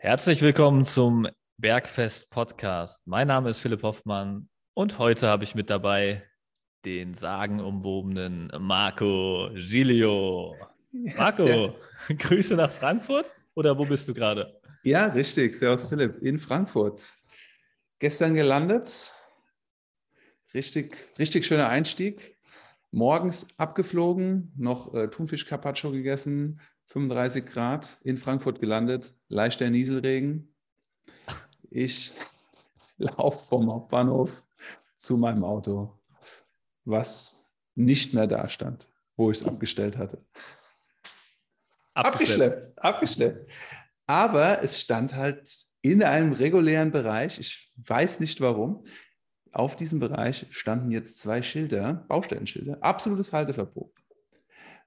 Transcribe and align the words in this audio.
Herzlich 0.00 0.42
willkommen 0.42 0.86
zum 0.86 1.26
Bergfest 1.56 2.30
Podcast. 2.30 3.04
Mein 3.08 3.26
Name 3.26 3.50
ist 3.50 3.58
Philipp 3.58 3.82
Hoffmann 3.82 4.48
und 4.74 5.00
heute 5.00 5.26
habe 5.26 5.42
ich 5.42 5.56
mit 5.56 5.70
dabei 5.70 6.22
den 6.84 7.14
sagenumwobenen 7.14 8.52
Marco 8.60 9.50
Giglio. 9.54 10.54
Marco, 10.92 11.48
ja, 11.48 11.74
Grüße 12.16 12.54
nach 12.54 12.70
Frankfurt 12.70 13.26
oder 13.54 13.76
wo 13.76 13.84
bist 13.86 14.08
du 14.08 14.14
gerade? 14.14 14.60
Ja, 14.84 15.06
richtig. 15.06 15.56
Servus 15.56 15.88
Philipp, 15.88 16.22
in 16.22 16.38
Frankfurt. 16.38 17.12
Gestern 17.98 18.34
gelandet. 18.34 19.12
Richtig, 20.54 20.96
richtig 21.18 21.44
schöner 21.44 21.70
Einstieg. 21.70 22.38
Morgens 22.92 23.58
abgeflogen, 23.58 24.52
noch 24.56 24.94
äh, 24.94 25.08
Thunfisch 25.08 25.44
Carpaccio 25.44 25.90
gegessen, 25.90 26.60
35 26.88 27.46
Grad, 27.46 27.98
in 28.02 28.16
Frankfurt 28.16 28.60
gelandet, 28.60 29.14
leichter 29.28 29.68
Nieselregen. 29.70 30.54
Ich 31.70 32.14
laufe 32.98 33.46
vom 33.46 33.70
Hauptbahnhof 33.70 34.42
zu 34.96 35.16
meinem 35.16 35.44
Auto, 35.44 35.98
was 36.84 37.46
nicht 37.74 38.14
mehr 38.14 38.26
da 38.26 38.48
stand, 38.48 38.88
wo 39.16 39.30
ich 39.30 39.40
es 39.40 39.46
abgestellt 39.46 39.98
hatte. 39.98 40.24
Abgeschleppt. 41.94 42.78
abgeschleppt, 42.78 42.84
abgeschleppt. 42.84 43.50
Aber 44.06 44.62
es 44.62 44.80
stand 44.80 45.14
halt 45.14 45.50
in 45.82 46.02
einem 46.02 46.32
regulären 46.32 46.90
Bereich, 46.90 47.38
ich 47.38 47.72
weiß 47.76 48.20
nicht 48.20 48.40
warum, 48.40 48.82
auf 49.52 49.76
diesem 49.76 50.00
Bereich 50.00 50.46
standen 50.50 50.90
jetzt 50.90 51.18
zwei 51.18 51.42
Schilder, 51.42 52.04
Baustellenschilder, 52.08 52.78
absolutes 52.82 53.32
Halteverbot. 53.32 53.92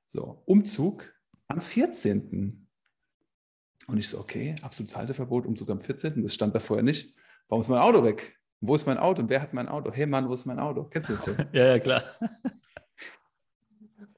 So, 0.07 0.41
Umzug 0.45 1.13
am 1.51 1.61
14. 1.61 2.67
Und 3.87 3.97
ich 3.97 4.09
so, 4.09 4.19
okay, 4.19 4.55
absolutes 4.61 4.95
Halteverbot, 4.95 5.45
Umzug 5.45 5.69
am 5.69 5.79
14. 5.79 6.21
Das 6.23 6.33
stand 6.33 6.55
da 6.55 6.59
vorher 6.59 6.83
nicht. 6.83 7.15
Warum 7.47 7.61
ist 7.61 7.69
mein 7.69 7.79
Auto 7.79 8.03
weg? 8.03 8.37
Wo 8.61 8.75
ist 8.75 8.85
mein 8.85 8.97
Auto? 8.97 9.21
Und 9.23 9.29
wer 9.29 9.41
hat 9.41 9.53
mein 9.53 9.67
Auto? 9.67 9.91
Hey 9.91 10.05
Mann, 10.05 10.29
wo 10.29 10.33
ist 10.33 10.45
mein 10.45 10.59
Auto? 10.59 10.83
Kennst 10.85 11.09
du 11.09 11.15
das? 11.15 11.37
ja, 11.51 11.65
ja, 11.65 11.79
klar. 11.79 12.03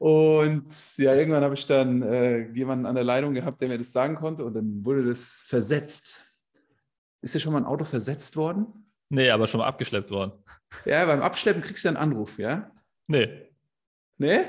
Und 0.03 0.67
ja, 0.97 1.15
irgendwann 1.15 1.45
habe 1.45 1.53
ich 1.53 1.65
dann 1.65 2.01
äh, 2.01 2.49
jemanden 2.51 2.85
an 2.85 2.95
der 2.95 3.05
Leitung 3.05 3.33
gehabt, 3.33 3.61
der 3.61 3.69
mir 3.69 3.77
das 3.77 3.93
sagen 3.93 4.15
konnte 4.15 4.43
und 4.43 4.53
dann 4.53 4.83
wurde 4.83 5.05
das 5.05 5.41
versetzt. 5.45 6.35
Ist 7.21 7.33
dir 7.33 7.39
schon 7.39 7.53
mal 7.53 7.59
ein 7.59 7.65
Auto 7.65 7.85
versetzt 7.85 8.35
worden? 8.35 8.91
Nee, 9.07 9.29
aber 9.29 9.47
schon 9.47 9.59
mal 9.59 9.67
abgeschleppt 9.67 10.11
worden. 10.11 10.33
Ja, 10.83 11.05
beim 11.05 11.21
Abschleppen 11.21 11.61
kriegst 11.61 11.85
du 11.85 11.87
einen 11.87 11.95
Anruf, 11.95 12.37
ja? 12.37 12.69
Nee. 13.07 13.49
Nee? 14.17 14.41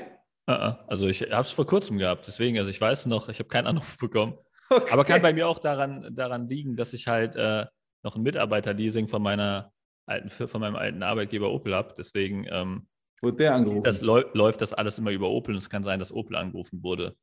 Uh 0.47 0.53
-uh. 0.53 0.77
Also 0.87 1.07
ich 1.07 1.21
habe 1.21 1.45
es 1.45 1.51
vor 1.51 1.65
kurzem 1.65 1.97
gehabt, 1.97 2.27
deswegen, 2.27 2.57
also 2.59 2.69
ich 2.69 2.79
weiß 2.79 3.07
noch, 3.07 3.29
ich 3.29 3.39
habe 3.39 3.49
keinen 3.49 3.67
Anruf 3.67 3.97
bekommen. 3.99 4.37
Okay. 4.69 4.91
Aber 4.91 5.03
kann 5.03 5.21
bei 5.21 5.33
mir 5.33 5.47
auch 5.47 5.59
daran, 5.59 6.15
daran 6.15 6.47
liegen, 6.47 6.75
dass 6.75 6.93
ich 6.93 7.07
halt 7.07 7.35
äh, 7.35 7.65
noch 8.03 8.15
ein 8.15 8.23
Mitarbeiterleasing 8.23 9.07
von 9.07 9.21
meiner 9.21 9.71
alten, 10.05 10.29
von 10.29 10.61
meinem 10.61 10.75
alten 10.75 11.03
Arbeitgeber 11.03 11.51
Opel 11.51 11.75
habe. 11.75 11.93
Deswegen 11.97 12.45
ähm, 12.49 12.87
Wurde 13.21 13.37
der 13.37 13.55
angerufen? 13.55 13.83
Das 13.83 14.01
läuft 14.01 14.61
das 14.61 14.73
alles 14.73 14.97
immer 14.97 15.11
über 15.11 15.29
Opel 15.29 15.53
und 15.53 15.59
es 15.59 15.69
kann 15.69 15.83
sein, 15.83 15.99
dass 15.99 16.11
Opel 16.11 16.35
angerufen 16.35 16.83
wurde 16.83 17.15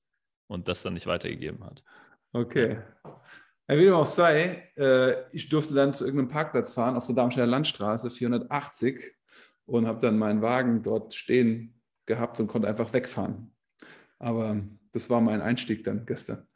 und 0.49 0.69
das 0.69 0.83
dann 0.83 0.95
nicht 0.95 1.07
weitergegeben 1.07 1.65
hat. 1.65 1.85
Okay. 2.33 2.79
Ja, 3.69 3.77
wie 3.77 3.85
dem 3.85 3.95
auch 3.95 4.07
sei, 4.07 4.71
äh, 4.77 5.31
ich 5.33 5.49
durfte 5.49 5.75
dann 5.75 5.95
zu 5.95 6.05
irgendeinem 6.05 6.29
Parkplatz 6.29 6.73
fahren 6.73 6.97
auf 6.97 7.07
der 7.07 7.15
Darmstädter 7.15 7.47
Landstraße 7.47 8.11
480 8.11 8.99
und 9.67 9.87
habe 9.87 10.01
dann 10.01 10.19
meinen 10.19 10.43
Wagen 10.43 10.83
dort 10.83 11.15
stehen 11.15 11.81
gehabt 12.07 12.41
und 12.41 12.49
konnte 12.49 12.69
einfach 12.69 12.93
wegfahren. 12.93 13.55
Aber 14.19 14.61
das 14.93 15.11
war 15.11 15.21
mein 15.21 15.41
Einstieg 15.41 15.85
dann 15.85 16.07
gestern. 16.07 16.47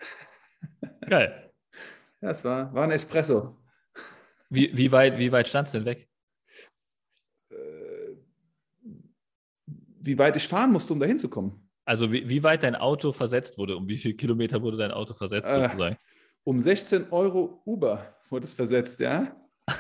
Geil. 1.07 1.43
Ja, 2.23 2.31
es 2.31 2.43
war, 2.47 2.73
war 2.73 2.85
ein 2.85 2.93
Espresso. 2.93 3.59
Wie, 4.49 4.75
wie 4.75 4.91
weit, 4.91 5.19
wie 5.19 5.31
weit 5.31 5.47
stand 5.47 5.69
es 5.69 5.73
denn 5.73 5.85
weg? 5.85 6.09
Äh, 7.51 7.57
wie 10.01 10.19
weit 10.19 10.35
ich 10.37 10.49
fahren 10.49 10.73
musste, 10.73 10.95
um 10.95 10.99
da 10.99 11.05
hinzukommen. 11.05 11.69
Also 11.85 12.11
wie, 12.11 12.27
wie 12.29 12.43
weit 12.43 12.63
dein 12.63 12.75
Auto 12.75 13.13
versetzt 13.13 13.59
wurde? 13.59 13.77
Um 13.77 13.87
wie 13.87 13.99
viele 13.99 14.15
Kilometer 14.15 14.63
wurde 14.63 14.79
dein 14.79 14.93
Auto 14.93 15.13
versetzt 15.13 15.51
äh, 15.51 15.65
sozusagen? 15.65 15.99
Um 16.43 16.59
16 16.59 17.11
Euro 17.11 17.61
Uber 17.67 18.17
wurde 18.31 18.47
es 18.47 18.55
versetzt, 18.55 18.99
ja? 19.01 19.37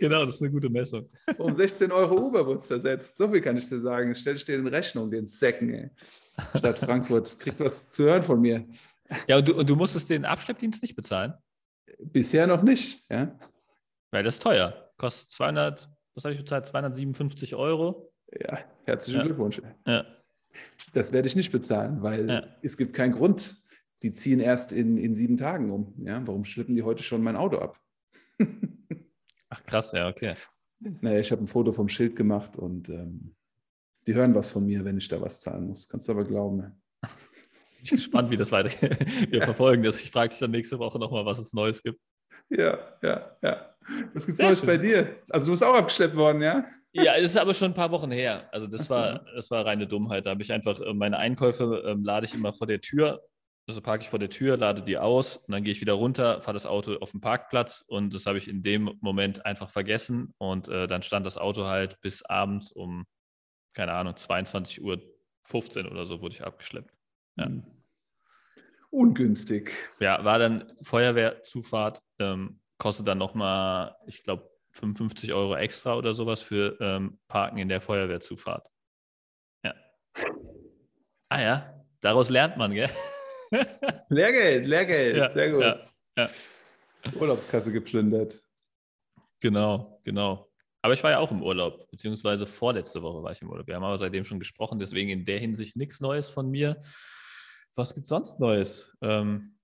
genau, 0.00 0.24
das 0.24 0.36
ist 0.36 0.42
eine 0.42 0.50
gute 0.50 0.68
Messung. 0.68 1.08
Um 1.38 1.54
16 1.54 1.92
Euro 1.92 2.26
Uber 2.26 2.44
wurde 2.46 2.58
es 2.58 2.66
versetzt. 2.66 3.16
So 3.16 3.28
viel 3.30 3.40
kann 3.40 3.56
ich 3.56 3.68
dir 3.68 3.78
sagen. 3.78 4.14
Stell 4.14 4.36
dir 4.36 4.56
in 4.56 4.66
Rechnung, 4.66 5.10
den 5.10 5.28
Säcken, 5.28 5.72
ey. 5.72 5.90
Stadt 6.56 6.78
Frankfurt. 6.80 7.38
Kriegt 7.38 7.60
was 7.60 7.90
zu 7.90 8.04
hören 8.04 8.22
von 8.22 8.40
mir. 8.40 8.66
Ja, 9.28 9.36
und 9.38 9.48
du, 9.48 9.54
und 9.54 9.68
du 9.68 9.76
musstest 9.76 10.10
den 10.10 10.24
Abschleppdienst 10.24 10.82
nicht 10.82 10.96
bezahlen? 10.96 11.34
Bisher 11.98 12.46
noch 12.46 12.62
nicht, 12.62 13.04
ja. 13.10 13.38
Weil 14.10 14.24
das 14.24 14.34
ist 14.34 14.42
teuer. 14.42 14.90
Kostet 14.96 15.30
200, 15.30 15.88
was 16.14 16.24
habe 16.24 16.34
ich 16.34 16.40
bezahlt? 16.40 16.66
257 16.66 17.54
Euro. 17.54 18.12
Ja, 18.32 18.58
herzlichen 18.84 19.20
ja. 19.20 19.26
Glückwunsch. 19.26 19.60
Ja. 19.86 20.04
Das 20.94 21.12
werde 21.12 21.28
ich 21.28 21.36
nicht 21.36 21.52
bezahlen, 21.52 22.02
weil 22.02 22.28
ja. 22.28 22.46
es 22.62 22.76
gibt 22.76 22.94
keinen 22.94 23.12
Grund. 23.12 23.54
Die 24.02 24.12
ziehen 24.12 24.40
erst 24.40 24.72
in, 24.72 24.96
in 24.96 25.14
sieben 25.14 25.36
Tagen 25.36 25.70
um. 25.70 25.94
Ja, 25.98 26.26
warum 26.26 26.44
schleppen 26.44 26.74
die 26.74 26.82
heute 26.82 27.02
schon 27.02 27.22
mein 27.22 27.36
Auto 27.36 27.58
ab? 27.58 27.78
Krass, 29.70 29.92
ja, 29.92 30.08
okay. 30.08 30.34
Naja, 30.80 31.20
ich 31.20 31.30
habe 31.30 31.42
ein 31.42 31.48
Foto 31.48 31.72
vom 31.72 31.88
Schild 31.88 32.16
gemacht 32.16 32.56
und 32.56 32.88
ähm, 32.88 33.34
die 34.06 34.14
hören 34.14 34.34
was 34.34 34.50
von 34.50 34.66
mir, 34.66 34.84
wenn 34.84 34.96
ich 34.96 35.08
da 35.08 35.20
was 35.20 35.40
zahlen 35.40 35.68
muss. 35.68 35.88
Kannst 35.88 36.08
du 36.08 36.12
aber 36.12 36.24
glauben. 36.24 36.82
Ich 37.82 37.90
bin 37.90 37.98
gespannt, 37.98 38.30
wie 38.30 38.36
das 38.36 38.52
weitergeht. 38.52 38.98
Wir 39.30 39.38
ja. 39.38 39.44
verfolgen 39.44 39.82
das. 39.82 40.02
Ich 40.02 40.10
frage 40.10 40.30
dich 40.30 40.38
dann 40.38 40.50
nächste 40.50 40.78
Woche 40.78 40.98
nochmal, 40.98 41.24
was 41.24 41.38
es 41.38 41.52
Neues 41.52 41.82
gibt. 41.82 42.00
Ja, 42.48 42.78
ja, 43.02 43.36
ja. 43.42 43.74
Was 44.12 44.26
gibt 44.26 44.38
es 44.38 44.44
Neues 44.44 44.58
schön. 44.58 44.66
bei 44.66 44.76
dir? 44.76 45.16
Also 45.30 45.46
du 45.46 45.52
bist 45.52 45.64
auch 45.64 45.74
abgeschleppt 45.74 46.16
worden, 46.16 46.42
ja? 46.42 46.64
Ja, 46.92 47.14
es 47.14 47.30
ist 47.30 47.36
aber 47.36 47.54
schon 47.54 47.70
ein 47.70 47.74
paar 47.74 47.90
Wochen 47.90 48.10
her. 48.10 48.48
Also 48.52 48.66
das 48.66 48.88
so. 48.88 48.94
war, 48.94 49.24
das 49.34 49.50
war 49.50 49.64
reine 49.64 49.86
Dummheit. 49.86 50.26
Da 50.26 50.30
habe 50.30 50.42
ich 50.42 50.52
einfach 50.52 50.80
äh, 50.80 50.92
meine 50.92 51.18
Einkäufe 51.18 51.84
ähm, 51.86 52.04
lade 52.04 52.26
ich 52.26 52.34
immer 52.34 52.52
vor 52.52 52.66
der 52.66 52.80
Tür. 52.80 53.22
Also 53.70 53.82
parke 53.82 54.02
ich 54.02 54.10
vor 54.10 54.18
der 54.18 54.30
Tür, 54.30 54.56
lade 54.56 54.82
die 54.82 54.98
aus 54.98 55.36
und 55.36 55.52
dann 55.52 55.62
gehe 55.62 55.70
ich 55.70 55.80
wieder 55.80 55.92
runter, 55.92 56.40
fahre 56.40 56.54
das 56.54 56.66
Auto 56.66 56.96
auf 56.96 57.12
den 57.12 57.20
Parkplatz 57.20 57.84
und 57.86 58.12
das 58.12 58.26
habe 58.26 58.36
ich 58.36 58.48
in 58.48 58.62
dem 58.62 58.98
Moment 59.00 59.46
einfach 59.46 59.70
vergessen 59.70 60.34
und 60.38 60.66
äh, 60.66 60.88
dann 60.88 61.04
stand 61.04 61.24
das 61.24 61.38
Auto 61.38 61.66
halt 61.66 62.00
bis 62.00 62.24
abends 62.24 62.72
um, 62.72 63.06
keine 63.72 63.92
Ahnung, 63.92 64.16
22 64.16 64.82
Uhr 64.82 65.00
15 65.44 65.86
oder 65.86 66.04
so 66.04 66.20
wurde 66.20 66.34
ich 66.34 66.42
abgeschleppt. 66.42 66.92
Ja. 67.36 67.44
Hm. 67.46 67.62
Ungünstig. 68.90 69.70
Ja, 70.00 70.24
war 70.24 70.40
dann 70.40 70.72
Feuerwehrzufahrt, 70.82 72.02
ähm, 72.18 72.58
kostet 72.76 73.06
dann 73.06 73.18
nochmal, 73.18 73.94
ich 74.08 74.24
glaube, 74.24 74.50
55 74.72 75.32
Euro 75.32 75.54
extra 75.54 75.94
oder 75.94 76.12
sowas 76.12 76.42
für 76.42 76.76
ähm, 76.80 77.20
Parken 77.28 77.58
in 77.58 77.68
der 77.68 77.80
Feuerwehrzufahrt. 77.80 78.68
Ja. 79.62 79.74
Ah 81.28 81.40
ja, 81.40 81.84
daraus 82.00 82.30
lernt 82.30 82.56
man, 82.56 82.72
gell? 82.72 82.90
Lehrgeld, 84.08 84.66
Lehrgeld, 84.66 85.16
ja, 85.16 85.30
sehr 85.30 85.50
gut. 85.50 85.62
Ja, 85.62 85.78
ja. 86.16 86.30
Urlaubskasse 87.18 87.72
geplündert. 87.72 88.40
Genau, 89.40 90.00
genau. 90.04 90.50
Aber 90.82 90.94
ich 90.94 91.02
war 91.02 91.10
ja 91.10 91.18
auch 91.18 91.30
im 91.30 91.42
Urlaub, 91.42 91.90
beziehungsweise 91.90 92.46
vorletzte 92.46 93.02
Woche 93.02 93.22
war 93.22 93.32
ich 93.32 93.42
im 93.42 93.50
Urlaub. 93.50 93.66
Wir 93.66 93.74
haben 93.74 93.84
aber 93.84 93.98
seitdem 93.98 94.24
schon 94.24 94.38
gesprochen, 94.38 94.78
deswegen 94.78 95.10
in 95.10 95.24
der 95.24 95.38
Hinsicht 95.38 95.76
nichts 95.76 96.00
Neues 96.00 96.30
von 96.30 96.50
mir. 96.50 96.80
Was 97.74 97.94
gibt 97.94 98.04
es 98.04 98.08
sonst 98.08 98.40
Neues? 98.40 98.96
Ähm, 99.02 99.58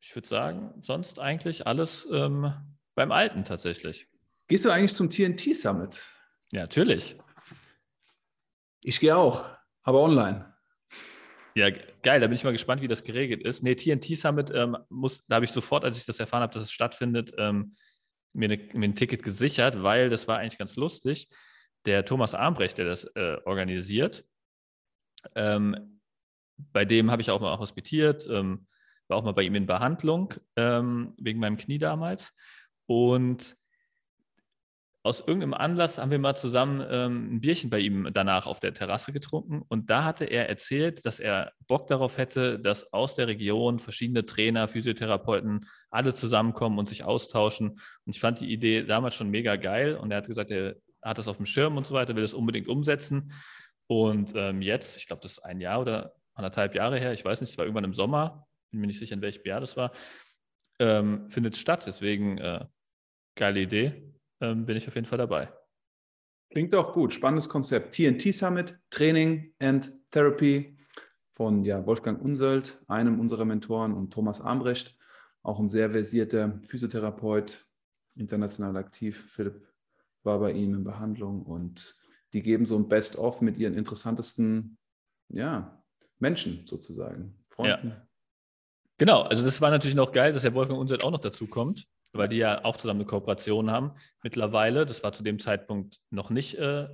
ich 0.00 0.14
würde 0.14 0.28
sagen, 0.28 0.74
sonst 0.80 1.18
eigentlich 1.18 1.66
alles 1.66 2.08
ähm, 2.10 2.52
beim 2.94 3.12
Alten 3.12 3.44
tatsächlich. 3.44 4.08
Gehst 4.48 4.64
du 4.64 4.70
eigentlich 4.70 4.94
zum 4.94 5.10
TNT 5.10 5.54
Summit? 5.54 6.04
Ja, 6.52 6.62
natürlich. 6.62 7.16
Ich 8.82 9.00
gehe 9.00 9.16
auch, 9.16 9.44
aber 9.82 10.00
online. 10.00 10.53
Ja, 11.56 11.70
geil, 11.70 12.20
da 12.20 12.26
bin 12.26 12.34
ich 12.34 12.42
mal 12.42 12.50
gespannt, 12.50 12.82
wie 12.82 12.88
das 12.88 13.04
geregelt 13.04 13.42
ist. 13.42 13.62
Nee, 13.62 13.76
TNT 13.76 14.16
Summit 14.16 14.50
ähm, 14.52 14.76
muss, 14.88 15.24
da 15.26 15.36
habe 15.36 15.44
ich 15.44 15.52
sofort, 15.52 15.84
als 15.84 15.96
ich 15.96 16.04
das 16.04 16.18
erfahren 16.18 16.42
habe, 16.42 16.52
dass 16.52 16.64
es 16.64 16.72
stattfindet, 16.72 17.32
ähm, 17.38 17.76
mir, 18.32 18.48
ne, 18.48 18.68
mir, 18.72 18.88
ein 18.88 18.96
Ticket 18.96 19.22
gesichert, 19.22 19.82
weil 19.82 20.08
das 20.08 20.26
war 20.26 20.38
eigentlich 20.38 20.58
ganz 20.58 20.74
lustig. 20.74 21.28
Der 21.86 22.04
Thomas 22.04 22.34
Armbrecht, 22.34 22.78
der 22.78 22.86
das 22.86 23.04
äh, 23.14 23.36
organisiert, 23.44 24.24
ähm, 25.36 26.00
bei 26.56 26.84
dem 26.84 27.10
habe 27.10 27.22
ich 27.22 27.30
auch 27.30 27.40
mal 27.40 27.58
hospitiert, 27.58 28.26
ähm, 28.28 28.66
war 29.06 29.18
auch 29.18 29.24
mal 29.24 29.32
bei 29.32 29.42
ihm 29.42 29.54
in 29.54 29.66
Behandlung 29.66 30.34
ähm, 30.56 31.14
wegen 31.18 31.38
meinem 31.38 31.56
Knie 31.56 31.78
damals. 31.78 32.32
Und 32.86 33.56
aus 35.04 35.20
irgendeinem 35.20 35.52
Anlass 35.52 35.98
haben 35.98 36.10
wir 36.10 36.18
mal 36.18 36.34
zusammen 36.34 36.82
ähm, 36.90 37.34
ein 37.34 37.40
Bierchen 37.42 37.68
bei 37.68 37.78
ihm 37.78 38.08
danach 38.14 38.46
auf 38.46 38.58
der 38.58 38.72
Terrasse 38.72 39.12
getrunken. 39.12 39.60
Und 39.68 39.90
da 39.90 40.02
hatte 40.02 40.24
er 40.24 40.48
erzählt, 40.48 41.04
dass 41.04 41.20
er 41.20 41.52
Bock 41.66 41.88
darauf 41.88 42.16
hätte, 42.16 42.58
dass 42.58 42.90
aus 42.90 43.14
der 43.14 43.28
Region 43.28 43.78
verschiedene 43.78 44.24
Trainer, 44.24 44.66
Physiotherapeuten 44.66 45.66
alle 45.90 46.14
zusammenkommen 46.14 46.78
und 46.78 46.88
sich 46.88 47.04
austauschen. 47.04 47.72
Und 48.06 48.16
ich 48.16 48.18
fand 48.18 48.40
die 48.40 48.50
Idee 48.50 48.82
damals 48.84 49.14
schon 49.14 49.28
mega 49.28 49.56
geil. 49.56 49.94
Und 49.94 50.10
er 50.10 50.16
hat 50.16 50.26
gesagt, 50.26 50.50
er 50.50 50.76
hat 51.02 51.18
das 51.18 51.28
auf 51.28 51.36
dem 51.36 51.44
Schirm 51.44 51.76
und 51.76 51.86
so 51.86 51.92
weiter, 51.92 52.16
will 52.16 52.22
das 52.22 52.32
unbedingt 52.32 52.66
umsetzen. 52.66 53.30
Und 53.86 54.32
ähm, 54.34 54.62
jetzt, 54.62 54.96
ich 54.96 55.06
glaube, 55.06 55.20
das 55.20 55.32
ist 55.32 55.44
ein 55.44 55.60
Jahr 55.60 55.82
oder 55.82 56.14
anderthalb 56.32 56.74
Jahre 56.74 56.98
her, 56.98 57.12
ich 57.12 57.26
weiß 57.26 57.42
nicht, 57.42 57.50
es 57.50 57.58
war 57.58 57.66
irgendwann 57.66 57.84
im 57.84 57.92
Sommer, 57.92 58.46
bin 58.70 58.80
mir 58.80 58.86
nicht 58.86 58.98
sicher, 58.98 59.14
in 59.14 59.20
welchem 59.20 59.46
Jahr 59.46 59.60
das 59.60 59.76
war, 59.76 59.92
ähm, 60.78 61.28
findet 61.28 61.58
statt. 61.58 61.84
Deswegen 61.86 62.38
äh, 62.38 62.64
geile 63.36 63.60
Idee. 63.60 64.13
Ähm, 64.40 64.66
bin 64.66 64.76
ich 64.76 64.88
auf 64.88 64.94
jeden 64.94 65.06
Fall 65.06 65.18
dabei. 65.18 65.52
Klingt 66.50 66.72
doch 66.72 66.92
gut. 66.92 67.12
Spannendes 67.12 67.48
Konzept. 67.48 67.94
TNT 67.94 68.32
Summit, 68.32 68.78
Training 68.90 69.52
and 69.58 69.92
Therapy 70.10 70.78
von 71.32 71.64
ja, 71.64 71.84
Wolfgang 71.84 72.22
Unsöld, 72.22 72.78
einem 72.86 73.18
unserer 73.18 73.44
Mentoren, 73.44 73.92
und 73.92 74.12
Thomas 74.12 74.40
Armbrecht, 74.40 74.96
auch 75.42 75.58
ein 75.58 75.68
sehr 75.68 75.90
versierter 75.90 76.60
Physiotherapeut, 76.62 77.66
international 78.14 78.76
aktiv. 78.76 79.24
Philipp 79.28 79.66
war 80.22 80.38
bei 80.38 80.52
ihm 80.52 80.74
in 80.74 80.84
Behandlung 80.84 81.42
und 81.42 81.96
die 82.32 82.42
geben 82.42 82.66
so 82.66 82.76
ein 82.76 82.88
Best-of 82.88 83.40
mit 83.40 83.58
ihren 83.58 83.74
interessantesten 83.74 84.78
ja, 85.28 85.82
Menschen 86.20 86.66
sozusagen, 86.66 87.36
Freunden. 87.48 87.88
Ja. 87.88 88.08
Genau, 88.98 89.22
also 89.22 89.42
das 89.42 89.60
war 89.60 89.70
natürlich 89.70 89.96
noch 89.96 90.12
geil, 90.12 90.32
dass 90.32 90.42
der 90.42 90.54
Wolfgang 90.54 90.78
Unsöld 90.78 91.02
auch 91.02 91.10
noch 91.10 91.20
dazu 91.20 91.48
kommt 91.48 91.88
weil 92.14 92.28
die 92.28 92.36
ja 92.36 92.64
auch 92.64 92.76
zusammen 92.76 93.00
eine 93.00 93.08
Kooperation 93.08 93.70
haben. 93.70 93.92
Mittlerweile, 94.22 94.86
das 94.86 95.02
war 95.02 95.12
zu 95.12 95.22
dem 95.22 95.38
Zeitpunkt 95.38 96.00
noch 96.10 96.30
nicht 96.30 96.54
äh, 96.58 96.88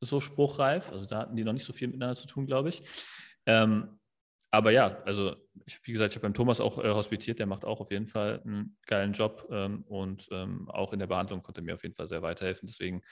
so 0.00 0.20
spruchreif, 0.20 0.92
also 0.92 1.06
da 1.06 1.18
hatten 1.18 1.36
die 1.36 1.44
noch 1.44 1.52
nicht 1.52 1.64
so 1.64 1.72
viel 1.72 1.88
miteinander 1.88 2.16
zu 2.16 2.26
tun, 2.26 2.46
glaube 2.46 2.68
ich. 2.68 2.82
Ähm, 3.46 3.98
aber 4.50 4.70
ja, 4.70 5.02
also 5.04 5.34
ich, 5.66 5.80
wie 5.84 5.92
gesagt, 5.92 6.12
ich 6.12 6.16
habe 6.16 6.22
beim 6.22 6.34
Thomas 6.34 6.60
auch 6.60 6.78
äh, 6.78 6.90
hospitiert, 6.90 7.40
der 7.40 7.46
macht 7.46 7.64
auch 7.64 7.80
auf 7.80 7.90
jeden 7.90 8.06
Fall 8.06 8.40
einen 8.44 8.76
geilen 8.86 9.12
Job 9.12 9.48
ähm, 9.50 9.82
und 9.88 10.28
ähm, 10.30 10.70
auch 10.70 10.92
in 10.92 11.00
der 11.00 11.08
Behandlung 11.08 11.42
konnte 11.42 11.60
mir 11.60 11.74
auf 11.74 11.82
jeden 11.82 11.96
Fall 11.96 12.06
sehr 12.06 12.22
weiterhelfen. 12.22 12.68
Deswegen 12.68 13.02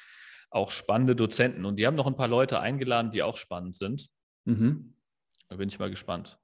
auch 0.50 0.70
spannende 0.70 1.16
Dozenten. 1.16 1.64
Und 1.64 1.76
die 1.76 1.86
haben 1.86 1.96
noch 1.96 2.06
ein 2.06 2.16
paar 2.16 2.28
Leute 2.28 2.60
eingeladen, 2.60 3.10
die 3.10 3.22
auch 3.22 3.36
spannend 3.36 3.74
sind. 3.74 4.08
Mhm. 4.44 4.94
Da 5.48 5.56
bin 5.56 5.68
ich 5.68 5.78
mal 5.78 5.90
gespannt. 5.90 6.38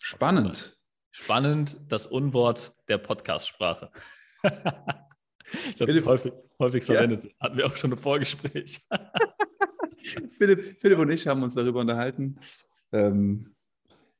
Spannend. 0.00 0.77
Spannend, 1.20 1.76
das 1.88 2.06
Unwort 2.06 2.72
der 2.88 2.96
Podcast-Sprache. 2.96 3.90
ich 4.44 5.76
glaube, 5.76 5.92
das 5.92 5.96
ist 5.96 6.06
häufig, 6.06 6.32
häufig 6.60 6.84
verwendet. 6.84 7.24
Ja. 7.24 7.30
Hatten 7.40 7.56
wir 7.58 7.66
auch 7.66 7.74
schon 7.74 7.90
im 7.90 7.98
Vorgespräch. 7.98 8.80
Philipp, 10.38 10.80
Philipp, 10.80 10.98
und 10.98 11.10
ich 11.10 11.26
haben 11.26 11.42
uns 11.42 11.54
darüber 11.54 11.80
unterhalten, 11.80 12.38
ähm, 12.92 13.56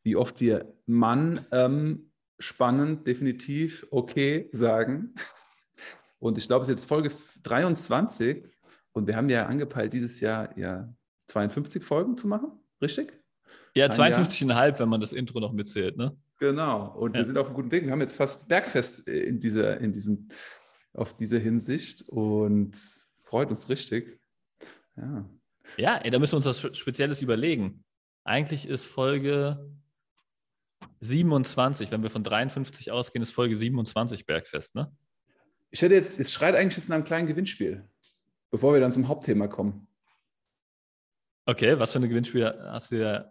wie 0.03 0.17
oft 0.17 0.41
wir 0.41 0.75
Mann 0.87 1.47
ähm, 1.53 2.11
spannend, 2.41 3.06
definitiv, 3.06 3.87
okay 3.93 4.49
sagen. 4.51 5.15
Und 6.19 6.37
ich 6.37 6.49
glaube, 6.49 6.62
es 6.62 6.69
ist 6.69 6.81
jetzt 6.81 6.89
Folge 6.89 7.12
23 7.44 8.44
und 8.91 9.06
wir 9.06 9.15
haben 9.15 9.29
ja 9.29 9.47
angepeilt, 9.47 9.93
dieses 9.93 10.21
Jahr 10.21 10.59
ja 10.59 10.93
52 11.29 11.85
Folgen 11.85 12.17
zu 12.19 12.27
machen, 12.27 12.51
richtig? 12.83 13.12
Ja, 13.75 13.87
52,5, 13.87 14.81
wenn 14.81 14.89
man 14.89 15.01
das 15.01 15.12
Intro 15.12 15.39
noch 15.39 15.53
mitzählt, 15.53 15.97
ne? 15.97 16.17
Genau. 16.38 16.96
Und 16.96 17.14
ja. 17.14 17.19
wir 17.19 17.25
sind 17.25 17.38
auf 17.38 17.46
einem 17.46 17.56
guten 17.56 17.70
Weg. 17.70 17.85
Wir 17.85 17.93
haben 17.93 18.00
jetzt 18.00 18.17
fast 18.17 18.49
Bergfest 18.49 19.08
äh, 19.08 19.20
in 19.20 19.38
dieser, 19.38 19.81
in 19.81 19.93
diesem, 19.93 20.29
auf 20.94 21.17
dieser 21.17 21.38
Hinsicht 21.38 22.08
und 22.08 22.76
freut 23.20 23.50
uns 23.50 23.69
richtig. 23.69 24.20
Ja. 24.96 25.29
Ja, 25.76 25.96
ey, 25.99 26.11
da 26.11 26.19
müssen 26.19 26.32
wir 26.32 26.37
uns 26.38 26.46
was 26.46 26.76
Spezielles 26.76 27.20
überlegen. 27.20 27.85
Eigentlich 28.25 28.67
ist 28.67 28.87
Folge 28.87 29.70
27, 31.00 31.90
wenn 31.90 32.02
wir 32.02 32.11
von 32.11 32.25
53 32.25 32.91
ausgehen, 32.91 33.23
ist 33.23 33.32
Folge 33.32 33.56
27 33.56 34.26
Bergfest, 34.26 34.75
ne? 34.75 34.91
Ich 35.70 35.82
hätte 35.82 35.94
jetzt, 35.94 36.19
es 36.19 36.32
schreit 36.32 36.55
eigentlich 36.55 36.79
jetzt 36.79 36.88
nach 36.88 36.96
einem 36.96 37.05
kleinen 37.05 37.26
Gewinnspiel, 37.26 37.87
bevor 38.50 38.73
wir 38.73 38.81
dann 38.81 38.93
zum 38.93 39.06
Hauptthema 39.06 39.49
kommen. 39.49 39.87
Okay, 41.44 41.79
was 41.79 41.93
für 41.93 41.99
ein 41.99 42.08
Gewinnspiel 42.08 42.46
hast 42.70 42.91
du 42.91 42.96
ja 43.00 43.31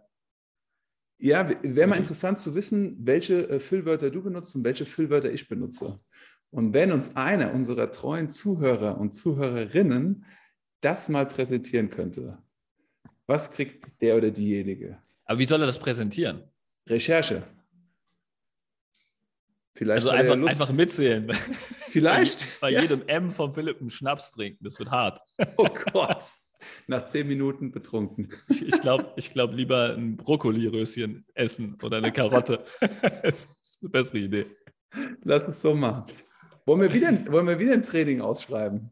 ja, 1.18 1.48
wäre 1.62 1.88
mal 1.88 1.96
interessant 1.96 2.38
zu 2.38 2.54
wissen, 2.54 2.96
welche 3.00 3.48
äh, 3.48 3.60
Füllwörter 3.60 4.10
du 4.10 4.22
benutzt 4.22 4.54
und 4.54 4.64
welche 4.64 4.86
Füllwörter 4.86 5.30
ich 5.30 5.48
benutze. 5.48 6.00
Und 6.50 6.72
wenn 6.72 6.92
uns 6.92 7.16
einer 7.16 7.52
unserer 7.52 7.92
treuen 7.92 8.30
Zuhörer 8.30 8.98
und 8.98 9.12
Zuhörerinnen 9.12 10.24
das 10.80 11.08
mal 11.08 11.26
präsentieren 11.26 11.90
könnte, 11.90 12.38
was 13.26 13.50
kriegt 13.50 14.00
der 14.00 14.16
oder 14.16 14.30
diejenige? 14.30 14.98
Aber 15.24 15.38
wie 15.38 15.44
soll 15.44 15.60
er 15.60 15.66
das 15.66 15.78
präsentieren? 15.78 16.42
Recherche. 16.86 17.42
Vielleicht 19.74 20.08
also 20.08 20.10
einfach, 20.10 20.48
einfach 20.48 20.72
mitzählen. 20.72 21.30
Vielleicht. 21.88 22.48
Bei 22.60 22.70
ja. 22.70 22.80
jedem 22.80 23.06
M 23.06 23.30
von 23.30 23.52
Philipp 23.52 23.80
einen 23.80 23.90
Schnaps 23.90 24.32
trinken, 24.32 24.64
das 24.64 24.78
wird 24.78 24.90
hart. 24.90 25.20
Oh 25.56 25.68
Gott 25.92 26.24
nach 26.86 27.06
zehn 27.06 27.26
Minuten 27.28 27.70
betrunken. 27.70 28.28
Ich, 28.48 28.66
ich 28.66 28.80
glaube 28.80 29.12
ich 29.16 29.32
glaub 29.32 29.52
lieber 29.52 29.94
ein 29.94 30.16
Brokkoli-Röschen 30.16 31.24
essen 31.34 31.76
oder 31.82 31.98
eine 31.98 32.12
Karotte. 32.12 32.64
das 33.22 33.48
ist 33.62 33.78
eine 33.82 33.90
bessere 33.90 34.18
Idee. 34.18 34.46
Lass 35.24 35.44
es 35.48 35.60
so 35.60 35.74
machen. 35.74 36.06
Wollen 36.66 36.80
wir 36.82 36.92
wieder, 36.92 37.32
wollen 37.32 37.46
wir 37.46 37.58
wieder 37.58 37.72
ein 37.72 37.82
Training 37.82 38.20
ausschreiben? 38.20 38.90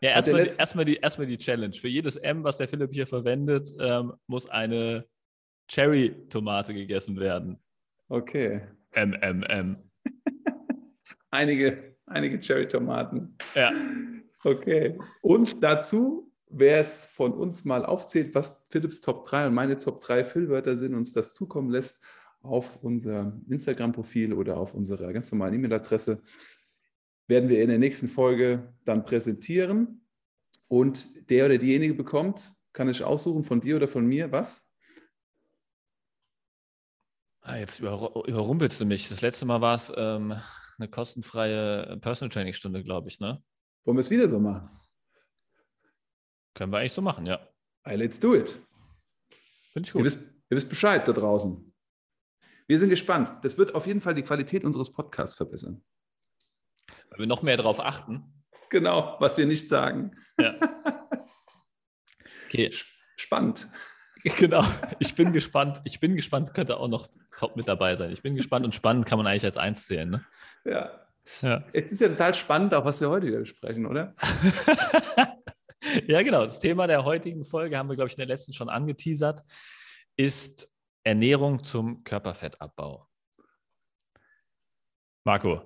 Ja, 0.00 0.10
erstmal 0.10 0.44
die, 0.44 0.50
erstmal, 0.58 0.84
die, 0.84 0.96
erstmal 0.96 1.26
die 1.26 1.38
Challenge. 1.38 1.74
Für 1.74 1.88
jedes 1.88 2.16
M, 2.16 2.44
was 2.44 2.58
der 2.58 2.68
Philipp 2.68 2.92
hier 2.92 3.06
verwendet, 3.06 3.74
ähm, 3.78 4.12
muss 4.26 4.48
eine 4.48 5.06
Cherry-Tomate 5.68 6.74
gegessen 6.74 7.18
werden. 7.18 7.58
Okay. 8.08 8.62
M, 8.92 9.14
M, 9.14 9.42
M. 9.44 9.76
einige, 11.30 11.96
einige 12.06 12.38
Cherry-Tomaten. 12.38 13.36
Ja. 13.54 13.72
Okay. 14.42 14.98
Und 15.22 15.62
dazu 15.62 16.30
wer 16.56 16.80
es 16.80 17.04
von 17.04 17.32
uns 17.32 17.64
mal 17.64 17.84
aufzählt, 17.84 18.34
was 18.34 18.64
Philips 18.68 19.00
Top 19.00 19.26
3 19.26 19.48
und 19.48 19.54
meine 19.54 19.78
Top 19.78 20.00
3 20.00 20.24
Füllwörter 20.24 20.76
sind, 20.76 20.94
uns 20.94 21.12
das 21.12 21.34
zukommen 21.34 21.70
lässt 21.70 22.02
auf 22.42 22.82
unser 22.82 23.32
Instagram-Profil 23.48 24.32
oder 24.34 24.56
auf 24.56 24.74
unserer 24.74 25.12
ganz 25.12 25.32
normalen 25.32 25.54
E-Mail-Adresse, 25.54 26.22
werden 27.26 27.48
wir 27.48 27.62
in 27.62 27.68
der 27.68 27.78
nächsten 27.78 28.08
Folge 28.08 28.74
dann 28.84 29.04
präsentieren. 29.04 30.06
Und 30.68 31.30
der 31.30 31.46
oder 31.46 31.58
diejenige 31.58 31.94
bekommt, 31.94 32.52
kann 32.72 32.88
ich 32.88 33.02
aussuchen 33.02 33.44
von 33.44 33.60
dir 33.60 33.76
oder 33.76 33.88
von 33.88 34.06
mir, 34.06 34.30
was? 34.30 34.70
Ah, 37.40 37.56
jetzt 37.56 37.80
überrumpelst 37.80 38.80
du 38.80 38.84
mich. 38.84 39.08
Das 39.08 39.20
letzte 39.20 39.46
Mal 39.46 39.60
war 39.60 39.74
es 39.74 39.92
ähm, 39.96 40.34
eine 40.78 40.88
kostenfreie 40.88 41.98
Personal 42.00 42.30
Training 42.30 42.52
Stunde, 42.52 42.82
glaube 42.82 43.08
ich, 43.08 43.20
ne? 43.20 43.42
Wollen 43.84 43.96
wir 43.96 44.00
es 44.00 44.10
wieder 44.10 44.28
so 44.28 44.40
machen? 44.40 44.68
Können 46.54 46.72
wir 46.72 46.78
eigentlich 46.78 46.92
so 46.92 47.02
machen, 47.02 47.26
ja. 47.26 47.40
Hey, 47.84 47.96
let's 47.96 48.18
do 48.18 48.34
it. 48.34 48.58
Finde 49.72 49.86
ich 49.86 49.92
gut. 49.92 50.00
Ihr 50.00 50.04
wisst, 50.04 50.20
ihr 50.20 50.56
wisst 50.56 50.68
Bescheid 50.68 51.06
da 51.06 51.12
draußen. 51.12 51.72
Wir 52.66 52.78
sind 52.78 52.88
gespannt. 52.88 53.30
Das 53.42 53.58
wird 53.58 53.74
auf 53.74 53.86
jeden 53.86 54.00
Fall 54.00 54.14
die 54.14 54.22
Qualität 54.22 54.64
unseres 54.64 54.92
Podcasts 54.92 55.36
verbessern. 55.36 55.84
Weil 57.10 57.18
wir 57.18 57.26
noch 57.26 57.42
mehr 57.42 57.56
darauf 57.56 57.80
achten. 57.80 58.44
Genau, 58.70 59.16
was 59.20 59.36
wir 59.36 59.46
nicht 59.46 59.68
sagen. 59.68 60.16
Ja. 60.38 60.54
Okay. 62.48 62.70
Spannend. 63.16 63.68
Genau, 64.38 64.64
ich 65.00 65.14
bin 65.14 65.34
gespannt. 65.34 65.82
Ich 65.84 66.00
bin 66.00 66.16
gespannt, 66.16 66.54
könnte 66.54 66.78
auch 66.78 66.88
noch 66.88 67.08
top 67.36 67.56
mit 67.56 67.68
dabei 67.68 67.94
sein. 67.94 68.10
Ich 68.10 68.22
bin 68.22 68.36
gespannt 68.36 68.64
und 68.64 68.74
spannend 68.74 69.04
kann 69.04 69.18
man 69.18 69.26
eigentlich 69.26 69.44
als 69.44 69.58
eins 69.58 69.86
zählen. 69.86 70.08
Ne? 70.08 70.24
Ja. 70.64 71.06
ja. 71.42 71.64
Es 71.74 71.92
ist 71.92 72.00
ja 72.00 72.08
total 72.08 72.32
spannend, 72.32 72.72
auch 72.72 72.86
was 72.86 73.02
wir 73.02 73.10
heute 73.10 73.26
wieder 73.26 73.40
besprechen, 73.40 73.84
oder? 73.84 74.14
ja, 76.06 76.22
genau. 76.22 76.42
Das 76.44 76.60
Thema 76.60 76.86
der 76.86 77.04
heutigen 77.04 77.44
Folge 77.44 77.76
haben 77.76 77.88
wir, 77.88 77.96
glaube 77.96 78.08
ich, 78.08 78.14
in 78.14 78.20
der 78.20 78.26
letzten 78.26 78.52
schon 78.52 78.68
angeteasert, 78.68 79.42
ist 80.16 80.70
Ernährung 81.02 81.62
zum 81.62 82.04
Körperfettabbau. 82.04 83.08
Marco, 85.24 85.62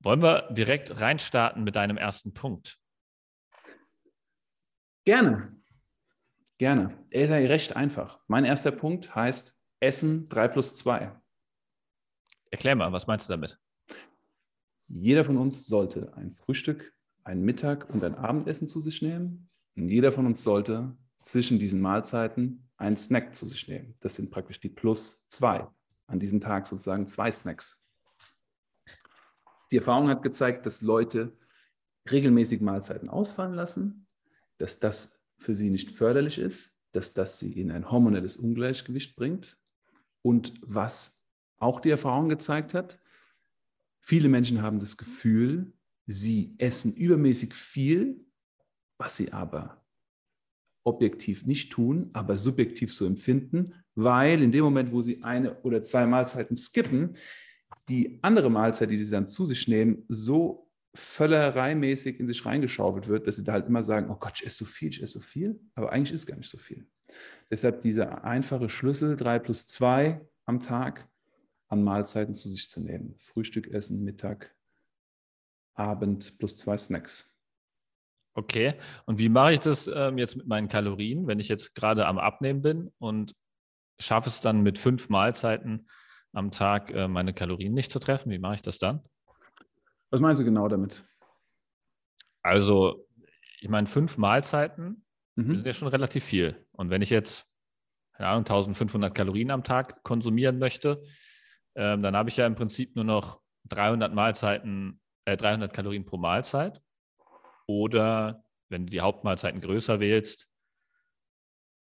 wollen 0.00 0.22
wir 0.22 0.48
direkt 0.50 1.00
reinstarten 1.00 1.64
mit 1.64 1.76
deinem 1.76 1.96
ersten 1.96 2.34
Punkt? 2.34 2.78
Gerne. 5.04 5.56
Gerne. 6.58 7.06
Er 7.10 7.22
ist 7.22 7.30
ja 7.30 7.36
recht 7.36 7.76
einfach. 7.76 8.20
Mein 8.26 8.44
erster 8.44 8.72
Punkt 8.72 9.14
heißt 9.14 9.56
Essen 9.80 10.28
3 10.28 10.48
plus 10.48 10.74
2. 10.74 11.12
Erklär 12.50 12.74
mal, 12.74 12.92
was 12.92 13.06
meinst 13.06 13.28
du 13.28 13.32
damit? 13.32 13.58
Jeder 14.88 15.22
von 15.22 15.36
uns 15.36 15.66
sollte 15.66 16.12
ein 16.16 16.34
Frühstück, 16.34 16.94
ein 17.28 17.42
Mittag 17.42 17.90
und 17.90 18.02
ein 18.02 18.14
Abendessen 18.14 18.68
zu 18.68 18.80
sich 18.80 19.02
nehmen. 19.02 19.50
Und 19.76 19.90
jeder 19.90 20.12
von 20.12 20.24
uns 20.24 20.42
sollte 20.42 20.96
zwischen 21.20 21.58
diesen 21.58 21.80
Mahlzeiten 21.80 22.70
einen 22.78 22.96
Snack 22.96 23.36
zu 23.36 23.46
sich 23.46 23.68
nehmen. 23.68 23.94
Das 24.00 24.16
sind 24.16 24.30
praktisch 24.30 24.60
die 24.60 24.70
plus 24.70 25.26
zwei. 25.28 25.68
An 26.06 26.18
diesem 26.18 26.40
Tag 26.40 26.66
sozusagen 26.66 27.06
zwei 27.06 27.30
Snacks. 27.30 27.84
Die 29.70 29.76
Erfahrung 29.76 30.08
hat 30.08 30.22
gezeigt, 30.22 30.64
dass 30.64 30.80
Leute 30.80 31.36
regelmäßig 32.10 32.62
Mahlzeiten 32.62 33.10
ausfallen 33.10 33.52
lassen, 33.52 34.06
dass 34.56 34.80
das 34.80 35.22
für 35.36 35.54
sie 35.54 35.68
nicht 35.68 35.90
förderlich 35.90 36.38
ist, 36.38 36.72
dass 36.92 37.12
das 37.12 37.38
sie 37.38 37.60
in 37.60 37.70
ein 37.70 37.90
hormonelles 37.90 38.38
Ungleichgewicht 38.38 39.16
bringt. 39.16 39.58
Und 40.22 40.54
was 40.62 41.26
auch 41.58 41.80
die 41.80 41.90
Erfahrung 41.90 42.30
gezeigt 42.30 42.72
hat, 42.72 42.98
viele 44.00 44.30
Menschen 44.30 44.62
haben 44.62 44.78
das 44.78 44.96
Gefühl, 44.96 45.74
Sie 46.10 46.54
essen 46.56 46.94
übermäßig 46.94 47.54
viel, 47.54 48.24
was 48.98 49.18
sie 49.18 49.30
aber 49.30 49.84
objektiv 50.82 51.44
nicht 51.44 51.70
tun, 51.70 52.08
aber 52.14 52.38
subjektiv 52.38 52.92
so 52.94 53.04
empfinden, 53.04 53.74
weil 53.94 54.42
in 54.42 54.50
dem 54.50 54.64
Moment, 54.64 54.90
wo 54.90 55.02
sie 55.02 55.22
eine 55.22 55.60
oder 55.60 55.82
zwei 55.82 56.06
Mahlzeiten 56.06 56.56
skippen, 56.56 57.14
die 57.90 58.18
andere 58.22 58.50
Mahlzeit, 58.50 58.90
die 58.90 59.04
sie 59.04 59.10
dann 59.10 59.28
zu 59.28 59.44
sich 59.44 59.68
nehmen, 59.68 60.06
so 60.08 60.70
völlereimäßig 60.94 62.18
in 62.18 62.26
sich 62.26 62.44
reingeschaufelt 62.46 63.06
wird, 63.08 63.26
dass 63.26 63.36
sie 63.36 63.44
da 63.44 63.52
halt 63.52 63.66
immer 63.66 63.84
sagen, 63.84 64.10
oh 64.10 64.16
Gott, 64.18 64.40
ich 64.40 64.46
esse 64.46 64.58
so 64.58 64.64
viel, 64.64 64.88
ich 64.88 65.02
esse 65.02 65.18
so 65.18 65.20
viel, 65.20 65.60
aber 65.74 65.92
eigentlich 65.92 66.12
ist 66.12 66.24
gar 66.26 66.36
nicht 66.36 66.48
so 66.48 66.56
viel. 66.56 66.86
Deshalb 67.50 67.82
dieser 67.82 68.24
einfache 68.24 68.70
Schlüssel 68.70 69.14
3 69.14 69.40
plus 69.40 69.66
2 69.66 70.26
am 70.46 70.60
Tag 70.60 71.06
an 71.68 71.82
Mahlzeiten 71.82 72.34
zu 72.34 72.48
sich 72.48 72.70
zu 72.70 72.80
nehmen. 72.80 73.14
Frühstück, 73.18 73.68
Essen, 73.68 74.04
Mittag, 74.04 74.54
Abend 75.78 76.38
plus 76.38 76.56
zwei 76.56 76.76
Snacks. 76.76 77.34
Okay, 78.34 78.74
und 79.06 79.18
wie 79.18 79.28
mache 79.28 79.54
ich 79.54 79.60
das 79.60 79.88
ähm, 79.92 80.16
jetzt 80.16 80.36
mit 80.36 80.46
meinen 80.46 80.68
Kalorien, 80.68 81.26
wenn 81.26 81.40
ich 81.40 81.48
jetzt 81.48 81.74
gerade 81.74 82.06
am 82.06 82.18
Abnehmen 82.18 82.62
bin 82.62 82.92
und 82.98 83.34
schaffe 83.98 84.28
es 84.28 84.40
dann 84.40 84.62
mit 84.62 84.78
fünf 84.78 85.08
Mahlzeiten 85.08 85.88
am 86.32 86.50
Tag, 86.50 86.90
äh, 86.92 87.08
meine 87.08 87.34
Kalorien 87.34 87.74
nicht 87.74 87.90
zu 87.90 87.98
treffen? 87.98 88.30
Wie 88.30 88.38
mache 88.38 88.56
ich 88.56 88.62
das 88.62 88.78
dann? 88.78 89.02
Was 90.10 90.20
meinst 90.20 90.40
du 90.40 90.44
genau 90.44 90.68
damit? 90.68 91.04
Also, 92.42 93.08
ich 93.60 93.68
meine, 93.68 93.86
fünf 93.88 94.18
Mahlzeiten 94.18 95.04
mhm. 95.34 95.56
sind 95.56 95.66
ja 95.66 95.72
schon 95.72 95.88
relativ 95.88 96.24
viel. 96.24 96.64
Und 96.72 96.90
wenn 96.90 97.02
ich 97.02 97.10
jetzt, 97.10 97.46
keine 98.12 98.28
Ahnung, 98.28 98.44
1500 98.44 99.14
Kalorien 99.14 99.50
am 99.50 99.64
Tag 99.64 100.02
konsumieren 100.04 100.58
möchte, 100.58 101.02
ähm, 101.74 102.02
dann 102.02 102.16
habe 102.16 102.30
ich 102.30 102.36
ja 102.36 102.46
im 102.46 102.54
Prinzip 102.54 102.94
nur 102.94 103.04
noch 103.04 103.40
300 103.68 104.14
Mahlzeiten, 104.14 105.00
äh, 105.28 105.36
300 105.36 105.72
Kalorien 105.72 106.04
pro 106.04 106.16
Mahlzeit. 106.16 106.82
Oder 107.66 108.44
wenn 108.68 108.86
du 108.86 108.90
die 108.90 109.00
Hauptmahlzeiten 109.00 109.60
größer 109.60 110.00
wählst, 110.00 110.48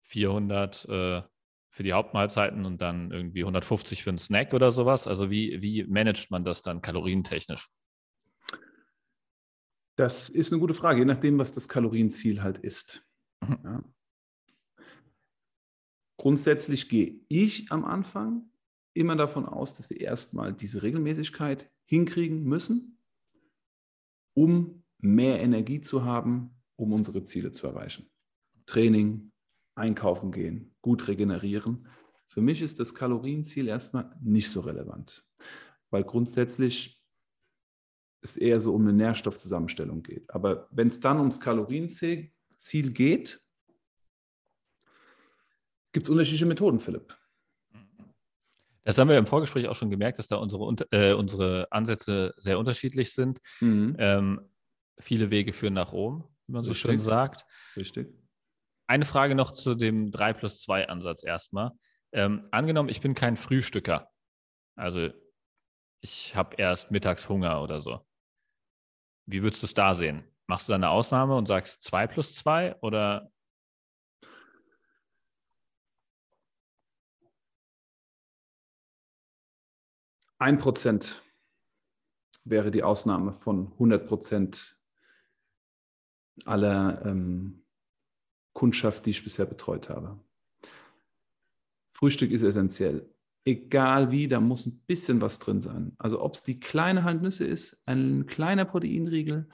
400 0.03 0.85
äh, 0.85 1.21
für 1.73 1.83
die 1.83 1.93
Hauptmahlzeiten 1.93 2.65
und 2.65 2.81
dann 2.81 3.11
irgendwie 3.11 3.41
150 3.41 4.03
für 4.03 4.09
einen 4.09 4.17
Snack 4.17 4.53
oder 4.53 4.71
sowas. 4.71 5.07
Also 5.07 5.29
wie, 5.31 5.61
wie 5.61 5.83
managt 5.85 6.29
man 6.29 6.43
das 6.43 6.61
dann 6.61 6.81
kalorientechnisch? 6.81 7.69
Das 9.95 10.29
ist 10.29 10.51
eine 10.51 10.59
gute 10.59 10.73
Frage, 10.73 10.99
je 10.99 11.05
nachdem, 11.05 11.37
was 11.37 11.51
das 11.51 11.67
Kalorienziel 11.67 12.43
halt 12.43 12.57
ist. 12.57 13.05
Mhm. 13.41 13.59
Ja. 13.63 13.83
Grundsätzlich 16.17 16.89
gehe 16.89 17.19
ich 17.29 17.71
am 17.71 17.85
Anfang 17.85 18.51
immer 18.93 19.15
davon 19.15 19.45
aus, 19.45 19.73
dass 19.73 19.89
wir 19.89 19.99
erstmal 19.99 20.53
diese 20.53 20.83
Regelmäßigkeit 20.83 21.71
hinkriegen 21.85 22.43
müssen, 22.43 23.00
um 24.33 24.83
mehr 24.99 25.39
Energie 25.41 25.81
zu 25.81 26.03
haben, 26.03 26.61
um 26.75 26.93
unsere 26.93 27.23
Ziele 27.23 27.51
zu 27.51 27.67
erreichen. 27.67 28.09
Training, 28.65 29.31
einkaufen 29.75 30.31
gehen, 30.31 30.75
gut 30.81 31.07
regenerieren. 31.07 31.87
Für 32.27 32.41
mich 32.41 32.61
ist 32.61 32.79
das 32.79 32.93
Kalorienziel 32.93 33.67
erstmal 33.67 34.15
nicht 34.21 34.49
so 34.49 34.61
relevant, 34.61 35.25
weil 35.89 36.03
grundsätzlich 36.03 37.01
es 38.21 38.37
eher 38.37 38.61
so 38.61 38.73
um 38.73 38.83
eine 38.83 38.93
Nährstoffzusammenstellung 38.93 40.03
geht. 40.03 40.29
Aber 40.29 40.67
wenn 40.71 40.87
es 40.87 40.99
dann 40.99 41.17
ums 41.17 41.39
Kalorienziel 41.39 42.31
geht, 42.93 43.43
gibt 45.91 46.05
es 46.05 46.09
unterschiedliche 46.09 46.45
Methoden, 46.45 46.79
Philipp. 46.79 47.17
Das 48.83 48.97
haben 48.97 49.09
wir 49.09 49.17
im 49.17 49.27
Vorgespräch 49.27 49.67
auch 49.67 49.75
schon 49.75 49.89
gemerkt, 49.89 50.19
dass 50.19 50.27
da 50.27 50.37
unsere, 50.37 50.63
äh, 50.91 51.13
unsere 51.13 51.67
Ansätze 51.71 52.33
sehr 52.37 52.57
unterschiedlich 52.57 53.13
sind. 53.13 53.39
Mhm. 53.59 53.95
Ähm, 53.99 54.49
viele 54.99 55.29
Wege 55.29 55.53
führen 55.53 55.73
nach 55.73 55.91
Rom, 55.91 56.27
wie 56.47 56.53
man 56.53 56.63
so 56.63 56.71
Richtig. 56.71 56.89
schön 56.89 56.99
sagt. 56.99 57.45
Richtig. 57.75 58.09
Eine 58.87 59.05
Frage 59.05 59.35
noch 59.35 59.51
zu 59.51 59.75
dem 59.75 60.11
3 60.11 60.33
plus 60.33 60.61
2 60.61 60.89
Ansatz 60.89 61.23
erstmal. 61.23 61.71
Ähm, 62.11 62.41
angenommen, 62.51 62.89
ich 62.89 63.01
bin 63.01 63.13
kein 63.13 63.37
Frühstücker. 63.37 64.09
Also 64.75 65.09
ich 66.01 66.35
habe 66.35 66.55
erst 66.57 66.91
mittags 66.91 67.29
Hunger 67.29 67.61
oder 67.61 67.79
so. 67.81 68.01
Wie 69.27 69.43
würdest 69.43 69.61
du 69.61 69.67
es 69.67 69.73
da 69.73 69.93
sehen? 69.93 70.23
Machst 70.47 70.67
du 70.67 70.71
da 70.71 70.75
eine 70.75 70.89
Ausnahme 70.89 71.35
und 71.35 71.45
sagst 71.45 71.83
2 71.83 72.07
plus 72.07 72.35
2 72.35 72.75
oder 72.81 73.31
Ein 80.41 80.57
Prozent 80.57 81.21
wäre 82.45 82.71
die 82.71 82.81
Ausnahme 82.81 83.31
von 83.31 83.73
100 83.73 84.07
Prozent 84.07 84.75
aller 86.45 87.05
ähm, 87.05 87.63
Kundschaft, 88.51 89.05
die 89.05 89.11
ich 89.11 89.23
bisher 89.23 89.45
betreut 89.45 89.89
habe. 89.89 90.19
Frühstück 91.91 92.31
ist 92.31 92.41
essentiell. 92.41 93.07
Egal 93.45 94.09
wie, 94.09 94.27
da 94.27 94.39
muss 94.39 94.65
ein 94.65 94.79
bisschen 94.87 95.21
was 95.21 95.37
drin 95.37 95.61
sein. 95.61 95.93
Also 95.99 96.19
ob 96.19 96.33
es 96.33 96.41
die 96.41 96.59
kleine 96.59 97.03
Handnüsse 97.03 97.45
ist, 97.45 97.83
ein 97.85 98.25
kleiner 98.25 98.65
Proteinriegel, 98.65 99.47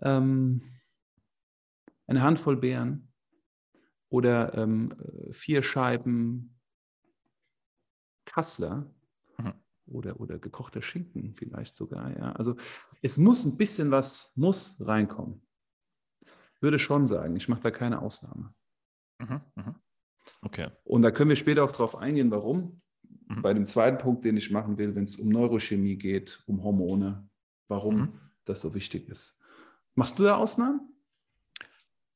ähm, 0.00 0.62
eine 2.06 2.22
Handvoll 2.22 2.56
Beeren 2.56 3.12
oder 4.10 4.54
ähm, 4.54 4.94
vier 5.32 5.64
Scheiben 5.64 6.56
Kassler, 8.26 8.94
oder, 9.90 10.20
oder 10.20 10.38
gekochter 10.38 10.82
Schinken 10.82 11.34
vielleicht 11.34 11.76
sogar. 11.76 12.16
Ja. 12.16 12.32
Also 12.32 12.56
es 13.02 13.18
muss 13.18 13.44
ein 13.44 13.56
bisschen 13.56 13.90
was 13.90 14.32
muss 14.36 14.76
reinkommen. 14.80 15.42
Würde 16.60 16.78
schon 16.78 17.06
sagen, 17.06 17.36
ich 17.36 17.48
mache 17.48 17.62
da 17.62 17.70
keine 17.70 18.02
Ausnahme. 18.02 18.54
Mhm, 19.18 19.40
mh. 19.54 19.74
Okay. 20.42 20.68
Und 20.84 21.02
da 21.02 21.10
können 21.10 21.30
wir 21.30 21.36
später 21.36 21.64
auch 21.64 21.72
drauf 21.72 21.96
eingehen, 21.96 22.30
warum. 22.30 22.80
Mhm. 23.28 23.42
Bei 23.42 23.54
dem 23.54 23.66
zweiten 23.66 23.98
Punkt, 23.98 24.24
den 24.24 24.36
ich 24.36 24.50
machen 24.50 24.78
will, 24.78 24.94
wenn 24.94 25.04
es 25.04 25.16
um 25.16 25.28
Neurochemie 25.28 25.96
geht, 25.96 26.42
um 26.46 26.62
Hormone, 26.62 27.28
warum 27.68 27.96
mhm. 27.96 28.20
das 28.44 28.60
so 28.60 28.74
wichtig 28.74 29.08
ist. 29.08 29.38
Machst 29.94 30.18
du 30.18 30.24
da 30.24 30.36
Ausnahmen? 30.36 30.90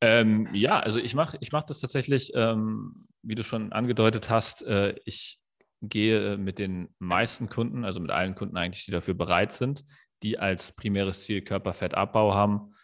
Ähm, 0.00 0.48
ja, 0.52 0.80
also 0.80 0.98
ich 0.98 1.14
mache 1.14 1.38
ich 1.40 1.52
mach 1.52 1.62
das 1.62 1.80
tatsächlich, 1.80 2.32
ähm, 2.34 3.06
wie 3.22 3.34
du 3.34 3.42
schon 3.42 3.72
angedeutet 3.72 4.28
hast, 4.28 4.62
äh, 4.62 4.96
ich 5.04 5.40
gehe 5.82 6.36
mit 6.36 6.58
den 6.58 6.94
meisten 6.98 7.48
Kunden, 7.48 7.84
also 7.84 8.00
mit 8.00 8.10
allen 8.10 8.34
Kunden 8.34 8.56
eigentlich, 8.56 8.84
die 8.84 8.92
dafür 8.92 9.14
bereit 9.14 9.52
sind, 9.52 9.84
die 10.22 10.38
als 10.38 10.72
primäres 10.72 11.24
Ziel 11.24 11.42
Körperfettabbau 11.42 12.34
haben, 12.34 12.74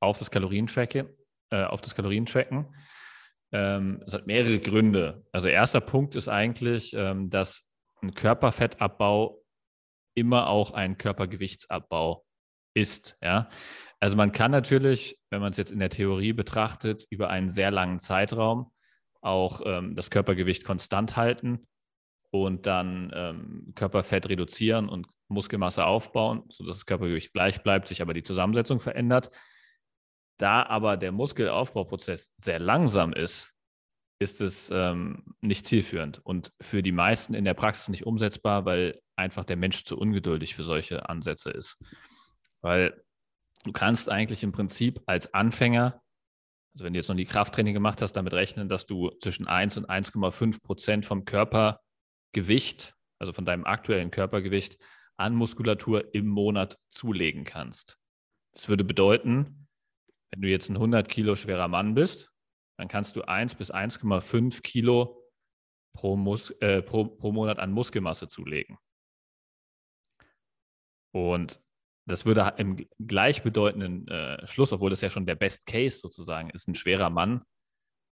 auf 0.00 0.18
das 0.18 0.30
Kalorientracken. 0.30 1.08
Äh, 1.52 1.64
auf 1.64 1.82
das 1.82 1.94
Kalorientracken. 1.94 2.74
Ähm, 3.52 4.02
es 4.06 4.14
hat 4.14 4.26
mehrere 4.26 4.58
Gründe. 4.58 5.22
Also 5.32 5.48
erster 5.48 5.82
Punkt 5.82 6.14
ist 6.14 6.28
eigentlich, 6.28 6.94
ähm, 6.96 7.28
dass 7.28 7.68
ein 8.00 8.14
Körperfettabbau 8.14 9.44
immer 10.14 10.46
auch 10.46 10.70
ein 10.70 10.96
Körpergewichtsabbau 10.96 12.24
ist. 12.72 13.18
Ja? 13.20 13.50
Also 14.00 14.16
man 14.16 14.32
kann 14.32 14.50
natürlich, 14.50 15.20
wenn 15.28 15.42
man 15.42 15.50
es 15.50 15.58
jetzt 15.58 15.72
in 15.72 15.78
der 15.78 15.90
Theorie 15.90 16.32
betrachtet, 16.32 17.04
über 17.10 17.28
einen 17.28 17.50
sehr 17.50 17.70
langen 17.70 18.00
Zeitraum 18.00 18.72
auch 19.20 19.60
ähm, 19.66 19.94
das 19.94 20.10
Körpergewicht 20.10 20.64
konstant 20.64 21.16
halten 21.18 21.66
und 22.32 22.66
dann 22.66 23.12
ähm, 23.14 23.72
Körperfett 23.74 24.28
reduzieren 24.28 24.88
und 24.88 25.06
Muskelmasse 25.28 25.84
aufbauen, 25.84 26.44
sodass 26.48 26.78
das 26.78 26.86
Körpergewicht 26.86 27.34
gleich 27.34 27.62
bleibt, 27.62 27.88
sich 27.88 28.00
aber 28.00 28.14
die 28.14 28.22
Zusammensetzung 28.22 28.80
verändert. 28.80 29.28
Da 30.38 30.62
aber 30.64 30.96
der 30.96 31.12
Muskelaufbauprozess 31.12 32.32
sehr 32.38 32.58
langsam 32.58 33.12
ist, 33.12 33.52
ist 34.18 34.40
es 34.40 34.70
ähm, 34.70 35.24
nicht 35.42 35.66
zielführend 35.66 36.24
und 36.24 36.52
für 36.60 36.82
die 36.82 36.92
meisten 36.92 37.34
in 37.34 37.44
der 37.44 37.54
Praxis 37.54 37.90
nicht 37.90 38.06
umsetzbar, 38.06 38.64
weil 38.64 38.98
einfach 39.14 39.44
der 39.44 39.56
Mensch 39.56 39.84
zu 39.84 39.98
ungeduldig 39.98 40.54
für 40.54 40.64
solche 40.64 41.08
Ansätze 41.10 41.50
ist. 41.50 41.76
Weil 42.62 43.04
du 43.64 43.72
kannst 43.72 44.08
eigentlich 44.08 44.42
im 44.42 44.52
Prinzip 44.52 45.02
als 45.04 45.34
Anfänger, 45.34 46.00
also 46.74 46.86
wenn 46.86 46.94
du 46.94 46.98
jetzt 46.98 47.08
noch 47.08 47.16
die 47.16 47.26
Krafttraining 47.26 47.74
gemacht 47.74 48.00
hast, 48.00 48.14
damit 48.14 48.32
rechnen, 48.32 48.70
dass 48.70 48.86
du 48.86 49.10
zwischen 49.20 49.46
1 49.46 49.76
und 49.76 49.90
1,5 49.90 50.62
Prozent 50.62 51.04
vom 51.04 51.26
Körper 51.26 51.80
Gewicht, 52.32 52.94
also 53.18 53.32
von 53.32 53.44
deinem 53.44 53.64
aktuellen 53.64 54.10
Körpergewicht, 54.10 54.78
an 55.16 55.34
Muskulatur 55.34 56.14
im 56.14 56.26
Monat 56.26 56.78
zulegen 56.88 57.44
kannst. 57.44 57.98
Das 58.54 58.68
würde 58.68 58.84
bedeuten, 58.84 59.68
wenn 60.30 60.42
du 60.42 60.48
jetzt 60.48 60.68
ein 60.68 60.76
100 60.76 61.08
Kilo 61.08 61.36
schwerer 61.36 61.68
Mann 61.68 61.94
bist, 61.94 62.32
dann 62.78 62.88
kannst 62.88 63.16
du 63.16 63.22
1 63.22 63.54
bis 63.54 63.72
1,5 63.72 64.62
Kilo 64.62 65.22
pro, 65.94 66.16
Mus 66.16 66.50
äh, 66.60 66.82
pro, 66.82 67.04
pro 67.04 67.32
Monat 67.32 67.58
an 67.58 67.72
Muskelmasse 67.72 68.28
zulegen. 68.28 68.78
Und 71.14 71.60
das 72.06 72.24
würde 72.24 72.54
im 72.56 72.76
gleichbedeutenden 72.98 74.08
äh, 74.08 74.46
Schluss, 74.46 74.72
obwohl 74.72 74.90
das 74.90 75.02
ja 75.02 75.10
schon 75.10 75.26
der 75.26 75.36
Best 75.36 75.66
Case 75.66 75.98
sozusagen 75.98 76.50
ist, 76.50 76.66
ein 76.66 76.74
schwerer 76.74 77.10
Mann, 77.10 77.44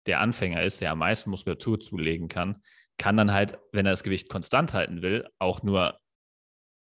der 0.05 0.19
Anfänger 0.19 0.63
ist, 0.63 0.81
der 0.81 0.91
am 0.91 0.99
meisten 0.99 1.29
Muskulatur 1.29 1.79
zulegen 1.79 2.27
kann, 2.27 2.61
kann 2.99 3.17
dann 3.17 3.33
halt, 3.33 3.57
wenn 3.71 3.87
er 3.87 3.93
das 3.93 4.03
Gewicht 4.03 4.29
konstant 4.29 4.73
halten 4.75 5.01
will, 5.01 5.27
auch 5.39 5.63
nur 5.63 5.99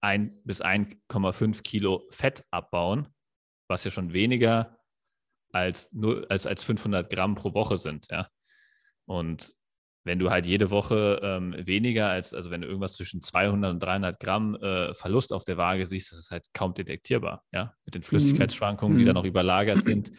1 0.02 0.32
bis 0.44 0.62
1,5 0.62 1.62
Kilo 1.62 2.06
Fett 2.10 2.44
abbauen, 2.52 3.08
was 3.68 3.82
ja 3.82 3.90
schon 3.90 4.12
weniger 4.12 4.78
als, 5.52 5.90
als, 6.28 6.46
als 6.46 6.62
500 6.62 7.10
Gramm 7.10 7.34
pro 7.34 7.54
Woche 7.54 7.76
sind. 7.76 8.06
Ja? 8.10 8.28
Und 9.06 9.54
wenn 10.04 10.18
du 10.18 10.30
halt 10.30 10.46
jede 10.46 10.70
Woche 10.70 11.20
ähm, 11.22 11.54
weniger 11.58 12.08
als, 12.08 12.34
also 12.34 12.50
wenn 12.50 12.60
du 12.60 12.66
irgendwas 12.66 12.94
zwischen 12.94 13.22
200 13.22 13.72
und 13.72 13.82
300 13.82 14.18
Gramm 14.18 14.56
äh, 14.56 14.94
Verlust 14.94 15.32
auf 15.32 15.44
der 15.44 15.56
Waage 15.56 15.86
siehst, 15.86 16.10
das 16.10 16.18
ist 16.18 16.30
halt 16.30 16.46
kaum 16.52 16.74
detektierbar. 16.74 17.44
Ja, 17.52 17.74
mit 17.84 17.94
den 17.94 18.02
Flüssigkeitsschwankungen, 18.02 18.96
mhm. 18.96 18.98
die 18.98 19.04
dann 19.04 19.14
noch 19.14 19.24
überlagert 19.24 19.82
sind, 19.82 20.10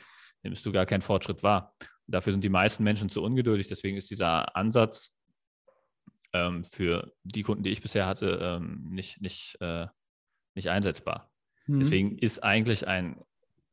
nimmst 0.43 0.65
du 0.65 0.71
gar 0.71 0.85
keinen 0.85 1.01
Fortschritt 1.01 1.43
wahr. 1.43 1.75
Dafür 2.07 2.31
sind 2.31 2.43
die 2.43 2.49
meisten 2.49 2.83
Menschen 2.83 3.09
zu 3.09 3.21
ungeduldig. 3.21 3.67
Deswegen 3.67 3.97
ist 3.97 4.09
dieser 4.09 4.55
Ansatz 4.55 5.13
ähm, 6.33 6.63
für 6.63 7.13
die 7.23 7.43
Kunden, 7.43 7.63
die 7.63 7.71
ich 7.71 7.81
bisher 7.81 8.05
hatte, 8.05 8.39
ähm, 8.41 8.87
nicht, 8.89 9.21
nicht, 9.21 9.57
äh, 9.61 9.87
nicht 10.55 10.69
einsetzbar. 10.69 11.31
Mhm. 11.67 11.79
Deswegen 11.79 12.17
ist 12.17 12.43
eigentlich 12.43 12.87
ein 12.87 13.21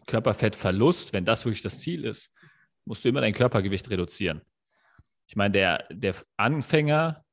Körperfettverlust, 0.06 1.12
wenn 1.12 1.24
das 1.24 1.44
wirklich 1.44 1.62
das 1.62 1.80
Ziel 1.80 2.04
ist, 2.04 2.32
musst 2.84 3.04
du 3.04 3.08
immer 3.08 3.20
dein 3.20 3.34
Körpergewicht 3.34 3.90
reduzieren. 3.90 4.42
Ich 5.26 5.36
meine, 5.36 5.52
der, 5.52 5.86
der 5.90 6.14
Anfänger 6.36 7.24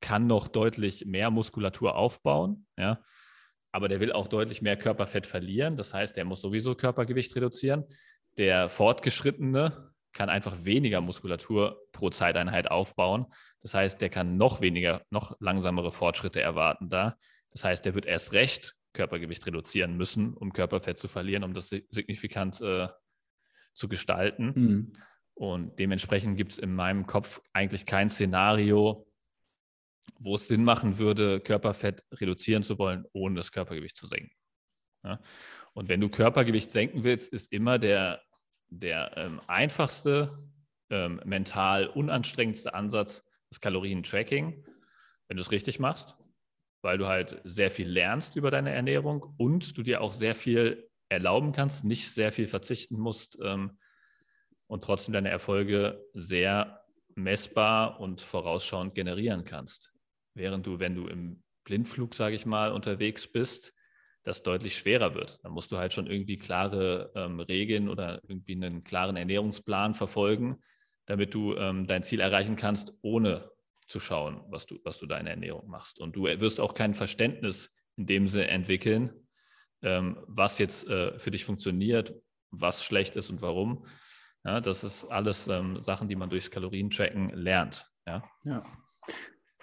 kann 0.00 0.26
noch 0.26 0.48
deutlich 0.48 1.06
mehr 1.06 1.30
Muskulatur 1.30 1.94
aufbauen, 1.94 2.66
ja, 2.76 3.02
aber 3.72 3.88
der 3.88 4.00
will 4.00 4.12
auch 4.12 4.28
deutlich 4.28 4.62
mehr 4.62 4.76
Körperfett 4.76 5.26
verlieren. 5.26 5.76
Das 5.76 5.94
heißt, 5.94 6.16
der 6.16 6.24
muss 6.24 6.40
sowieso 6.40 6.74
Körpergewicht 6.74 7.34
reduzieren. 7.34 7.84
Der 8.38 8.68
Fortgeschrittene 8.68 9.92
kann 10.12 10.28
einfach 10.28 10.64
weniger 10.64 11.00
Muskulatur 11.00 11.80
pro 11.92 12.10
Zeiteinheit 12.10 12.70
aufbauen. 12.70 13.26
Das 13.64 13.72
heißt, 13.72 14.02
der 14.02 14.10
kann 14.10 14.36
noch 14.36 14.60
weniger, 14.60 15.06
noch 15.08 15.40
langsamere 15.40 15.90
Fortschritte 15.90 16.42
erwarten 16.42 16.90
da. 16.90 17.16
Das 17.50 17.64
heißt, 17.64 17.82
der 17.86 17.94
wird 17.94 18.04
erst 18.04 18.32
recht 18.34 18.74
Körpergewicht 18.92 19.46
reduzieren 19.46 19.96
müssen, 19.96 20.34
um 20.34 20.52
Körperfett 20.52 20.98
zu 20.98 21.08
verlieren, 21.08 21.44
um 21.44 21.54
das 21.54 21.70
signifikant 21.70 22.60
äh, 22.60 22.88
zu 23.72 23.88
gestalten. 23.88 24.52
Mhm. 24.54 24.92
Und 25.32 25.78
dementsprechend 25.78 26.36
gibt 26.36 26.52
es 26.52 26.58
in 26.58 26.74
meinem 26.74 27.06
Kopf 27.06 27.40
eigentlich 27.54 27.86
kein 27.86 28.10
Szenario, 28.10 29.10
wo 30.18 30.34
es 30.34 30.46
Sinn 30.46 30.62
machen 30.62 30.98
würde, 30.98 31.40
Körperfett 31.40 32.04
reduzieren 32.12 32.62
zu 32.62 32.78
wollen, 32.78 33.06
ohne 33.14 33.36
das 33.36 33.50
Körpergewicht 33.50 33.96
zu 33.96 34.06
senken. 34.06 34.36
Ja? 35.02 35.20
Und 35.72 35.88
wenn 35.88 36.02
du 36.02 36.10
Körpergewicht 36.10 36.70
senken 36.70 37.02
willst, 37.02 37.32
ist 37.32 37.50
immer 37.50 37.78
der, 37.78 38.20
der 38.68 39.16
ähm, 39.16 39.40
einfachste, 39.46 40.38
ähm, 40.90 41.22
mental 41.24 41.86
unanstrengendste 41.86 42.74
Ansatz 42.74 43.24
das 43.54 43.60
Kalorientracking, 43.60 44.64
wenn 45.28 45.36
du 45.36 45.40
es 45.40 45.52
richtig 45.52 45.78
machst, 45.78 46.16
weil 46.82 46.98
du 46.98 47.06
halt 47.06 47.40
sehr 47.44 47.70
viel 47.70 47.88
lernst 47.88 48.36
über 48.36 48.50
deine 48.50 48.70
Ernährung 48.70 49.34
und 49.38 49.78
du 49.78 49.82
dir 49.82 50.00
auch 50.00 50.12
sehr 50.12 50.34
viel 50.34 50.90
erlauben 51.08 51.52
kannst, 51.52 51.84
nicht 51.84 52.10
sehr 52.10 52.32
viel 52.32 52.46
verzichten 52.46 52.98
musst, 52.98 53.38
ähm, 53.42 53.78
und 54.66 54.82
trotzdem 54.82 55.12
deine 55.12 55.28
Erfolge 55.28 56.04
sehr 56.14 56.84
messbar 57.14 58.00
und 58.00 58.20
vorausschauend 58.20 58.94
generieren 58.94 59.44
kannst. 59.44 59.92
Während 60.34 60.66
du, 60.66 60.80
wenn 60.80 60.94
du 60.94 61.06
im 61.06 61.42
Blindflug, 61.64 62.14
sage 62.14 62.34
ich 62.34 62.46
mal, 62.46 62.72
unterwegs 62.72 63.30
bist, 63.30 63.72
das 64.24 64.42
deutlich 64.42 64.74
schwerer 64.76 65.14
wird. 65.14 65.44
Dann 65.44 65.52
musst 65.52 65.70
du 65.70 65.76
halt 65.76 65.92
schon 65.92 66.06
irgendwie 66.06 66.38
klare 66.38 67.12
ähm, 67.14 67.40
Regeln 67.40 67.88
oder 67.88 68.20
irgendwie 68.26 68.54
einen 68.54 68.82
klaren 68.82 69.16
Ernährungsplan 69.16 69.94
verfolgen, 69.94 70.62
damit 71.06 71.34
du 71.34 71.54
ähm, 71.54 71.86
dein 71.86 72.02
Ziel 72.02 72.20
erreichen 72.20 72.56
kannst, 72.56 72.94
ohne 73.02 73.50
zu 73.86 74.00
schauen, 74.00 74.42
was 74.48 74.66
du, 74.66 74.78
was 74.84 74.98
du 74.98 75.06
da 75.06 75.18
in 75.18 75.26
der 75.26 75.34
Ernährung 75.34 75.68
machst. 75.68 76.00
Und 76.00 76.16
du 76.16 76.24
wirst 76.24 76.60
auch 76.60 76.74
kein 76.74 76.94
Verständnis 76.94 77.74
in 77.96 78.06
dem 78.06 78.26
Sinne 78.26 78.48
entwickeln, 78.48 79.10
ähm, 79.82 80.18
was 80.26 80.58
jetzt 80.58 80.88
äh, 80.88 81.18
für 81.18 81.30
dich 81.30 81.44
funktioniert, 81.44 82.14
was 82.50 82.84
schlecht 82.84 83.16
ist 83.16 83.30
und 83.30 83.42
warum, 83.42 83.84
ja, 84.44 84.60
das 84.60 84.84
ist 84.84 85.06
alles 85.06 85.48
ähm, 85.48 85.80
Sachen, 85.82 86.08
die 86.08 86.16
man 86.16 86.30
durchs 86.30 86.50
Kalorientracken 86.50 87.30
lernt. 87.30 87.86
Ja. 88.06 88.22
ja. 88.44 88.64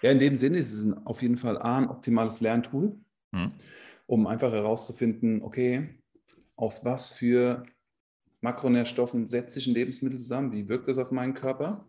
Ja, 0.01 0.11
in 0.11 0.19
dem 0.19 0.35
Sinne 0.35 0.57
ist 0.57 0.73
es 0.73 0.83
auf 1.05 1.21
jeden 1.21 1.37
Fall 1.37 1.61
A, 1.61 1.77
ein 1.77 1.87
optimales 1.87 2.41
Lerntool, 2.41 2.99
hm. 3.33 3.53
um 4.07 4.25
einfach 4.25 4.51
herauszufinden, 4.51 5.43
okay, 5.43 6.01
aus 6.55 6.83
was 6.83 7.11
für 7.11 7.63
Makronährstoffen 8.41 9.27
ein 9.31 9.73
Lebensmittel 9.73 10.19
zusammen, 10.19 10.51
wie 10.51 10.67
wirkt 10.67 10.87
das 10.87 10.97
auf 10.97 11.11
meinen 11.11 11.33
Körper. 11.33 11.85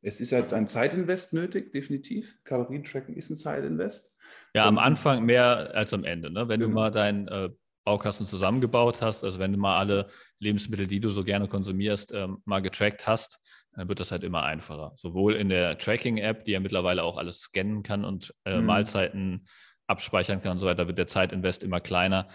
Es 0.00 0.20
ist 0.20 0.32
halt 0.32 0.52
ein 0.52 0.66
Zeitinvest 0.66 1.32
nötig, 1.32 1.72
definitiv. 1.72 2.36
Kalorientracken 2.44 3.14
ist 3.16 3.30
ein 3.30 3.36
Zeitinvest. 3.36 4.16
Ja, 4.54 4.66
am 4.66 4.78
Anfang 4.78 5.24
mehr 5.24 5.74
als 5.74 5.92
am 5.92 6.04
Ende. 6.04 6.30
Ne? 6.30 6.48
Wenn 6.48 6.58
genau. 6.58 6.70
du 6.70 6.74
mal 6.74 6.90
dein 6.90 7.28
äh, 7.28 7.50
Baukasten 7.84 8.26
zusammengebaut 8.26 9.00
hast, 9.00 9.22
also 9.22 9.38
wenn 9.38 9.52
du 9.52 9.58
mal 9.58 9.78
alle 9.78 10.08
Lebensmittel, 10.40 10.86
die 10.88 11.00
du 11.00 11.10
so 11.10 11.22
gerne 11.22 11.48
konsumierst, 11.48 12.12
ähm, 12.12 12.38
mal 12.44 12.60
getrackt 12.60 13.06
hast, 13.06 13.38
dann 13.74 13.88
wird 13.88 14.00
das 14.00 14.12
halt 14.12 14.24
immer 14.24 14.42
einfacher. 14.42 14.92
Sowohl 14.96 15.34
in 15.34 15.48
der 15.48 15.78
Tracking-App, 15.78 16.44
die 16.44 16.52
ja 16.52 16.60
mittlerweile 16.60 17.02
auch 17.04 17.16
alles 17.16 17.40
scannen 17.40 17.82
kann 17.82 18.04
und 18.04 18.34
äh, 18.44 18.58
mhm. 18.58 18.66
Mahlzeiten 18.66 19.46
abspeichern 19.86 20.40
kann 20.40 20.52
und 20.52 20.58
so 20.58 20.66
weiter, 20.66 20.86
wird 20.86 20.98
der 20.98 21.06
Zeitinvest 21.06 21.62
immer 21.62 21.80
kleiner 21.80 22.28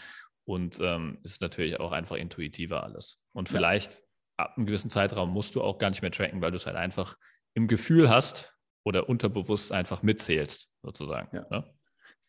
und 0.48 0.80
ähm, 0.82 1.20
ist 1.24 1.42
natürlich 1.42 1.80
auch 1.80 1.92
einfach 1.92 2.16
intuitiver 2.16 2.84
alles. 2.84 3.20
Und 3.34 3.50
vielleicht 3.50 3.94
ja. 3.94 4.00
ab 4.38 4.58
einem 4.58 4.66
gewissen 4.66 4.90
Zeitraum 4.90 5.32
musst 5.32 5.56
du 5.56 5.62
auch 5.62 5.78
gar 5.78 5.90
nicht 5.90 6.02
mehr 6.02 6.12
tracken, 6.12 6.42
weil 6.42 6.52
du 6.52 6.58
es 6.58 6.66
halt 6.66 6.78
einfach 6.78 7.18
im 7.54 7.68
Gefühl 7.68 8.10
hast 8.10 8.54
oder 8.86 9.10
unterbewusst 9.10 9.72
einfach 9.72 10.04
mitzählst, 10.04 10.72
sozusagen. 10.82 11.36
Ja. 11.36 11.48
Ne? 11.50 11.78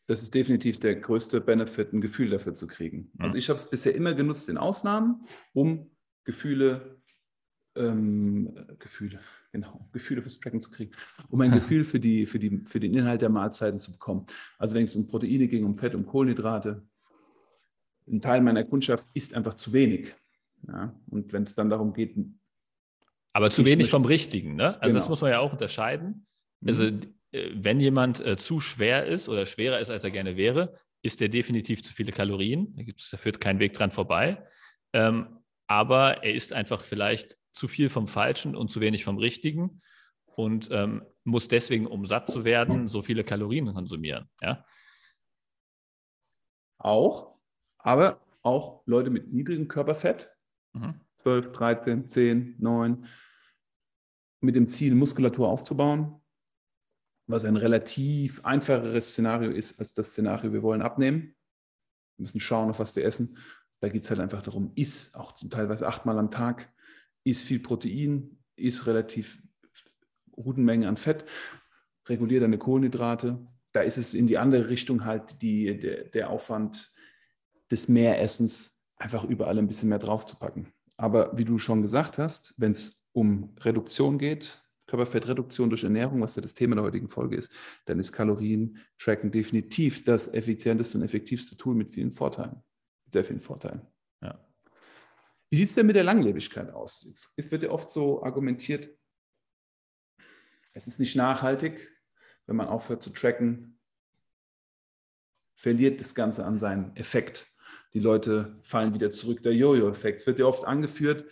das 0.08 0.22
ist 0.22 0.34
definitiv 0.34 0.80
der 0.80 0.96
größte 0.96 1.40
Benefit, 1.40 1.92
ein 1.92 2.00
Gefühl 2.00 2.30
dafür 2.30 2.54
zu 2.54 2.66
kriegen. 2.66 3.12
Also 3.18 3.36
ich 3.36 3.48
habe 3.50 3.58
es 3.58 3.68
bisher 3.68 3.94
immer 3.94 4.14
genutzt 4.14 4.48
in 4.48 4.56
Ausnahmen, 4.56 5.26
um 5.52 5.90
Gefühle, 6.24 7.02
ähm, 7.76 8.58
Gefühle, 8.78 9.20
genau, 9.52 9.86
Gefühle 9.92 10.22
fürs 10.22 10.40
Tracken 10.40 10.60
zu 10.60 10.70
kriegen, 10.70 10.92
um 11.28 11.42
ein 11.42 11.50
Gefühl 11.52 11.84
für, 11.84 12.00
die, 12.00 12.24
für, 12.24 12.38
die, 12.38 12.64
für 12.64 12.80
den 12.80 12.94
Inhalt 12.94 13.20
der 13.20 13.28
Mahlzeiten 13.28 13.80
zu 13.80 13.92
bekommen. 13.92 14.24
Also 14.56 14.76
wenn 14.76 14.84
es 14.84 14.96
um 14.96 15.08
Proteine 15.08 15.46
ging, 15.46 15.66
um 15.66 15.74
Fett, 15.74 15.94
um 15.94 16.06
Kohlenhydrate, 16.06 16.82
ein 18.10 18.20
Teil 18.20 18.40
meiner 18.40 18.64
Kundschaft 18.64 19.06
isst 19.14 19.34
einfach 19.34 19.54
zu 19.54 19.72
wenig. 19.72 20.14
Ja? 20.66 20.94
Und 21.08 21.32
wenn 21.32 21.44
es 21.44 21.54
dann 21.54 21.70
darum 21.70 21.92
geht, 21.92 22.16
aber 23.32 23.50
zu 23.50 23.64
wenig 23.64 23.88
vom 23.88 24.04
Richtigen, 24.04 24.56
ne? 24.56 24.80
Also 24.80 24.94
genau. 24.94 24.94
das 24.94 25.08
muss 25.08 25.20
man 25.20 25.30
ja 25.30 25.38
auch 25.38 25.52
unterscheiden. 25.52 26.26
Also 26.66 26.84
mhm. 26.84 27.14
Äh, 27.30 27.50
wenn 27.54 27.80
jemand 27.80 28.20
äh, 28.20 28.36
zu 28.36 28.60
schwer 28.60 29.06
ist 29.06 29.28
oder 29.28 29.46
schwerer 29.46 29.78
ist, 29.78 29.90
als 29.90 30.04
er 30.04 30.10
gerne 30.10 30.36
wäre, 30.36 30.74
isst 31.02 31.20
er 31.22 31.28
definitiv 31.28 31.82
zu 31.82 31.92
viele 31.92 32.12
Kalorien. 32.12 32.74
Da, 32.76 32.82
da 33.10 33.16
führt 33.16 33.40
kein 33.40 33.58
Weg 33.58 33.74
dran 33.74 33.90
vorbei. 33.90 34.44
Ähm, 34.92 35.40
aber 35.66 36.24
er 36.24 36.34
isst 36.34 36.52
einfach 36.52 36.80
vielleicht 36.80 37.36
zu 37.52 37.68
viel 37.68 37.88
vom 37.88 38.08
Falschen 38.08 38.56
und 38.56 38.70
zu 38.70 38.80
wenig 38.80 39.04
vom 39.04 39.18
Richtigen 39.18 39.82
und 40.24 40.68
ähm, 40.70 41.04
muss 41.24 41.48
deswegen, 41.48 41.86
um 41.86 42.06
satt 42.06 42.30
zu 42.30 42.44
werden, 42.44 42.88
so 42.88 43.02
viele 43.02 43.24
Kalorien 43.24 43.72
konsumieren. 43.74 44.30
Ja? 44.40 44.64
Auch, 46.78 47.37
aber 47.78 48.20
auch 48.42 48.82
Leute 48.86 49.10
mit 49.10 49.32
niedrigem 49.32 49.68
Körperfett, 49.68 50.30
mhm. 50.72 51.00
12, 51.18 51.52
13, 51.52 52.08
10, 52.08 52.56
9, 52.58 53.06
mit 54.40 54.54
dem 54.54 54.68
Ziel, 54.68 54.94
Muskulatur 54.94 55.48
aufzubauen, 55.48 56.20
was 57.26 57.44
ein 57.44 57.56
relativ 57.56 58.44
einfacheres 58.44 59.10
Szenario 59.10 59.50
ist 59.50 59.78
als 59.80 59.92
das 59.94 60.10
Szenario, 60.10 60.52
wir 60.52 60.62
wollen 60.62 60.82
abnehmen. 60.82 61.34
Wir 62.16 62.22
müssen 62.22 62.40
schauen, 62.40 62.70
auf 62.70 62.78
was 62.78 62.96
wir 62.96 63.04
essen. 63.04 63.38
Da 63.80 63.88
geht 63.88 64.04
es 64.04 64.10
halt 64.10 64.20
einfach 64.20 64.42
darum, 64.42 64.72
iss 64.74 65.14
auch 65.14 65.32
zum 65.32 65.50
Teilweise 65.50 65.86
achtmal 65.86 66.18
am 66.18 66.30
Tag, 66.30 66.72
iss 67.24 67.44
viel 67.44 67.60
Protein, 67.60 68.38
iss 68.56 68.86
relativ 68.86 69.42
guten 70.32 70.64
Mengen 70.64 70.88
an 70.88 70.96
Fett, 70.96 71.24
reguliere 72.08 72.42
deine 72.42 72.58
Kohlenhydrate. 72.58 73.46
Da 73.72 73.82
ist 73.82 73.98
es 73.98 74.14
in 74.14 74.26
die 74.26 74.38
andere 74.38 74.68
Richtung 74.68 75.04
halt 75.04 75.42
die, 75.42 75.78
der, 75.78 76.04
der 76.04 76.30
Aufwand 76.30 76.92
des 77.70 77.88
Mehressens, 77.88 78.80
einfach 78.96 79.24
überall 79.24 79.58
ein 79.58 79.68
bisschen 79.68 79.88
mehr 79.88 79.98
draufzupacken. 79.98 80.72
Aber 80.96 81.36
wie 81.38 81.44
du 81.44 81.58
schon 81.58 81.82
gesagt 81.82 82.18
hast, 82.18 82.54
wenn 82.56 82.72
es 82.72 83.08
um 83.12 83.54
Reduktion 83.60 84.18
geht, 84.18 84.62
Körperfettreduktion 84.86 85.68
durch 85.68 85.84
Ernährung, 85.84 86.20
was 86.22 86.34
ja 86.34 86.42
das 86.42 86.54
Thema 86.54 86.74
der 86.74 86.84
heutigen 86.84 87.08
Folge 87.08 87.36
ist, 87.36 87.52
dann 87.84 88.00
ist 88.00 88.12
Kalorien-Tracken 88.12 89.30
definitiv 89.30 90.04
das 90.04 90.32
effizienteste 90.32 90.98
und 90.98 91.04
effektivste 91.04 91.56
Tool 91.56 91.74
mit 91.74 91.90
vielen 91.90 92.10
Vorteilen. 92.10 92.62
Mit 93.04 93.12
sehr 93.12 93.24
vielen 93.24 93.40
Vorteilen. 93.40 93.82
Ja. 94.22 94.42
Wie 95.50 95.56
sieht 95.56 95.68
es 95.68 95.74
denn 95.74 95.86
mit 95.86 95.96
der 95.96 96.04
Langlebigkeit 96.04 96.70
aus? 96.70 97.32
Es 97.36 97.50
wird 97.50 97.62
ja 97.62 97.70
oft 97.70 97.90
so 97.90 98.22
argumentiert, 98.24 98.88
es 100.72 100.86
ist 100.86 101.00
nicht 101.00 101.16
nachhaltig, 101.16 101.90
wenn 102.46 102.56
man 102.56 102.68
aufhört 102.68 103.02
zu 103.02 103.10
tracken, 103.10 103.78
verliert 105.54 106.00
das 106.00 106.14
Ganze 106.14 106.46
an 106.46 106.56
seinen 106.56 106.94
Effekt. 106.96 107.48
Die 107.94 108.00
Leute 108.00 108.56
fallen 108.62 108.94
wieder 108.94 109.10
zurück, 109.10 109.42
der 109.42 109.54
Jojo-Effekt. 109.54 110.20
Es 110.20 110.26
wird 110.26 110.38
ja 110.38 110.46
oft 110.46 110.64
angeführt, 110.64 111.24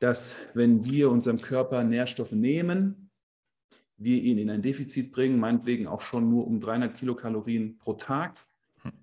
dass 0.00 0.34
wenn 0.54 0.84
wir 0.84 1.10
unserem 1.10 1.40
Körper 1.40 1.84
Nährstoffe 1.84 2.32
nehmen, 2.32 3.10
wir 3.96 4.20
ihn 4.20 4.38
in 4.38 4.50
ein 4.50 4.62
Defizit 4.62 5.12
bringen, 5.12 5.38
meinetwegen 5.38 5.86
auch 5.86 6.00
schon 6.00 6.28
nur 6.28 6.46
um 6.46 6.60
300 6.60 6.96
Kilokalorien 6.96 7.78
pro 7.78 7.94
Tag, 7.94 8.36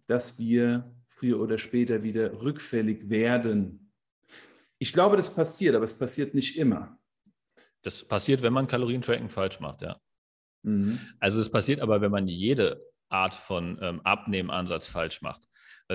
dass 0.08 0.38
wir 0.38 0.94
früher 1.08 1.40
oder 1.40 1.58
später 1.58 2.04
wieder 2.04 2.42
rückfällig 2.42 3.10
werden. 3.10 3.92
Ich 4.78 4.94
glaube, 4.94 5.16
das 5.16 5.34
passiert, 5.34 5.76
aber 5.76 5.86
es 5.86 5.98
passiert 5.98 6.34
nicht 6.34 6.58
immer. 6.58 6.98
Das 7.82 8.04
passiert, 8.04 8.42
wenn 8.42 8.54
man 8.54 8.68
Kalorientracking 8.68 9.30
falsch 9.30 9.60
macht, 9.60 9.82
ja. 9.82 10.00
Mhm. 10.64 11.00
Also 11.20 11.42
es 11.42 11.50
passiert 11.50 11.80
aber, 11.80 12.02
wenn 12.02 12.12
man 12.12 12.28
jede 12.28 12.84
Art 13.10 13.34
von 13.34 13.78
ähm, 13.82 14.02
Abnehmansatz 14.04 14.88
falsch 14.88 15.22
macht. 15.22 15.48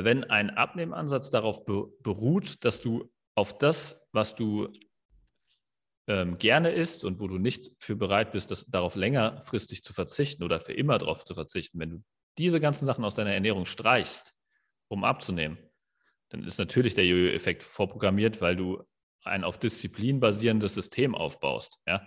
Wenn 0.05 0.25
ein 0.25 0.51
Abnehmansatz 0.51 1.31
darauf 1.31 1.65
be 1.65 1.87
beruht, 2.03 2.65
dass 2.65 2.81
du 2.81 3.11
auf 3.35 3.57
das, 3.57 4.01
was 4.13 4.35
du 4.35 4.73
ähm, 6.07 6.39
gerne 6.39 6.71
isst 6.71 7.05
und 7.05 7.19
wo 7.21 7.29
du 7.29 7.39
nicht 7.39 7.73
für 7.79 7.97
bereit 7.97 8.33
bist, 8.33 8.51
das, 8.51 8.67
darauf 8.67 8.95
längerfristig 8.95 9.83
zu 9.83 9.93
verzichten 9.93 10.43
oder 10.43 10.61
für 10.61 10.73
immer 10.73 10.99
darauf 10.99 11.25
zu 11.25 11.35
verzichten, 11.35 11.79
wenn 11.79 11.91
du 11.91 12.05
diese 12.39 12.61
ganzen 12.61 12.85
Sachen 12.85 13.05
aus 13.05 13.15
deiner 13.15 13.33
Ernährung 13.33 13.65
streichst, 13.65 14.35
um 14.89 15.05
abzunehmen, 15.05 15.59
dann 16.29 16.45
ist 16.45 16.59
natürlich 16.59 16.95
der 16.95 17.07
Jojo-Effekt 17.07 17.65
vorprogrammiert, 17.65 18.41
weil 18.41 18.57
du 18.57 18.83
ein 19.25 19.45
auf 19.45 19.59
Disziplin 19.59 20.21
basierendes 20.21 20.75
System 20.75 21.15
aufbaust. 21.15 21.79
Ja? 21.87 22.07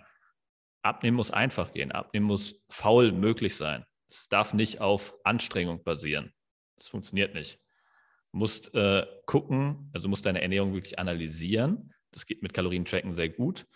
Abnehmen 0.82 1.16
muss 1.16 1.30
einfach 1.30 1.72
gehen, 1.72 1.92
abnehmen 1.92 2.26
muss 2.26 2.62
faul 2.70 3.12
möglich 3.12 3.56
sein. 3.56 3.84
Es 4.08 4.28
darf 4.28 4.54
nicht 4.54 4.80
auf 4.80 5.14
Anstrengung 5.24 5.82
basieren. 5.84 6.32
Das 6.76 6.88
funktioniert 6.88 7.34
nicht. 7.34 7.60
Musst 8.32 8.74
äh, 8.74 9.06
gucken, 9.26 9.90
also 9.92 10.08
musst 10.08 10.26
deine 10.26 10.42
Ernährung 10.42 10.72
wirklich 10.74 10.98
analysieren. 10.98 11.92
Das 12.12 12.26
geht 12.26 12.42
mit 12.42 12.52
Kalorientracken 12.52 13.14
sehr 13.14 13.28
gut. 13.28 13.66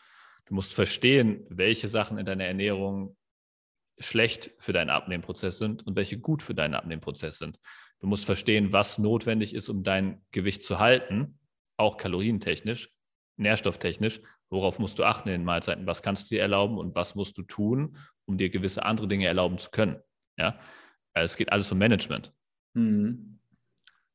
Du 0.47 0.55
musst 0.55 0.75
verstehen, 0.75 1.45
welche 1.49 1.89
Sachen 1.89 2.19
in 2.19 2.27
deiner 2.27 2.45
Ernährung 2.45 3.17
schlecht 3.99 4.51
für 4.59 4.73
deinen 4.73 4.91
Abnehmprozess 4.91 5.59
sind 5.59 5.87
und 5.87 5.97
welche 5.97 6.19
gut 6.19 6.43
für 6.43 6.55
deinen 6.55 6.75
Abnehmprozess 6.75 7.39
sind. 7.39 7.59
Du 8.01 8.07
musst 8.07 8.25
verstehen, 8.25 8.73
was 8.73 8.99
notwendig 8.99 9.55
ist, 9.55 9.69
um 9.69 9.83
dein 9.83 10.25
Gewicht 10.33 10.63
zu 10.63 10.79
halten, 10.79 11.39
auch 11.77 11.97
kalorientechnisch, 11.97 12.91
nährstofftechnisch. 13.37 14.21
Worauf 14.51 14.79
musst 14.79 14.99
du 14.99 15.05
achten 15.05 15.29
in 15.29 15.41
den 15.41 15.45
Mahlzeiten? 15.45 15.87
Was 15.87 16.03
kannst 16.03 16.31
du 16.31 16.35
dir 16.35 16.43
erlauben 16.43 16.79
und 16.79 16.95
was 16.95 17.15
musst 17.15 17.39
du 17.39 17.43
tun, 17.43 17.97
um 18.27 18.37
dir 18.37 18.51
gewisse 18.51 18.85
andere 18.85 19.09
Dinge 19.09 19.27
erlauben 19.27 19.59
zu 19.59 19.71
können? 19.71 20.01
Ja, 20.37 20.59
es 21.15 21.37
geht 21.37 21.51
alles 21.51 21.71
um 21.73 21.79
Management. 21.79 22.33
Mhm. 22.75 23.41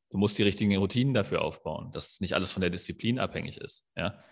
Du 0.09 0.17
musst 0.17 0.37
die 0.37 0.43
richtigen 0.43 0.75
Routinen 0.75 1.13
dafür 1.13 1.41
aufbauen, 1.41 1.91
dass 1.91 2.19
nicht 2.19 2.33
alles 2.33 2.51
von 2.51 2.61
der 2.61 2.69
Disziplin 2.69 3.19
abhängig 3.19 3.57
ist. 3.57 3.85
Ja, 3.95 4.23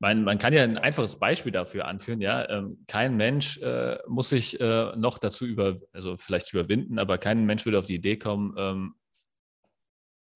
man, 0.00 0.22
man 0.22 0.38
kann 0.38 0.52
ja 0.52 0.62
ein 0.62 0.78
einfaches 0.78 1.18
Beispiel 1.18 1.52
dafür 1.52 1.86
anführen, 1.86 2.20
ja. 2.20 2.48
Ähm, 2.48 2.84
kein 2.86 3.16
Mensch 3.16 3.58
äh, 3.58 3.98
muss 4.06 4.28
sich 4.28 4.60
äh, 4.60 4.94
noch 4.96 5.18
dazu 5.18 5.44
über, 5.44 5.80
also 5.92 6.16
vielleicht 6.16 6.52
überwinden, 6.52 6.98
aber 6.98 7.18
kein 7.18 7.44
Mensch 7.46 7.64
würde 7.64 7.78
auf 7.78 7.86
die 7.86 7.96
Idee 7.96 8.16
kommen, 8.16 8.54
ähm, 8.56 8.94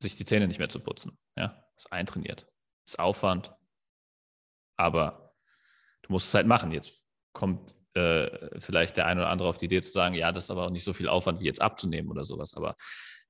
sich 0.01 0.17
die 0.17 0.25
Zähne 0.25 0.49
nicht 0.49 0.59
mehr 0.59 0.69
zu 0.69 0.81
putzen. 0.81 1.17
Ja, 1.37 1.65
ist 1.77 1.93
eintrainiert. 1.93 2.49
Ist 2.85 2.99
Aufwand. 2.99 3.55
Aber 4.77 5.33
du 6.03 6.13
musst 6.13 6.27
es 6.27 6.35
halt 6.35 6.49
machen. 6.49 6.73
Jetzt 6.73 7.05
kommt 7.33 7.73
äh, 7.95 8.61
vielleicht 8.61 8.97
der 8.97 9.07
eine 9.07 9.21
oder 9.21 9.31
andere 9.31 9.49
auf 9.49 9.59
die 9.59 9.67
Idee 9.67 9.81
zu 9.81 9.93
sagen, 9.93 10.17
ja, 10.17 10.33
das 10.33 10.45
ist 10.45 10.51
aber 10.51 10.67
auch 10.67 10.71
nicht 10.71 10.83
so 10.83 10.93
viel 10.93 11.09
Aufwand 11.09 11.39
wie 11.39 11.45
jetzt 11.45 11.63
abzunehmen 11.63 12.11
oder 12.11 12.25
sowas. 12.25 12.55
Aber 12.55 12.75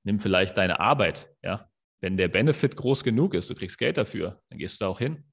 nimm 0.03 0.19
vielleicht 0.19 0.57
deine 0.57 0.79
Arbeit, 0.79 1.29
ja. 1.41 1.69
Wenn 2.01 2.17
der 2.17 2.27
Benefit 2.27 2.75
groß 2.75 3.05
genug 3.05 3.33
ist, 3.33 3.49
du 3.49 3.55
kriegst 3.55 3.77
Geld 3.77 3.95
dafür, 3.95 4.41
dann 4.49 4.59
gehst 4.59 4.81
du 4.81 4.85
da 4.85 4.89
auch 4.89 4.99
hin. 4.99 5.23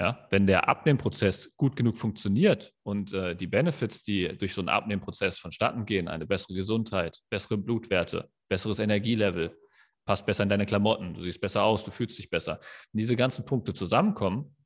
Ja, 0.00 0.26
wenn 0.30 0.46
der 0.46 0.66
Abnehmprozess 0.66 1.54
gut 1.56 1.76
genug 1.76 1.98
funktioniert 1.98 2.72
und 2.82 3.12
äh, 3.12 3.36
die 3.36 3.46
Benefits, 3.46 4.02
die 4.02 4.36
durch 4.38 4.54
so 4.54 4.62
einen 4.62 4.70
Abnehmprozess 4.70 5.38
vonstatten 5.38 5.84
gehen, 5.84 6.08
eine 6.08 6.26
bessere 6.26 6.54
Gesundheit, 6.54 7.20
bessere 7.28 7.58
Blutwerte, 7.58 8.30
besseres 8.48 8.78
Energielevel, 8.78 9.54
passt 10.06 10.24
besser 10.26 10.42
in 10.42 10.48
deine 10.48 10.66
Klamotten, 10.66 11.14
du 11.14 11.22
siehst 11.22 11.40
besser 11.40 11.62
aus, 11.62 11.84
du 11.84 11.90
fühlst 11.90 12.18
dich 12.18 12.30
besser. 12.30 12.58
Wenn 12.92 12.98
diese 12.98 13.14
ganzen 13.14 13.44
Punkte 13.44 13.74
zusammenkommen, 13.74 14.56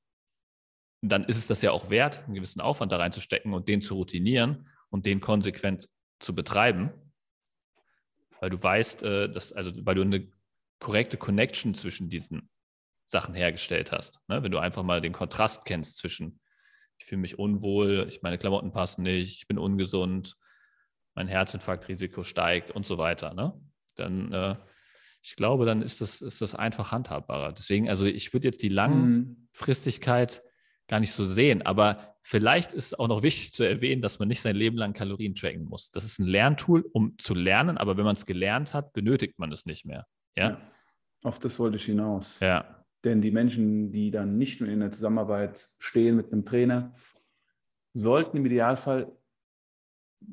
dann 1.03 1.25
ist 1.25 1.37
es 1.37 1.49
das 1.49 1.63
ja 1.63 1.73
auch 1.73 1.91
wert, 1.91 2.25
einen 2.25 2.35
gewissen 2.35 2.61
Aufwand 2.61 2.93
da 2.93 2.97
reinzustecken 2.97 3.53
und 3.53 3.69
den 3.69 3.83
zu 3.83 3.95
routinieren 3.95 4.69
und 4.89 5.05
den 5.05 5.21
konsequent 5.21 5.89
zu 6.21 6.35
betreiben, 6.35 7.06
weil 8.41 8.51
du 8.51 8.63
weißt, 8.63 9.03
äh, 9.03 9.31
dass, 9.31 9.53
also 9.53 9.73
weil 9.85 9.95
du 9.95 10.03
eine 10.03 10.29
korrekte 10.79 11.17
Connection 11.17 11.75
zwischen 11.75 12.09
diesen 12.09 12.51
Sachen 13.07 13.35
hergestellt 13.35 13.93
hast. 13.93 14.21
Ne? 14.29 14.43
Wenn 14.43 14.53
du 14.53 14.59
einfach 14.59 14.83
mal 14.83 15.01
den 15.01 15.13
Kontrast 15.13 15.65
kennst 15.65 15.99
zwischen, 15.99 16.41
ich 16.99 17.07
fühle 17.07 17.21
mich 17.21 17.39
unwohl, 17.39 18.07
ich, 18.09 18.23
meine 18.23 18.39
Klamotten 18.39 18.73
passen 18.73 19.03
nicht, 19.03 19.39
ich 19.39 19.47
bin 19.47 19.59
ungesund, 19.59 20.37
mein 21.15 21.29
Herzinfarktrisiko 21.29 22.25
steigt 22.25 22.71
und 22.71 22.85
so 22.85 22.99
weiter. 22.99 23.33
Ne? 23.35 23.59
Dann, 23.95 24.33
äh, 24.33 24.57
ich 25.23 25.37
glaube, 25.37 25.65
dann 25.65 25.83
ist 25.83 26.01
das, 26.01 26.21
ist 26.21 26.43
das 26.43 26.55
einfach 26.55 26.93
handhabbarer. 26.93 27.53
Deswegen, 27.53 27.89
also 27.89 28.05
ich 28.05 28.33
würde 28.33 28.49
jetzt 28.49 28.63
die 28.63 28.71
mhm. 28.71 28.77
Langfristigkeit. 28.77 30.43
Gar 30.89 31.01
nicht 31.01 31.13
so 31.13 31.25
sehen, 31.25 31.63
aber 31.63 32.17
vielleicht 32.23 32.73
ist 32.73 32.87
es 32.87 32.95
auch 32.95 33.09
noch 33.09 33.23
wichtig 33.23 33.53
zu 33.53 33.65
erwähnen, 33.65 34.03
dass 34.03 34.19
man 34.19 34.29
nicht 34.29 34.41
sein 34.41 34.57
Leben 34.57 34.77
lang 34.77 34.93
Kalorien 34.93 35.35
tracken 35.35 35.65
muss. 35.65 35.91
Das 35.91 36.05
ist 36.05 36.19
ein 36.19 36.27
Lerntool, 36.27 36.85
um 36.93 37.19
zu 37.19 37.35
lernen, 37.35 37.79
aber 37.79 37.97
wenn 37.97 38.05
man 38.05 38.17
es 38.17 38.27
gelernt 38.27 38.75
hat, 38.75 38.93
benötigt 38.93 39.39
man 39.39 39.53
es 39.53 39.67
nicht 39.67 39.85
mehr. 39.85 40.07
Ja? 40.37 40.51
ja. 40.51 40.61
Auf 41.23 41.39
das 41.39 41.59
wollte 41.59 41.77
ich 41.77 41.85
hinaus. 41.85 42.41
Ja. 42.41 42.85
Denn 43.05 43.21
die 43.21 43.31
Menschen, 43.31 43.91
die 43.91 44.11
dann 44.11 44.39
nicht 44.39 44.61
nur 44.61 44.71
in 44.71 44.81
der 44.81 44.91
Zusammenarbeit 44.91 45.69
stehen 45.79 46.17
mit 46.17 46.33
einem 46.33 46.45
Trainer, 46.45 46.95
sollten 47.95 48.37
im 48.37 48.47
Idealfall 48.47 49.11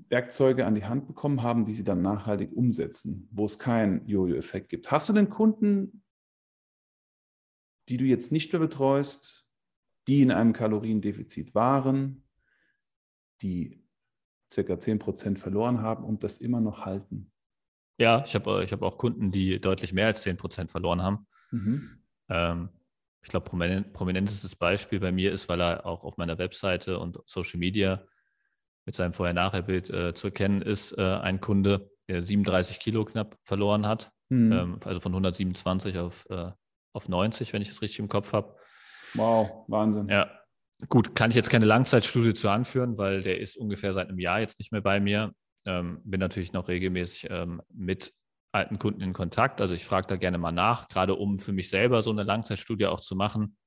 Werkzeuge 0.10 0.66
an 0.66 0.76
die 0.76 0.86
Hand 0.86 1.08
bekommen 1.08 1.44
haben, 1.44 1.66
die 1.66 1.76
sie 1.76 1.84
dann 1.84 2.02
nachhaltig 2.02 2.52
umsetzen, 2.54 3.28
wo 3.32 3.46
es 3.46 3.60
keinen 3.60 4.08
Jojo-Effekt 4.08 4.70
gibt. 4.70 4.92
Hast 4.92 5.10
du 5.10 5.14
denn 5.14 5.30
Kunden, 5.30 6.04
die 7.90 7.98
du 7.98 8.06
jetzt 8.06 8.32
nicht 8.32 8.52
mehr 8.54 8.60
betreust, 8.60 9.48
die 10.08 10.22
in 10.22 10.32
einem 10.32 10.54
Kaloriendefizit 10.54 11.56
waren, 11.56 12.24
die 13.42 13.84
circa 14.52 14.74
10% 14.74 15.38
verloren 15.38 15.82
haben 15.82 16.04
und 16.04 16.24
das 16.24 16.38
immer 16.38 16.62
noch 16.62 16.86
halten? 16.86 17.32
Ja, 17.98 18.24
ich 18.26 18.36
habe 18.36 18.64
ich 18.64 18.72
hab 18.72 18.82
auch 18.82 18.98
Kunden, 18.98 19.32
die 19.32 19.60
deutlich 19.60 19.94
mehr 19.94 20.08
als 20.08 20.26
10% 20.26 20.70
verloren 20.70 21.02
haben. 21.02 21.28
Mhm. 21.52 22.00
Ähm, 22.30 22.70
ich 23.22 23.30
glaube, 23.30 23.50
prominent, 23.50 23.94
prominentestes 23.94 24.56
Beispiel 24.56 25.00
bei 25.00 25.12
mir 25.12 25.32
ist, 25.32 25.48
weil 25.48 25.62
er 25.62 25.86
auch 25.86 26.04
auf 26.04 26.18
meiner 26.18 26.38
Webseite 26.38 27.00
und 27.00 27.20
Social 27.26 27.60
Media 27.60 28.06
mit 28.86 28.96
seinem 28.96 29.14
Vorher-Nachher-Bild 29.14 29.90
äh, 29.90 30.14
zu 30.14 30.28
erkennen 30.28 30.62
ist, 30.62 30.92
äh, 30.98 31.02
ein 31.02 31.40
Kunde, 31.40 31.90
der 32.10 32.22
37 32.22 32.80
Kilo 32.80 33.06
knapp 33.06 33.38
verloren 33.44 33.88
hat, 33.88 34.12
mhm. 34.30 34.52
ähm, 34.52 34.80
also 34.84 35.00
von 35.00 35.14
127 35.14 35.98
auf, 36.00 36.26
äh, 36.30 36.52
auf 36.92 37.08
90, 37.08 37.54
wenn 37.54 37.62
ich 37.62 37.70
es 37.70 37.82
richtig 37.82 38.00
im 38.00 38.10
Kopf 38.10 38.34
habe. 38.34 38.56
Wow, 39.14 39.66
Wahnsinn. 39.68 40.10
Ja, 40.10 40.30
gut, 40.90 41.16
kann 41.16 41.30
ich 41.30 41.36
jetzt 41.36 41.50
keine 41.50 41.66
Langzeitstudie 41.66 42.34
zu 42.34 42.50
anführen, 42.50 42.98
weil 42.98 43.22
der 43.22 43.40
ist 43.40 43.56
ungefähr 43.56 43.94
seit 43.94 44.10
einem 44.10 44.20
Jahr 44.20 44.40
jetzt 44.40 44.60
nicht 44.60 44.72
mehr 44.72 44.82
bei 44.82 45.00
mir. 45.00 45.34
Ähm, 45.66 46.02
bin 46.04 46.20
natürlich 46.20 46.54
noch 46.54 46.68
regelmäßig 46.68 47.28
ähm, 47.30 47.62
mit 47.74 48.14
alten 48.52 48.80
Kunden 48.80 49.02
in 49.02 49.14
Kontakt. 49.14 49.62
Also 49.62 49.74
ich 49.74 49.86
frage 49.86 50.08
da 50.08 50.16
gerne 50.16 50.38
mal 50.38 50.52
nach, 50.52 50.88
gerade 50.88 51.16
um 51.16 51.38
für 51.38 51.54
mich 51.54 51.70
selber 51.70 52.02
so 52.02 52.12
eine 52.12 52.24
Langzeitstudie 52.24 52.86
auch 52.86 53.00
zu 53.00 53.16
machen. 53.16 53.58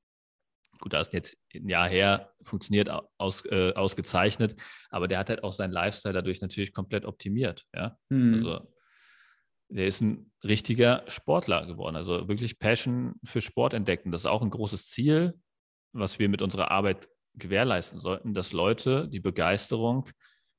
Gut, 0.79 0.93
da 0.93 1.01
ist 1.01 1.13
jetzt 1.15 1.39
ein 1.55 1.69
Jahr 1.69 1.89
her, 1.89 2.33
funktioniert 2.43 2.91
aus, 3.17 3.45
äh, 3.47 3.73
ausgezeichnet, 3.75 4.57
aber 4.91 5.09
der 5.09 5.19
hat 5.19 5.31
halt 5.31 5.43
auch 5.43 5.53
seinen 5.53 5.73
Lifestyle 5.73 6.13
dadurch 6.13 6.43
natürlich 6.43 6.75
komplett 6.75 7.07
optimiert. 7.07 7.65
Ja? 7.75 7.97
Mhm. 8.11 8.35
Also 8.35 8.69
der 9.69 9.87
ist 9.87 10.01
ein 10.01 10.31
richtiger 10.45 11.03
Sportler 11.09 11.67
geworden. 11.67 11.97
Also 11.97 12.29
wirklich 12.29 12.59
Passion 12.59 13.15
für 13.25 13.41
Sport 13.41 13.75
entdecken. 13.75 14.13
Das 14.13 14.23
ist 14.23 14.27
auch 14.27 14.43
ein 14.43 14.51
großes 14.51 14.89
Ziel, 14.89 15.35
was 15.93 16.19
wir 16.19 16.29
mit 16.29 16.43
unserer 16.43 16.71
Arbeit 16.71 17.09
gewährleisten 17.35 17.99
sollten, 17.99 18.35
dass 18.35 18.53
Leute 18.53 19.09
die 19.09 19.21
Begeisterung 19.21 20.09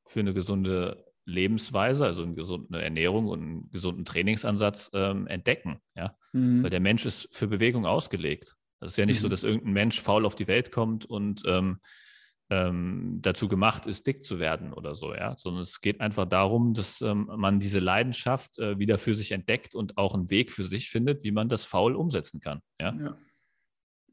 für 0.05 0.19
eine 0.19 0.33
gesunde 0.33 1.05
Lebensweise, 1.25 2.05
also 2.05 2.23
eine 2.23 2.35
gesunde 2.35 2.81
Ernährung 2.81 3.27
und 3.27 3.41
einen 3.41 3.71
gesunden 3.71 4.05
Trainingsansatz 4.05 4.91
ähm, 4.93 5.27
entdecken. 5.27 5.79
Ja? 5.95 6.15
Mhm. 6.33 6.63
Weil 6.63 6.69
der 6.69 6.79
Mensch 6.79 7.05
ist 7.05 7.27
für 7.31 7.47
Bewegung 7.47 7.85
ausgelegt. 7.85 8.55
Das 8.79 8.91
ist 8.91 8.97
ja 8.97 9.05
nicht 9.05 9.17
mhm. 9.17 9.21
so, 9.21 9.29
dass 9.29 9.43
irgendein 9.43 9.73
Mensch 9.73 10.01
faul 10.01 10.25
auf 10.25 10.35
die 10.35 10.47
Welt 10.47 10.71
kommt 10.71 11.05
und 11.05 11.43
ähm, 11.45 11.79
ähm, 12.49 13.19
dazu 13.21 13.47
gemacht 13.47 13.85
ist, 13.85 14.07
dick 14.07 14.23
zu 14.23 14.39
werden 14.39 14.73
oder 14.73 14.95
so, 14.95 15.13
ja. 15.13 15.35
Sondern 15.37 15.63
es 15.63 15.81
geht 15.81 15.99
einfach 16.01 16.25
darum, 16.25 16.73
dass 16.73 17.01
ähm, 17.01 17.29
man 17.35 17.59
diese 17.59 17.79
Leidenschaft 17.79 18.57
äh, 18.59 18.79
wieder 18.79 18.97
für 18.97 19.15
sich 19.15 19.31
entdeckt 19.31 19.75
und 19.75 19.97
auch 19.97 20.13
einen 20.13 20.29
Weg 20.29 20.51
für 20.51 20.63
sich 20.63 20.89
findet, 20.89 21.23
wie 21.23 21.31
man 21.31 21.49
das 21.49 21.65
faul 21.65 21.95
umsetzen 21.95 22.39
kann. 22.39 22.61
Ja. 22.79 22.93
ja. 22.93 23.17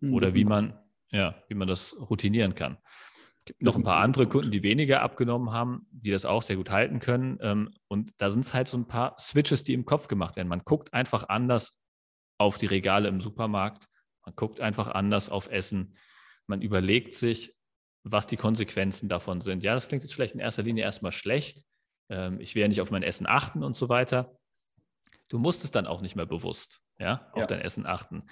Mhm, 0.01 0.15
oder 0.15 0.35
wie 0.35 0.45
man, 0.45 0.79
ja, 1.11 1.35
wie 1.49 1.55
man 1.55 1.69
das 1.69 1.95
routinieren 1.99 2.55
kann 2.55 2.79
gibt 3.45 3.63
noch 3.63 3.77
ein 3.77 3.83
paar 3.83 4.01
andere 4.01 4.27
Kunden, 4.27 4.51
die 4.51 4.63
weniger 4.63 5.03
abgenommen 5.03 5.53
haben, 5.53 5.87
die 5.91 6.11
das 6.11 6.25
auch 6.25 6.43
sehr 6.43 6.57
gut 6.57 6.71
halten 6.71 6.99
können. 6.99 7.39
Ähm, 7.43 7.75
und 7.89 8.13
da 8.19 8.31
sind 8.31 8.45
es 8.45 8.55
halt 8.55 8.69
so 8.69 8.77
ein 8.77 8.87
paar 8.87 9.17
Switches, 9.21 9.63
die 9.63 9.75
im 9.75 9.85
Kopf 9.85 10.09
gemacht 10.09 10.37
werden. 10.37 10.49
Man 10.49 10.63
guckt 10.65 10.95
einfach 10.95 11.29
anders 11.29 11.79
auf 12.39 12.59
die 12.59 12.67
Regale 12.67 13.09
im 13.09 13.21
Supermarkt. 13.21 13.87
Man 14.25 14.35
guckt 14.35 14.61
einfach 14.61 14.89
anders 14.89 15.29
auf 15.29 15.51
Essen. 15.51 15.97
Man 16.47 16.63
überlegt 16.63 17.15
sich, 17.15 17.55
was 18.05 18.27
die 18.27 18.37
Konsequenzen 18.37 19.09
davon 19.09 19.41
sind. 19.41 19.65
Ja, 19.65 19.75
das 19.75 19.89
klingt 19.89 20.05
jetzt 20.05 20.15
vielleicht 20.15 20.35
in 20.35 20.41
erster 20.41 20.63
Linie 20.63 20.85
erstmal 20.85 21.13
schlecht. 21.13 21.65
Ähm, 22.11 22.39
ich 22.39 22.55
werde 22.55 22.69
nicht 22.69 22.83
auf 22.83 22.91
mein 22.91 23.03
Essen 23.03 23.27
achten 23.27 23.65
und 23.65 23.77
so 23.77 23.89
weiter. 23.89 24.39
Du 25.29 25.39
musst 25.39 25.65
es 25.65 25.71
dann 25.71 25.87
auch 25.87 26.03
nicht 26.03 26.15
mehr 26.15 26.27
bewusst 26.27 26.81
ja, 26.99 27.29
auf 27.33 27.41
ja. 27.41 27.47
dein 27.47 27.61
Essen 27.63 27.87
achten. 27.87 28.25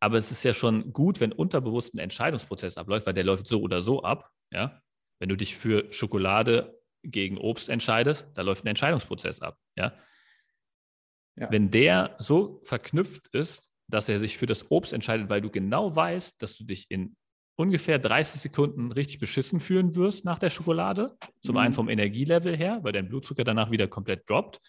Aber 0.00 0.16
es 0.16 0.30
ist 0.30 0.42
ja 0.44 0.54
schon 0.54 0.92
gut, 0.92 1.20
wenn 1.20 1.32
unterbewusst 1.32 1.94
ein 1.94 1.98
Entscheidungsprozess 1.98 2.78
abläuft, 2.78 3.06
weil 3.06 3.14
der 3.14 3.24
läuft 3.24 3.46
so 3.46 3.60
oder 3.60 3.82
so 3.82 4.02
ab. 4.02 4.30
Ja? 4.50 4.80
Wenn 5.18 5.28
du 5.28 5.36
dich 5.36 5.56
für 5.56 5.92
Schokolade 5.92 6.80
gegen 7.02 7.36
Obst 7.36 7.68
entscheidest, 7.68 8.26
da 8.34 8.42
läuft 8.42 8.64
ein 8.64 8.68
Entscheidungsprozess 8.68 9.40
ab. 9.40 9.58
Ja? 9.76 9.92
ja? 11.36 11.50
Wenn 11.50 11.70
der 11.70 12.16
so 12.18 12.60
verknüpft 12.64 13.28
ist, 13.28 13.70
dass 13.88 14.08
er 14.08 14.20
sich 14.20 14.38
für 14.38 14.46
das 14.46 14.70
Obst 14.70 14.92
entscheidet, 14.92 15.28
weil 15.28 15.40
du 15.40 15.50
genau 15.50 15.94
weißt, 15.94 16.40
dass 16.40 16.56
du 16.56 16.64
dich 16.64 16.86
in 16.90 17.16
ungefähr 17.58 17.98
30 17.98 18.40
Sekunden 18.40 18.92
richtig 18.92 19.18
beschissen 19.18 19.58
fühlen 19.58 19.96
wirst 19.96 20.24
nach 20.24 20.38
der 20.38 20.48
Schokolade. 20.48 21.16
Zum 21.40 21.56
mhm. 21.56 21.60
einen 21.60 21.74
vom 21.74 21.88
Energielevel 21.88 22.56
her, 22.56 22.78
weil 22.82 22.92
dein 22.92 23.08
Blutzucker 23.08 23.42
danach 23.42 23.72
wieder 23.72 23.88
komplett 23.88 24.30
droppt 24.30 24.60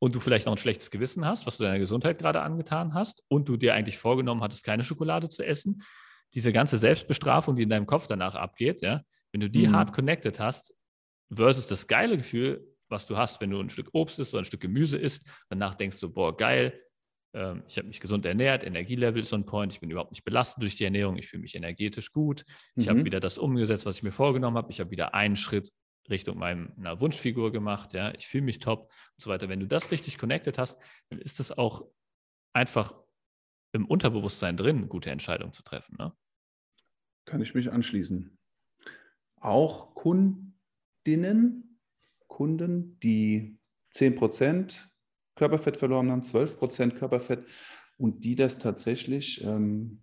und 0.00 0.14
du 0.14 0.20
vielleicht 0.20 0.46
noch 0.46 0.54
ein 0.54 0.58
schlechtes 0.58 0.90
Gewissen 0.90 1.24
hast, 1.24 1.46
was 1.46 1.56
du 1.56 1.62
deiner 1.62 1.78
Gesundheit 1.78 2.18
gerade 2.18 2.42
angetan 2.42 2.94
hast 2.94 3.22
und 3.28 3.48
du 3.48 3.56
dir 3.56 3.74
eigentlich 3.74 3.96
vorgenommen 3.96 4.42
hattest, 4.42 4.64
keine 4.64 4.82
Schokolade 4.82 5.28
zu 5.28 5.46
essen. 5.46 5.82
Diese 6.34 6.52
ganze 6.52 6.78
Selbstbestrafung, 6.78 7.54
die 7.54 7.62
in 7.62 7.70
deinem 7.70 7.86
Kopf 7.86 8.08
danach 8.08 8.34
abgeht, 8.34 8.82
ja, 8.82 9.02
wenn 9.30 9.40
du 9.40 9.48
die 9.48 9.68
mhm. 9.68 9.72
hart 9.72 9.92
connected 9.92 10.40
hast, 10.40 10.74
versus 11.32 11.68
das 11.68 11.86
geile 11.86 12.16
Gefühl, 12.16 12.66
was 12.88 13.06
du 13.06 13.16
hast, 13.16 13.40
wenn 13.40 13.50
du 13.50 13.60
ein 13.60 13.70
Stück 13.70 13.90
Obst 13.92 14.18
isst 14.18 14.34
oder 14.34 14.42
ein 14.42 14.46
Stück 14.46 14.60
Gemüse 14.60 14.98
isst, 14.98 15.24
danach 15.48 15.76
denkst 15.76 16.00
du, 16.00 16.12
boah, 16.12 16.36
geil, 16.36 16.80
ähm, 17.34 17.62
ich 17.68 17.76
habe 17.78 17.88
mich 17.88 18.00
gesund 18.00 18.24
ernährt, 18.26 18.64
Energielevel 18.64 19.20
ist 19.22 19.32
on 19.32 19.44
point, 19.44 19.72
ich 19.72 19.80
bin 19.80 19.90
überhaupt 19.90 20.12
nicht 20.12 20.24
belastet 20.24 20.62
durch 20.62 20.76
die 20.76 20.84
Ernährung, 20.84 21.16
ich 21.16 21.28
fühle 21.28 21.42
mich 21.42 21.54
energetisch 21.54 22.12
gut, 22.12 22.44
ich 22.74 22.86
mhm. 22.86 22.90
habe 22.90 23.04
wieder 23.04 23.20
das 23.20 23.38
umgesetzt, 23.38 23.86
was 23.86 23.96
ich 23.96 24.02
mir 24.02 24.12
vorgenommen 24.12 24.56
habe, 24.56 24.70
ich 24.70 24.80
habe 24.80 24.90
wieder 24.90 25.14
einen 25.14 25.36
Schritt 25.36 25.70
Richtung 26.08 26.38
meiner 26.38 27.00
Wunschfigur 27.00 27.52
gemacht, 27.52 27.92
ja, 27.92 28.14
ich 28.14 28.26
fühle 28.26 28.44
mich 28.44 28.58
top 28.58 28.82
und 28.82 29.22
so 29.22 29.30
weiter. 29.30 29.48
Wenn 29.48 29.60
du 29.60 29.66
das 29.66 29.90
richtig 29.90 30.18
connected 30.18 30.58
hast, 30.58 30.80
dann 31.08 31.18
ist 31.18 31.40
es 31.40 31.56
auch 31.56 31.84
einfach 32.52 32.94
im 33.72 33.86
Unterbewusstsein 33.86 34.56
drin, 34.56 34.88
gute 34.88 35.10
Entscheidungen 35.10 35.52
zu 35.52 35.62
treffen. 35.62 35.96
Ne? 35.98 36.12
Kann 37.26 37.42
ich 37.42 37.54
mich 37.54 37.70
anschließen. 37.70 38.38
Auch 39.40 39.94
Kundinnen, 39.94 41.78
Kunden, 42.26 42.98
die 43.00 43.58
10% 43.94 44.88
Körperfett 45.36 45.76
verloren 45.76 46.10
haben, 46.10 46.22
12 46.22 46.58
Prozent 46.58 46.96
Körperfett 46.96 47.44
und 47.98 48.24
die 48.24 48.34
das 48.34 48.58
tatsächlich 48.58 49.42
ähm, 49.44 50.02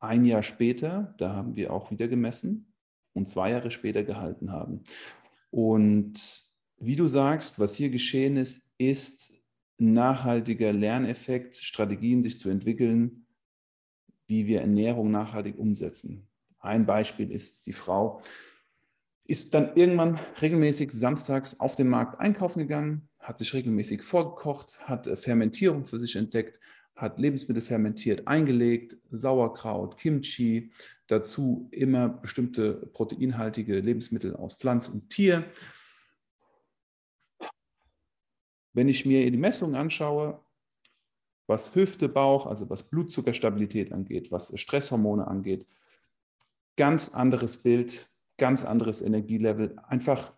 ein 0.00 0.24
Jahr 0.24 0.42
später, 0.42 1.14
da 1.18 1.34
haben 1.34 1.56
wir 1.56 1.72
auch 1.72 1.90
wieder 1.90 2.08
gemessen 2.08 2.72
und 3.12 3.26
zwei 3.26 3.50
Jahre 3.50 3.70
später 3.70 4.04
gehalten 4.04 4.52
haben. 4.52 4.84
Und 5.50 6.42
wie 6.78 6.96
du 6.96 7.08
sagst, 7.08 7.58
was 7.58 7.74
hier 7.74 7.90
geschehen 7.90 8.36
ist, 8.36 8.70
ist 8.78 9.32
ein 9.80 9.92
nachhaltiger 9.92 10.72
Lerneffekt, 10.72 11.56
Strategien 11.56 12.22
sich 12.22 12.38
zu 12.38 12.48
entwickeln, 12.48 13.26
wie 14.26 14.46
wir 14.46 14.60
Ernährung 14.60 15.10
nachhaltig 15.10 15.58
umsetzen. 15.58 16.28
Ein 16.60 16.86
Beispiel 16.86 17.30
ist 17.30 17.66
die 17.66 17.72
Frau, 17.72 18.22
ist 19.28 19.52
dann 19.52 19.76
irgendwann 19.76 20.18
regelmäßig 20.40 20.90
samstags 20.90 21.60
auf 21.60 21.76
dem 21.76 21.90
Markt 21.90 22.18
einkaufen 22.18 22.60
gegangen, 22.60 23.08
hat 23.22 23.38
sich 23.38 23.52
regelmäßig 23.52 24.02
vorgekocht, 24.02 24.80
hat 24.80 25.06
äh, 25.06 25.16
Fermentierung 25.16 25.84
für 25.84 25.98
sich 25.98 26.16
entdeckt, 26.16 26.58
hat 26.96 27.18
Lebensmittel 27.18 27.62
fermentiert, 27.62 28.26
eingelegt, 28.26 28.96
Sauerkraut, 29.10 29.98
Kimchi, 29.98 30.72
dazu 31.06 31.68
immer 31.72 32.08
bestimmte 32.08 32.72
proteinhaltige 32.94 33.78
Lebensmittel 33.78 34.34
aus 34.34 34.56
Pflanze 34.56 34.92
und 34.92 35.10
Tier. 35.10 35.44
Wenn 38.72 38.88
ich 38.88 39.04
mir 39.04 39.30
die 39.30 39.36
Messungen 39.36 39.76
anschaue, 39.76 40.40
was 41.46 41.74
Hüfte, 41.74 42.08
Bauch, 42.08 42.46
also 42.46 42.68
was 42.70 42.88
Blutzuckerstabilität 42.88 43.92
angeht, 43.92 44.32
was 44.32 44.58
Stresshormone 44.58 45.28
angeht, 45.28 45.66
ganz 46.76 47.10
anderes 47.14 47.62
Bild, 47.62 48.10
ganz 48.38 48.64
anderes 48.64 49.02
Energielevel, 49.02 49.76
einfach 49.86 50.32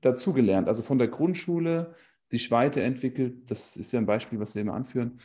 dazugelernt. 0.00 0.68
Also 0.68 0.82
von 0.82 0.98
der 0.98 1.08
Grundschule 1.08 1.94
sich 2.28 2.50
weiterentwickelt, 2.50 3.50
das 3.50 3.76
ist 3.76 3.92
ja 3.92 3.98
ein 3.98 4.06
Beispiel, 4.06 4.40
was 4.40 4.54
wir 4.54 4.62
immer 4.62 4.74
anführen, 4.74 5.18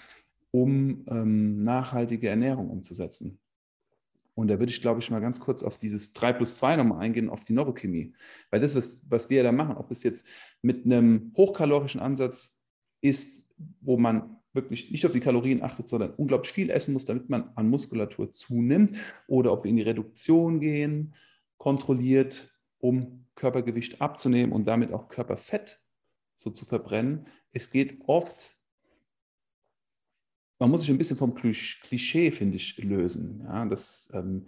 um 0.51 1.05
ähm, 1.07 1.63
nachhaltige 1.63 2.27
Ernährung 2.27 2.69
umzusetzen. 2.69 3.39
Und 4.33 4.49
da 4.49 4.59
würde 4.59 4.71
ich, 4.71 4.81
glaube 4.81 4.99
ich, 4.99 5.09
mal 5.09 5.21
ganz 5.21 5.39
kurz 5.39 5.63
auf 5.63 5.77
dieses 5.77 6.11
3 6.13 6.33
plus 6.33 6.57
2 6.57 6.75
nochmal 6.75 6.99
eingehen, 6.99 7.29
auf 7.29 7.43
die 7.43 7.53
Neurochemie. 7.53 8.13
Weil 8.49 8.59
das 8.59 8.75
ist, 8.75 9.09
was 9.09 9.29
wir 9.29 9.43
da 9.43 9.51
machen, 9.53 9.77
ob 9.77 9.91
es 9.91 10.03
jetzt 10.03 10.27
mit 10.61 10.85
einem 10.85 11.31
hochkalorischen 11.37 12.01
Ansatz 12.01 12.65
ist, 13.01 13.45
wo 13.79 13.97
man 13.97 14.37
wirklich 14.51 14.91
nicht 14.91 15.05
auf 15.05 15.11
die 15.11 15.21
Kalorien 15.21 15.63
achtet, 15.63 15.87
sondern 15.87 16.11
unglaublich 16.11 16.51
viel 16.51 16.69
essen 16.69 16.93
muss, 16.93 17.05
damit 17.05 17.29
man 17.29 17.51
an 17.55 17.69
Muskulatur 17.69 18.31
zunimmt, 18.31 18.97
oder 19.27 19.53
ob 19.53 19.63
wir 19.63 19.69
in 19.69 19.77
die 19.77 19.83
Reduktion 19.83 20.59
gehen, 20.59 21.13
kontrolliert, 21.57 22.53
um 22.79 23.25
Körpergewicht 23.35 24.01
abzunehmen 24.01 24.53
und 24.53 24.65
damit 24.65 24.93
auch 24.93 25.09
Körperfett 25.09 25.81
so 26.35 26.49
zu 26.49 26.65
verbrennen. 26.65 27.25
Es 27.51 27.69
geht 27.69 28.01
oft, 28.07 28.57
man 30.59 30.69
muss 30.69 30.81
sich 30.81 30.89
ein 30.89 30.97
bisschen 30.97 31.17
vom 31.17 31.35
Klischee, 31.35 32.31
finde 32.31 32.57
ich, 32.57 32.77
lösen. 32.77 33.41
Ja, 33.43 33.65
dass 33.65 34.09
ähm, 34.13 34.45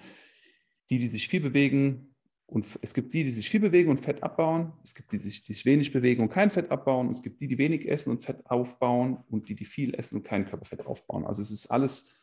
die, 0.90 1.00
die 1.00 1.08
sich 1.08 1.28
viel 1.28 1.42
bewegen, 1.42 2.16
und 2.50 2.80
es 2.82 2.94
gibt 2.94 3.14
die, 3.14 3.26
die 3.26 3.32
sich 3.32 3.50
viel 3.50 3.60
bewegen 3.60 3.90
und 3.92 4.00
Fett 4.00 4.24
abbauen. 4.24 4.72
Es 4.82 4.96
gibt 4.96 5.12
die, 5.12 5.18
die 5.18 5.30
sich 5.30 5.66
wenig 5.66 5.92
bewegen 5.92 6.24
und 6.24 6.30
kein 6.30 6.50
Fett 6.50 6.72
abbauen. 6.72 7.10
Es 7.10 7.22
gibt 7.22 7.42
die, 7.42 7.48
die 7.48 7.58
wenig 7.58 7.86
essen 7.90 8.10
und 8.10 8.24
Fett 8.24 8.50
aufbauen 8.50 9.18
und 9.30 9.50
die, 9.50 9.56
die 9.56 9.66
viel 9.66 9.94
essen 9.94 10.18
und 10.18 10.24
kein 10.24 10.46
Körperfett 10.46 10.86
aufbauen. 10.86 11.26
Also 11.26 11.42
es 11.42 11.52
ist 11.52 11.68
alles, 11.68 12.16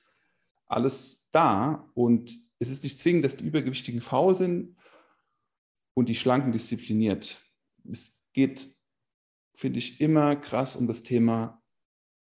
alles 0.67 1.29
da 1.31 1.91
und 1.93 2.35
es 2.59 2.69
ist 2.69 2.85
nicht 2.85 2.99
zwingend, 2.99 3.25
dass 3.25 3.37
die 3.37 3.45
Übergewichtigen 3.45 4.01
faul 4.01 4.35
sind 4.35 4.77
und 5.95 6.09
die 6.09 6.15
Schlanken 6.15 6.53
diszipliniert. 6.53 7.41
Es 7.85 8.25
geht 8.33 8.75
finde 9.55 9.79
ich 9.79 10.01
immer 10.01 10.37
krass 10.37 10.77
um 10.77 10.87
das 10.87 11.03
Thema 11.03 11.63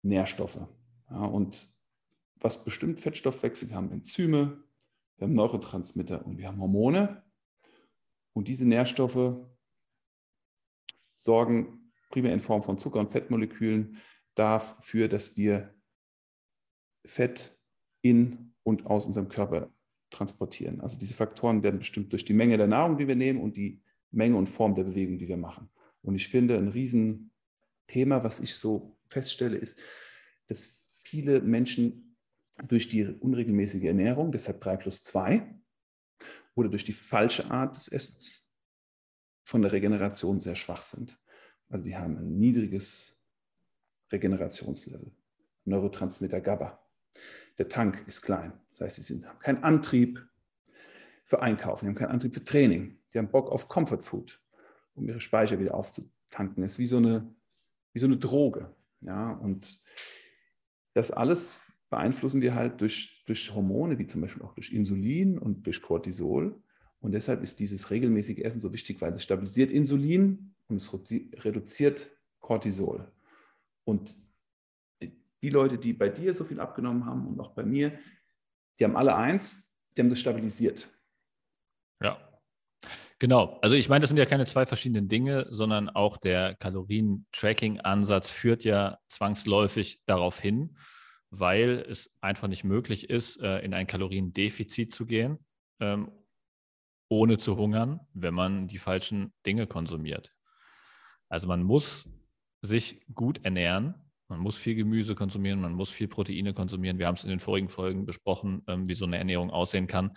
Nährstoffe. 0.02 0.60
Ja, 1.08 1.24
und 1.24 1.68
was 2.36 2.64
bestimmt 2.64 3.00
Fettstoffwechsel, 3.00 3.68
wir 3.68 3.76
haben 3.76 3.92
Enzyme, 3.92 4.62
wir 5.16 5.26
haben 5.26 5.34
Neurotransmitter 5.34 6.26
und 6.26 6.38
wir 6.38 6.48
haben 6.48 6.60
Hormone. 6.60 7.22
Und 8.32 8.48
diese 8.48 8.66
Nährstoffe 8.66 9.36
sorgen 11.14 11.92
primär 12.10 12.32
in 12.32 12.40
Form 12.40 12.62
von 12.62 12.78
Zucker- 12.78 13.00
und 13.00 13.12
Fettmolekülen 13.12 13.98
dafür, 14.34 15.08
dass 15.08 15.36
wir 15.36 15.74
Fett 17.04 17.56
in 18.02 18.54
und 18.62 18.86
aus 18.86 19.06
unserem 19.06 19.28
Körper 19.28 19.72
transportieren. 20.10 20.80
Also 20.80 20.98
diese 20.98 21.14
Faktoren 21.14 21.62
werden 21.62 21.78
bestimmt 21.78 22.12
durch 22.12 22.24
die 22.24 22.34
Menge 22.34 22.56
der 22.56 22.66
Nahrung, 22.66 22.98
die 22.98 23.08
wir 23.08 23.16
nehmen 23.16 23.40
und 23.40 23.56
die 23.56 23.80
Menge 24.10 24.36
und 24.36 24.48
Form 24.48 24.74
der 24.74 24.84
Bewegung, 24.84 25.18
die 25.18 25.28
wir 25.28 25.36
machen. 25.36 25.70
Und 26.02 26.14
ich 26.14 26.28
finde, 26.28 26.56
ein 26.56 26.68
Riesenthema, 26.68 28.24
was 28.24 28.40
ich 28.40 28.54
so 28.54 28.96
feststelle, 29.08 29.56
ist, 29.56 29.80
dass 30.48 30.80
viele 31.04 31.40
Menschen 31.40 32.16
durch 32.66 32.88
die 32.88 33.04
unregelmäßige 33.04 33.84
Ernährung, 33.84 34.32
deshalb 34.32 34.60
3 34.60 34.76
plus 34.76 35.02
2, 35.04 35.54
oder 36.54 36.68
durch 36.68 36.84
die 36.84 36.92
falsche 36.92 37.50
Art 37.50 37.76
des 37.76 37.88
Essens 37.88 38.52
von 39.44 39.62
der 39.62 39.72
Regeneration 39.72 40.40
sehr 40.40 40.56
schwach 40.56 40.82
sind. 40.82 41.18
Also 41.68 41.84
die 41.84 41.96
haben 41.96 42.18
ein 42.18 42.38
niedriges 42.38 43.16
Regenerationslevel. 44.12 45.12
Neurotransmitter 45.64 46.40
GABA. 46.40 46.84
Der 47.60 47.68
Tank 47.68 48.02
ist 48.06 48.22
klein. 48.22 48.54
Das 48.70 48.80
heißt, 48.80 48.96
sie 48.96 49.02
sind, 49.02 49.28
haben 49.28 49.38
keinen 49.38 49.62
Antrieb 49.62 50.26
für 51.26 51.42
Einkaufen, 51.42 51.84
sie 51.84 51.88
haben 51.88 51.94
keinen 51.94 52.12
Antrieb 52.12 52.32
für 52.32 52.42
Training. 52.42 52.96
Sie 53.08 53.18
haben 53.18 53.30
Bock 53.30 53.52
auf 53.52 53.68
Comfort 53.68 54.02
Food 54.02 54.40
um 54.94 55.06
ihre 55.06 55.20
Speicher 55.20 55.60
wieder 55.60 55.74
aufzutanken. 55.74 56.62
Das 56.62 56.72
ist 56.72 56.78
wie 56.78 56.86
so 56.86 56.96
eine, 56.96 57.34
wie 57.92 57.98
so 57.98 58.06
eine 58.06 58.16
Droge. 58.16 58.74
Ja? 59.02 59.32
Und 59.32 59.78
das 60.94 61.10
alles 61.10 61.60
beeinflussen 61.90 62.40
wir 62.40 62.54
halt 62.54 62.80
durch, 62.80 63.24
durch 63.26 63.54
Hormone, 63.54 63.98
wie 63.98 64.06
zum 64.06 64.22
Beispiel 64.22 64.42
auch 64.42 64.54
durch 64.54 64.72
Insulin 64.72 65.38
und 65.38 65.66
durch 65.66 65.82
Cortisol. 65.82 66.58
Und 67.00 67.12
deshalb 67.12 67.42
ist 67.42 67.60
dieses 67.60 67.90
regelmäßige 67.90 68.38
Essen 68.38 68.62
so 68.62 68.72
wichtig, 68.72 69.02
weil 69.02 69.12
es 69.12 69.22
stabilisiert 69.22 69.70
Insulin 69.70 70.54
und 70.68 70.76
es 70.76 70.90
reduziert 71.44 72.10
Cortisol. 72.40 73.12
Und 73.84 74.16
die 75.42 75.50
Leute, 75.50 75.78
die 75.78 75.92
bei 75.92 76.08
dir 76.08 76.34
so 76.34 76.44
viel 76.44 76.60
abgenommen 76.60 77.06
haben 77.06 77.26
und 77.26 77.40
auch 77.40 77.54
bei 77.54 77.62
mir, 77.62 77.98
die 78.78 78.84
haben 78.84 78.96
alle 78.96 79.14
eins, 79.16 79.74
die 79.96 80.02
haben 80.02 80.10
das 80.10 80.20
stabilisiert. 80.20 80.88
Ja. 82.02 82.26
Genau, 83.18 83.58
also 83.60 83.76
ich 83.76 83.90
meine, 83.90 84.00
das 84.00 84.08
sind 84.08 84.18
ja 84.18 84.24
keine 84.24 84.46
zwei 84.46 84.64
verschiedenen 84.64 85.08
Dinge, 85.08 85.46
sondern 85.50 85.90
auch 85.90 86.16
der 86.16 86.54
Kalorien-Tracking-Ansatz 86.56 88.30
führt 88.30 88.64
ja 88.64 88.98
zwangsläufig 89.08 90.00
darauf 90.06 90.40
hin, 90.40 90.78
weil 91.28 91.84
es 91.88 92.10
einfach 92.22 92.48
nicht 92.48 92.64
möglich 92.64 93.10
ist, 93.10 93.38
äh, 93.42 93.58
in 93.58 93.74
ein 93.74 93.86
Kaloriendefizit 93.86 94.94
zu 94.94 95.04
gehen, 95.04 95.38
ähm, 95.80 96.10
ohne 97.10 97.36
zu 97.36 97.58
hungern, 97.58 98.00
wenn 98.14 98.32
man 98.32 98.68
die 98.68 98.78
falschen 98.78 99.34
Dinge 99.44 99.66
konsumiert. 99.66 100.34
Also 101.28 101.46
man 101.46 101.62
muss 101.62 102.08
sich 102.62 103.04
gut 103.14 103.44
ernähren, 103.44 104.09
Man 104.30 104.38
muss 104.38 104.56
viel 104.56 104.76
Gemüse 104.76 105.16
konsumieren, 105.16 105.60
man 105.60 105.74
muss 105.74 105.90
viel 105.90 106.06
Proteine 106.06 106.54
konsumieren. 106.54 106.98
Wir 106.98 107.08
haben 107.08 107.16
es 107.16 107.24
in 107.24 107.30
den 107.30 107.40
vorigen 107.40 107.68
Folgen 107.68 108.06
besprochen, 108.06 108.62
ähm, 108.68 108.88
wie 108.88 108.94
so 108.94 109.04
eine 109.04 109.18
Ernährung 109.18 109.50
aussehen 109.50 109.88
kann. 109.88 110.12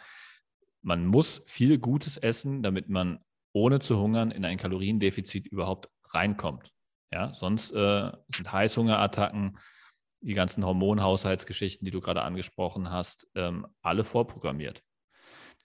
Man 0.83 1.07
muss 1.07 1.41
viel 1.47 1.79
Gutes 1.79 2.17
essen, 2.17 2.61
damit 2.61 2.89
man 2.89 3.19
ohne 3.53 3.79
zu 3.79 3.99
hungern 3.99 4.29
in 4.29 4.45
ein 4.45 4.57
Kaloriendefizit 4.57 5.47
überhaupt 5.47 5.89
reinkommt. 6.09 6.71
Ja, 7.11 7.33
sonst 7.33 7.71
äh, 7.71 8.11
sind 8.27 8.51
Heißhungerattacken, 8.51 9.57
die 10.21 10.33
ganzen 10.33 10.63
Hormonhaushaltsgeschichten, 10.63 11.83
die 11.83 11.91
du 11.91 11.99
gerade 11.99 12.21
angesprochen 12.21 12.91
hast, 12.91 13.27
ähm, 13.35 13.65
alle 13.81 14.03
vorprogrammiert. 14.03 14.83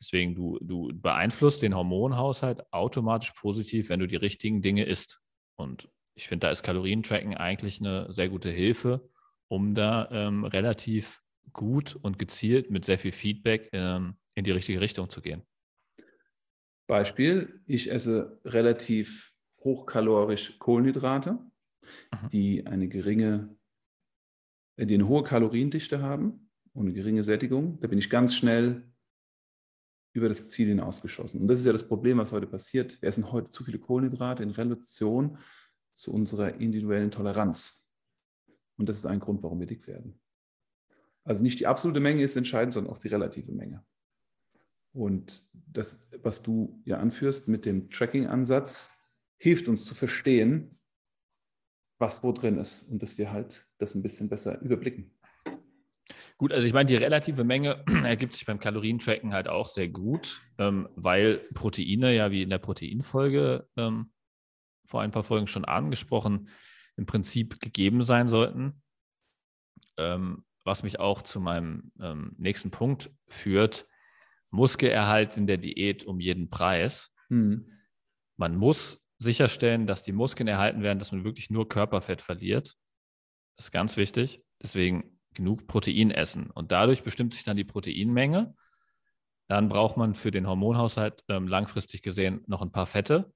Deswegen, 0.01 0.35
du, 0.35 0.59
du 0.63 0.91
beeinflusst 0.95 1.61
den 1.61 1.75
Hormonhaushalt 1.75 2.73
automatisch 2.73 3.33
positiv, 3.33 3.89
wenn 3.89 4.01
du 4.01 4.07
die 4.07 4.17
richtigen 4.17 4.63
Dinge 4.63 4.85
isst. 4.85 5.21
Und 5.57 5.91
ich 6.19 6.27
finde, 6.27 6.49
da 6.49 6.51
ist 6.51 6.65
Kalorientracken 6.65 7.35
eigentlich 7.35 7.81
eine 7.81 8.13
sehr 8.13 8.29
gute 8.29 8.51
Hilfe, 8.51 9.09
um 9.47 9.75
da 9.75 10.09
ähm, 10.11 10.45
relativ 10.45 11.23
gut 11.53 11.95
und 11.95 12.19
gezielt 12.19 12.71
mit 12.71 12.85
sehr 12.85 12.99
viel 12.99 13.13
Feedback 13.13 13.71
ähm, 13.73 14.17
in 14.35 14.43
die 14.43 14.51
richtige 14.51 14.81
Richtung 14.81 15.09
zu 15.11 15.21
gehen. 15.21 15.43
Beispiel, 16.89 17.63
ich 17.67 17.93
esse 17.93 18.41
relativ 18.45 19.33
hochkalorisch 19.61 20.59
Kohlenhydrate, 20.59 21.35
mhm. 21.35 22.29
die 22.33 22.67
eine 22.67 22.89
geringe, 22.89 23.57
die 24.77 24.95
eine 24.95 25.07
hohe 25.07 25.23
Kaloriendichte 25.23 26.03
haben 26.03 26.51
und 26.73 26.87
eine 26.87 26.95
geringe 26.95 27.23
Sättigung. 27.23 27.79
Da 27.81 27.87
bin 27.87 27.99
ich 27.99 28.11
ganz 28.11 28.35
schnell 28.35 28.83
über 30.15 30.29
das 30.29 30.49
Ziel 30.49 30.67
hinausgeschossen. 30.67 31.41
Und 31.41 31.47
das 31.47 31.61
ist 31.61 31.67
ja 31.67 31.73
das 31.73 31.87
Problem, 31.87 32.19
was 32.19 32.33
heute 32.33 32.49
passiert. 32.49 33.01
Wir 33.01 33.09
essen 33.09 33.31
heute 33.31 33.51
zu 33.51 33.63
viele 33.63 33.79
Kohlenhydrate 33.79 34.43
in 34.43 34.51
Relation 34.51 35.39
zu 35.99 36.13
unserer 36.13 36.55
individuellen 36.61 37.11
Toleranz. 37.11 37.91
Und 38.77 38.89
das 38.89 38.99
ist 38.99 39.07
ein 39.07 39.19
Grund, 39.19 39.43
warum 39.43 39.59
wir 39.59 39.67
dick 39.67 39.89
werden. 39.89 40.21
Also 41.25 41.43
nicht 41.43 41.59
die 41.59 41.67
absolute 41.67 41.99
Menge 41.99 42.23
ist 42.23 42.37
entscheidend, 42.37 42.73
sondern 42.73 42.95
auch 42.95 43.01
die 43.01 43.09
relative 43.09 43.51
Menge. 43.51 43.85
Und 44.93 45.45
das, 45.53 46.09
was 46.23 46.43
du 46.43 46.81
ja 46.85 46.99
anführst 46.99 47.49
mit 47.49 47.65
dem 47.65 47.91
Tracking-Ansatz, 47.91 48.93
hilft 49.39 49.69
uns 49.69 49.85
zu 49.85 49.95
verstehen, 49.95 50.79
was 51.99 52.23
wo 52.23 52.31
drin 52.31 52.59
ist 52.59 52.85
und 52.85 53.03
dass 53.03 53.19
wir 53.19 53.33
halt 53.33 53.67
das 53.79 53.97
ein 53.97 54.03
bisschen 54.03 54.29
besser 54.29 54.61
überblicken. 54.61 55.11
Gut, 56.37 56.53
also 56.53 56.65
ich 56.69 56.73
meine, 56.73 56.87
die 56.87 56.95
relative 56.95 57.43
Menge 57.43 57.85
ergibt 58.05 58.35
sich 58.35 58.47
beim 58.47 58.61
Kalorientracken 58.61 59.35
halt 59.35 59.49
auch 59.49 59.67
sehr 59.67 59.89
gut, 59.89 60.43
ähm, 60.59 60.89
weil 60.95 61.39
Proteine 61.55 62.15
ja 62.15 62.31
wie 62.31 62.43
in 62.43 62.51
der 62.51 62.59
Proteinfolge 62.59 63.69
ähm, 63.77 64.13
vor 64.89 65.03
ein 65.03 65.11
paar 65.13 65.23
Folgen 65.23 65.47
schon 65.47 65.65
angesprochen, 65.65 66.49
im 66.97 67.07
Prinzip 67.07 67.61
gegeben 67.61 68.03
sein 68.03 68.27
sollten. 68.27 68.83
Ähm, 69.97 70.45
was 70.65 70.83
mich 70.83 70.99
auch 70.99 71.23
zu 71.23 71.41
meinem 71.41 71.93
ähm, 72.01 72.35
nächsten 72.39 72.71
Punkt 72.71 73.11
führt, 73.29 73.87
Muskelerhalt 74.51 75.37
in 75.37 75.47
der 75.47 75.59
Diät 75.59 76.05
um 76.05 76.21
jeden 76.21 76.51
Preis. 76.51 77.15
Mhm. 77.29 77.71
Man 78.37 78.57
muss 78.57 79.01
sicherstellen, 79.19 79.87
dass 79.87 80.03
die 80.03 80.13
Muskeln 80.13 80.49
erhalten 80.49 80.83
werden, 80.83 80.99
dass 80.99 81.13
man 81.13 81.25
wirklich 81.25 81.51
nur 81.51 81.69
Körperfett 81.69 82.23
verliert. 82.23 82.77
Das 83.57 83.67
ist 83.67 83.73
ganz 83.73 83.97
wichtig. 83.97 84.43
Deswegen 84.63 85.19
genug 85.35 85.67
Protein 85.67 86.11
essen. 86.11 86.51
Und 86.51 86.73
dadurch 86.73 87.03
bestimmt 87.03 87.35
sich 87.35 87.45
dann 87.45 87.57
die 87.57 87.65
Proteinmenge. 87.65 88.55
Dann 89.49 89.69
braucht 89.69 89.97
man 89.97 90.15
für 90.15 90.31
den 90.31 90.47
Hormonhaushalt 90.47 91.25
ähm, 91.29 91.49
langfristig 91.49 92.03
gesehen 92.03 92.43
noch 92.47 92.63
ein 92.63 92.73
paar 92.73 92.87
Fette. 92.87 93.33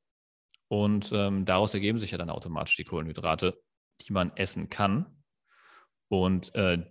Und 0.73 1.13
ähm, 1.13 1.45
daraus 1.45 1.75
ergeben 1.75 1.99
sich 1.99 2.13
ja 2.13 2.19
dann 2.19 2.31
automatisch 2.31 2.77
die 2.77 2.85
Kohlenhydrate, 2.85 3.63
die 4.01 4.13
man 4.15 4.35
essen 4.39 4.71
kann. 4.71 5.23
Und 6.09 6.55
äh, 6.55 6.83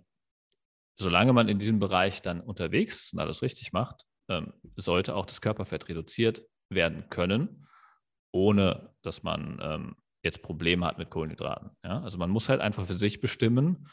solange 0.96 1.32
man 1.32 1.48
in 1.48 1.58
diesem 1.58 1.80
Bereich 1.80 2.22
dann 2.22 2.40
unterwegs 2.42 3.06
ist 3.06 3.12
und 3.14 3.18
alles 3.18 3.42
richtig 3.42 3.72
macht, 3.72 4.04
ähm, 4.28 4.52
sollte 4.76 5.16
auch 5.16 5.26
das 5.26 5.40
Körperfett 5.40 5.88
reduziert 5.88 6.46
werden 6.68 7.08
können, 7.10 7.66
ohne 8.30 8.94
dass 9.02 9.24
man 9.24 9.58
ähm, 9.60 9.96
jetzt 10.22 10.42
Probleme 10.42 10.86
hat 10.86 10.98
mit 10.98 11.10
Kohlenhydraten. 11.10 11.70
Ja? 11.82 12.02
Also 12.02 12.18
man 12.18 12.30
muss 12.30 12.48
halt 12.48 12.60
einfach 12.60 12.86
für 12.86 12.94
sich 12.94 13.20
bestimmen, 13.20 13.88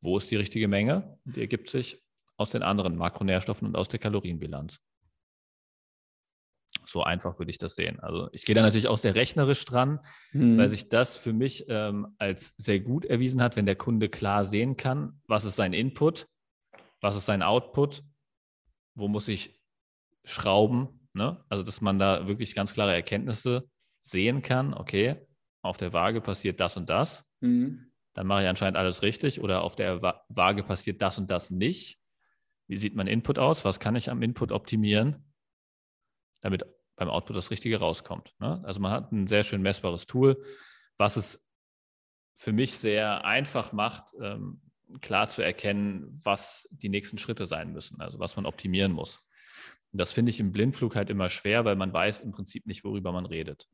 wo 0.00 0.18
ist 0.18 0.32
die 0.32 0.36
richtige 0.36 0.66
Menge? 0.66 1.16
Die 1.26 1.42
ergibt 1.42 1.70
sich 1.70 2.02
aus 2.36 2.50
den 2.50 2.64
anderen 2.64 2.96
Makronährstoffen 2.96 3.68
und 3.68 3.76
aus 3.76 3.88
der 3.88 4.00
Kalorienbilanz. 4.00 4.80
So 6.92 7.02
einfach 7.02 7.38
würde 7.38 7.50
ich 7.50 7.58
das 7.58 7.74
sehen. 7.74 8.00
Also 8.00 8.28
ich 8.32 8.44
gehe 8.44 8.54
da 8.54 8.62
natürlich 8.62 8.88
auch 8.88 8.98
sehr 8.98 9.14
rechnerisch 9.14 9.64
dran, 9.64 10.00
mhm. 10.32 10.58
weil 10.58 10.68
sich 10.68 10.88
das 10.88 11.16
für 11.16 11.32
mich 11.32 11.64
ähm, 11.68 12.14
als 12.18 12.54
sehr 12.56 12.80
gut 12.80 13.04
erwiesen 13.04 13.42
hat, 13.42 13.56
wenn 13.56 13.66
der 13.66 13.76
Kunde 13.76 14.08
klar 14.08 14.44
sehen 14.44 14.76
kann, 14.76 15.20
was 15.26 15.44
ist 15.44 15.56
sein 15.56 15.72
Input, 15.72 16.28
was 17.00 17.16
ist 17.16 17.26
sein 17.26 17.42
Output, 17.42 18.02
wo 18.94 19.08
muss 19.08 19.28
ich 19.28 19.60
schrauben. 20.24 21.08
Ne? 21.14 21.42
Also 21.48 21.62
dass 21.62 21.80
man 21.80 21.98
da 21.98 22.26
wirklich 22.28 22.54
ganz 22.54 22.74
klare 22.74 22.92
Erkenntnisse 22.92 23.68
sehen 24.02 24.42
kann, 24.42 24.74
okay, 24.74 25.26
auf 25.62 25.78
der 25.78 25.92
Waage 25.92 26.20
passiert 26.20 26.60
das 26.60 26.76
und 26.76 26.90
das. 26.90 27.24
Mhm 27.40 27.92
dann 28.14 28.26
mache 28.26 28.42
ich 28.42 28.48
anscheinend 28.48 28.76
alles 28.76 29.02
richtig 29.02 29.40
oder 29.40 29.62
auf 29.62 29.76
der 29.76 30.02
Waage 30.28 30.62
passiert 30.62 31.00
das 31.02 31.18
und 31.18 31.30
das 31.30 31.50
nicht. 31.50 31.98
Wie 32.66 32.76
sieht 32.76 32.94
mein 32.94 33.06
Input 33.06 33.38
aus? 33.38 33.64
Was 33.64 33.80
kann 33.80 33.96
ich 33.96 34.10
am 34.10 34.22
Input 34.22 34.52
optimieren, 34.52 35.32
damit 36.40 36.64
beim 37.04 37.10
Output 37.12 37.36
das 37.36 37.50
Richtige 37.50 37.78
rauskommt? 37.78 38.34
Ne? 38.38 38.62
Also 38.64 38.80
man 38.80 38.92
hat 38.92 39.12
ein 39.12 39.26
sehr 39.26 39.44
schön 39.44 39.62
messbares 39.62 40.06
Tool, 40.06 40.42
was 40.98 41.16
es 41.16 41.44
für 42.36 42.52
mich 42.52 42.74
sehr 42.74 43.24
einfach 43.24 43.72
macht, 43.72 44.14
ähm, 44.20 44.60
klar 45.00 45.28
zu 45.28 45.42
erkennen, 45.42 46.20
was 46.22 46.68
die 46.70 46.88
nächsten 46.88 47.18
Schritte 47.18 47.46
sein 47.46 47.72
müssen, 47.72 48.00
also 48.00 48.18
was 48.18 48.36
man 48.36 48.46
optimieren 48.46 48.92
muss. 48.92 49.20
Und 49.92 50.00
das 50.00 50.12
finde 50.12 50.30
ich 50.30 50.40
im 50.40 50.52
Blindflug 50.52 50.96
halt 50.96 51.10
immer 51.10 51.28
schwer, 51.28 51.64
weil 51.64 51.76
man 51.76 51.92
weiß 51.92 52.20
im 52.20 52.32
Prinzip 52.32 52.66
nicht, 52.66 52.84
worüber 52.84 53.12
man 53.12 53.26
redet. 53.26 53.68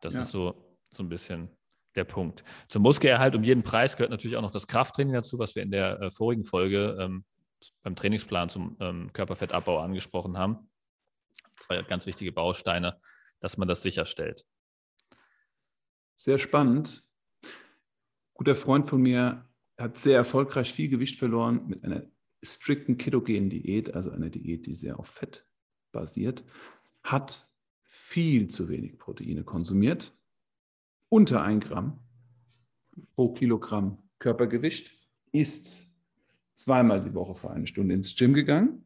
Das 0.00 0.14
ja. 0.14 0.22
ist 0.22 0.30
so, 0.30 0.76
so 0.90 1.02
ein 1.02 1.08
bisschen 1.08 1.48
der 1.94 2.04
Punkt. 2.04 2.44
Zum 2.68 2.82
Muskelerhalt 2.82 3.34
um 3.34 3.42
jeden 3.42 3.62
Preis 3.62 3.96
gehört 3.96 4.10
natürlich 4.10 4.36
auch 4.36 4.42
noch 4.42 4.50
das 4.50 4.66
Krafttraining 4.66 5.14
dazu, 5.14 5.38
was 5.38 5.54
wir 5.54 5.62
in 5.62 5.70
der 5.70 6.00
äh, 6.00 6.10
vorigen 6.10 6.44
Folge 6.44 6.96
ähm, 7.00 7.24
beim 7.82 7.96
Trainingsplan 7.96 8.48
zum 8.48 8.76
ähm, 8.80 9.12
Körperfettabbau 9.12 9.78
angesprochen 9.78 10.38
haben. 10.38 10.69
Zwei 11.56 11.82
ganz 11.82 12.06
wichtige 12.06 12.32
Bausteine, 12.32 13.00
dass 13.40 13.56
man 13.56 13.68
das 13.68 13.82
sicherstellt. 13.82 14.46
Sehr 16.16 16.38
spannend. 16.38 17.06
Guter 18.34 18.54
Freund 18.54 18.88
von 18.88 19.02
mir 19.02 19.48
hat 19.78 19.98
sehr 19.98 20.16
erfolgreich 20.16 20.72
viel 20.72 20.88
Gewicht 20.88 21.16
verloren 21.16 21.66
mit 21.66 21.84
einer 21.84 22.04
strikten 22.42 22.96
ketogenen 22.96 23.50
Diät, 23.50 23.94
also 23.94 24.10
einer 24.10 24.30
Diät, 24.30 24.66
die 24.66 24.74
sehr 24.74 24.98
auf 24.98 25.08
Fett 25.08 25.46
basiert, 25.92 26.44
hat 27.02 27.50
viel 27.84 28.48
zu 28.48 28.68
wenig 28.68 28.98
Proteine 28.98 29.44
konsumiert, 29.44 30.12
unter 31.08 31.42
1 31.42 31.66
Gramm 31.66 31.98
pro 33.14 33.32
Kilogramm 33.32 33.98
Körpergewicht, 34.18 34.96
ist 35.32 35.90
zweimal 36.54 37.02
die 37.02 37.14
Woche 37.14 37.34
für 37.34 37.50
eine 37.50 37.66
Stunde 37.66 37.94
ins 37.94 38.14
Gym 38.16 38.34
gegangen. 38.34 38.84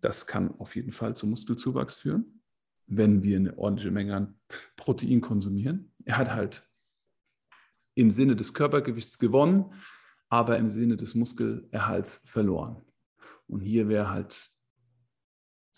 Das 0.00 0.26
kann 0.26 0.58
auf 0.58 0.76
jeden 0.76 0.92
Fall 0.92 1.16
zu 1.16 1.26
Muskelzuwachs 1.26 1.96
führen, 1.96 2.42
wenn 2.86 3.22
wir 3.22 3.36
eine 3.36 3.58
ordentliche 3.58 3.90
Menge 3.90 4.16
an 4.16 4.40
Protein 4.76 5.20
konsumieren. 5.20 5.92
Er 6.04 6.16
hat 6.16 6.30
halt 6.30 6.68
im 7.94 8.10
Sinne 8.10 8.36
des 8.36 8.54
Körpergewichts 8.54 9.18
gewonnen, 9.18 9.74
aber 10.28 10.58
im 10.58 10.68
Sinne 10.68 10.96
des 10.96 11.14
Muskelerhalts 11.14 12.22
verloren. 12.24 12.82
Und 13.46 13.60
hier 13.60 13.88
wäre 13.88 14.10
halt 14.10 14.50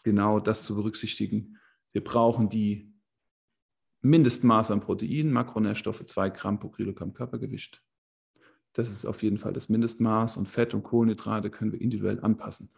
genau 0.04 0.40
das 0.40 0.64
zu 0.64 0.76
berücksichtigen. 0.76 1.58
Wir 1.92 2.04
brauchen 2.04 2.48
die 2.48 2.92
Mindestmaß 4.02 4.72
an 4.72 4.80
Protein, 4.80 5.30
Makronährstoffe 5.32 6.04
2 6.04 6.30
Gramm 6.30 6.58
pro 6.58 6.68
Kilogramm 6.68 7.14
Körpergewicht. 7.14 7.82
Das 8.72 8.90
ist 8.90 9.04
auf 9.04 9.22
jeden 9.22 9.38
Fall 9.38 9.52
das 9.52 9.68
Mindestmaß 9.68 10.36
und 10.38 10.48
Fett 10.48 10.74
und 10.74 10.82
Kohlenhydrate 10.82 11.50
können 11.50 11.72
wir 11.72 11.80
individuell 11.80 12.20
anpassen. 12.20 12.70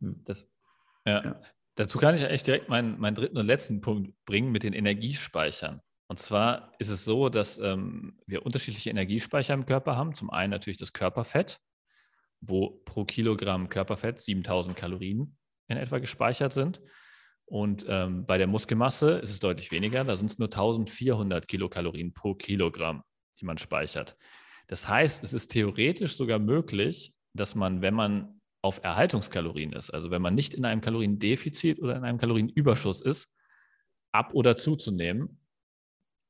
Das, 0.00 0.52
ja. 1.04 1.24
ja. 1.24 1.40
Dazu 1.74 1.98
kann 1.98 2.14
ich 2.14 2.24
echt 2.24 2.46
direkt 2.46 2.68
meinen, 2.68 2.98
meinen 2.98 3.14
dritten 3.14 3.38
und 3.38 3.46
letzten 3.46 3.80
Punkt 3.80 4.12
bringen 4.24 4.50
mit 4.50 4.64
den 4.64 4.72
Energiespeichern. 4.72 5.80
Und 6.08 6.18
zwar 6.18 6.72
ist 6.78 6.88
es 6.88 7.04
so, 7.04 7.28
dass 7.28 7.58
ähm, 7.58 8.18
wir 8.26 8.44
unterschiedliche 8.44 8.90
Energiespeicher 8.90 9.54
im 9.54 9.66
Körper 9.66 9.96
haben. 9.96 10.14
Zum 10.14 10.30
einen 10.30 10.50
natürlich 10.50 10.78
das 10.78 10.92
Körperfett, 10.92 11.60
wo 12.40 12.82
pro 12.84 13.04
Kilogramm 13.04 13.68
Körperfett 13.68 14.20
7000 14.20 14.74
Kalorien 14.74 15.36
in 15.68 15.76
etwa 15.76 15.98
gespeichert 15.98 16.52
sind. 16.52 16.80
Und 17.44 17.86
ähm, 17.88 18.26
bei 18.26 18.38
der 18.38 18.46
Muskelmasse 18.46 19.18
ist 19.18 19.30
es 19.30 19.40
deutlich 19.40 19.70
weniger. 19.70 20.02
Da 20.04 20.16
sind 20.16 20.30
es 20.30 20.38
nur 20.38 20.48
1400 20.48 21.46
Kilokalorien 21.46 22.12
pro 22.12 22.34
Kilogramm, 22.34 23.02
die 23.40 23.44
man 23.44 23.58
speichert. 23.58 24.16
Das 24.66 24.88
heißt, 24.88 25.22
es 25.22 25.32
ist 25.32 25.48
theoretisch 25.48 26.16
sogar 26.16 26.38
möglich, 26.38 27.14
dass 27.34 27.54
man, 27.54 27.82
wenn 27.82 27.94
man 27.94 28.37
auf 28.62 28.82
Erhaltungskalorien 28.82 29.72
ist, 29.72 29.90
also 29.90 30.10
wenn 30.10 30.22
man 30.22 30.34
nicht 30.34 30.54
in 30.54 30.64
einem 30.64 30.80
Kaloriendefizit 30.80 31.80
oder 31.80 31.96
in 31.96 32.04
einem 32.04 32.18
Kalorienüberschuss 32.18 33.00
ist, 33.00 33.28
ab 34.12 34.34
oder 34.34 34.56
zuzunehmen, 34.56 35.40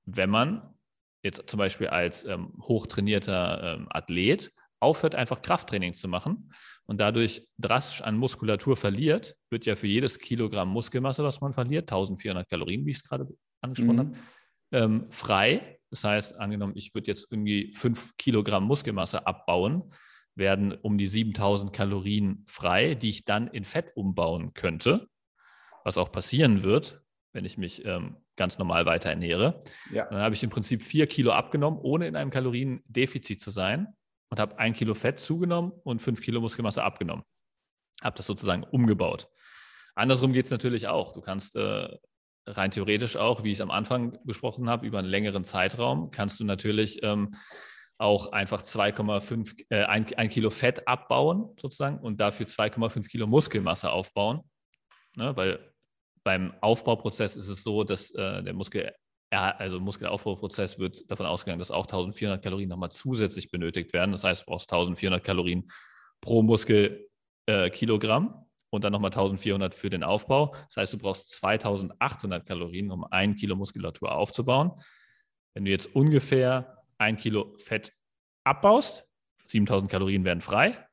wenn 0.05 0.31
man 0.31 0.75
jetzt 1.23 1.49
zum 1.49 1.59
Beispiel 1.59 1.89
als 1.89 2.25
ähm, 2.25 2.53
hochtrainierter 2.63 3.77
ähm, 3.77 3.87
Athlet 3.91 4.53
aufhört, 4.81 5.15
einfach 5.15 5.43
Krafttraining 5.43 5.95
zu 5.95 6.09
machen 6.09 6.53
und 6.87 7.01
dadurch 7.01 7.47
drastisch 7.59 8.03
an 8.03 8.17
Muskulatur 8.17 8.77
verliert, 8.77 9.37
wird 9.51 9.67
ja 9.67 9.77
für 9.77 9.87
jedes 9.87 10.19
Kilogramm 10.19 10.69
Muskelmasse, 10.69 11.25
was 11.25 11.41
man 11.41 11.53
verliert, 11.53 11.91
1400 11.91 12.49
Kalorien, 12.49 12.87
wie 12.87 12.91
ich 12.91 12.99
es 12.99 13.05
gerade 13.05 13.27
angesprochen 13.61 13.97
mhm. 13.97 13.99
habe, 13.99 14.13
ähm, 14.73 15.07
frei. 15.11 15.79
Das 15.91 16.05
heißt, 16.05 16.39
angenommen, 16.39 16.75
ich 16.77 16.95
würde 16.95 17.11
jetzt 17.11 17.27
irgendwie 17.31 17.73
5 17.73 18.17
Kilogramm 18.17 18.65
Muskelmasse 18.65 19.27
abbauen, 19.27 19.93
werden 20.39 20.73
um 20.73 20.97
die 20.97 21.07
7000 21.07 21.73
Kalorien 21.73 22.45
frei, 22.47 22.95
die 22.95 23.11
ich 23.11 23.25
dann 23.25 23.49
in 23.49 23.65
Fett 23.65 23.93
umbauen 23.97 24.55
könnte, 24.55 25.09
was 25.85 25.99
auch 25.99 26.11
passieren 26.13 26.63
wird, 26.63 27.03
wenn 27.33 27.45
ich 27.45 27.59
mich 27.59 27.85
ähm, 27.85 28.17
ganz 28.37 28.59
normal 28.59 28.87
weiter 28.87 29.11
ernähre. 29.11 29.63
Ja. 29.93 30.07
Dann 30.07 30.21
habe 30.21 30.35
ich 30.35 30.43
im 30.43 30.51
Prinzip 30.51 30.83
4 30.83 31.07
Kilo 31.07 31.33
abgenommen, 31.33 31.79
ohne 31.81 32.07
in 32.07 32.17
einem 32.17 32.31
Kaloriendefizit 32.31 33.41
zu 33.41 33.51
sein 33.51 33.89
und 34.31 34.41
habe 34.41 34.59
ein 34.59 34.73
Kilo 34.73 34.95
Fett 34.95 35.19
zugenommen 35.19 35.73
und 35.85 36.01
5 36.01 36.23
Kilo 36.23 36.41
Muskelmasse 36.41 36.83
abgenommen. 36.83 37.25
Habe 38.03 38.17
das 38.17 38.27
sozusagen 38.27 38.63
umgebaut. 38.65 39.29
Andersrum 39.95 40.33
geht 40.33 40.45
es 40.45 40.51
natürlich 40.53 40.87
auch. 40.87 41.13
Du 41.13 41.21
kannst 41.21 41.57
äh, 41.57 41.89
rein 42.47 42.71
theoretisch 42.71 43.17
auch, 43.17 43.43
wie 43.43 43.51
ich 43.51 43.59
es 43.59 43.61
am 43.61 43.71
Anfang 43.71 44.19
besprochen 44.25 44.69
habe, 44.69 44.87
über 44.87 44.99
einen 44.99 45.09
längeren 45.09 45.45
Zeitraum, 45.45 46.11
kannst 46.11 46.41
du 46.41 46.45
natürlich 46.45 47.03
ähm, 47.03 47.35
auch 47.99 48.31
einfach 48.33 48.63
2,5, 48.63 49.65
äh, 49.71 49.85
ein, 49.85 50.07
ein, 50.17 50.29
Kilo 50.29 50.51
Fett 50.51 50.87
abbauen 50.87 51.55
sozusagen 51.61 51.99
und 51.99 52.21
dafür 52.21 52.47
2,5 52.47 53.09
Kilo 53.09 53.27
Muskelmasse 53.27 53.91
aufbauen. 53.91 54.43
Ne, 55.17 55.37
weil 55.37 55.73
beim 56.23 56.55
Aufbauprozess 56.61 57.35
ist 57.37 57.49
es 57.49 57.65
so, 57.65 57.83
dass 57.83 58.11
äh, 58.13 58.43
der 58.43 58.55
Muskel, 58.55 58.93
also 59.31 59.81
Muskelaufbauprozess 59.81 60.79
wird 60.79 61.11
davon 61.11 61.27
ausgegangen, 61.27 61.59
dass 61.59 61.73
auch 61.73 61.87
1400 61.87 62.43
Kalorien 62.43 62.69
nochmal 62.69 62.91
zusätzlich 62.91 63.51
benötigt 63.51 63.93
werden. 63.93 64.13
Das 64.13 64.23
heißt, 64.25 64.43
du 64.43 64.47
brauchst 64.47 64.73
1400 64.73 65.23
Kalorien 65.23 65.69
pro 66.21 66.43
Muskelkilogramm 66.43 68.27
äh, 68.29 68.65
und 68.71 68.85
dann 68.85 68.93
nochmal 68.93 69.11
1400 69.11 69.75
für 69.75 69.91
den 69.91 70.05
Aufbau. 70.05 70.55
Das 70.69 70.77
heißt, 70.77 70.93
du 70.93 70.99
brauchst 70.99 71.31
2800 71.31 72.47
Kalorien, 72.47 72.93
um 72.93 73.05
ein 73.05 73.35
Kilo 73.35 73.57
Muskulatur 73.57 74.13
aufzubauen. 74.13 74.71
Wenn 75.55 75.65
du 75.65 75.71
jetzt 75.73 75.95
ungefähr 75.95 76.78
ein 76.99 77.17
Kilo 77.17 77.55
Fett 77.59 77.93
abbaust, 78.45 79.09
7000 79.45 79.91
Kalorien 79.91 80.25
werden 80.25 80.41
frei, 80.41 80.89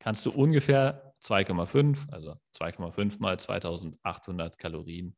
kannst 0.00 0.26
du 0.26 0.30
ungefähr 0.30 1.14
2,5, 1.22 2.10
also 2.10 2.34
2,5 2.56 3.20
mal 3.20 3.38
2800 3.38 4.58
Kalorien 4.58 5.14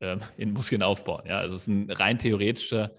ähm, 0.00 0.20
in 0.36 0.52
Muskeln 0.52 0.82
aufbauen. 0.82 1.26
Ja, 1.26 1.38
also 1.38 1.54
es 1.54 1.62
ist 1.62 1.68
ein 1.68 1.90
rein 1.90 2.18
theoretischer 2.18 2.96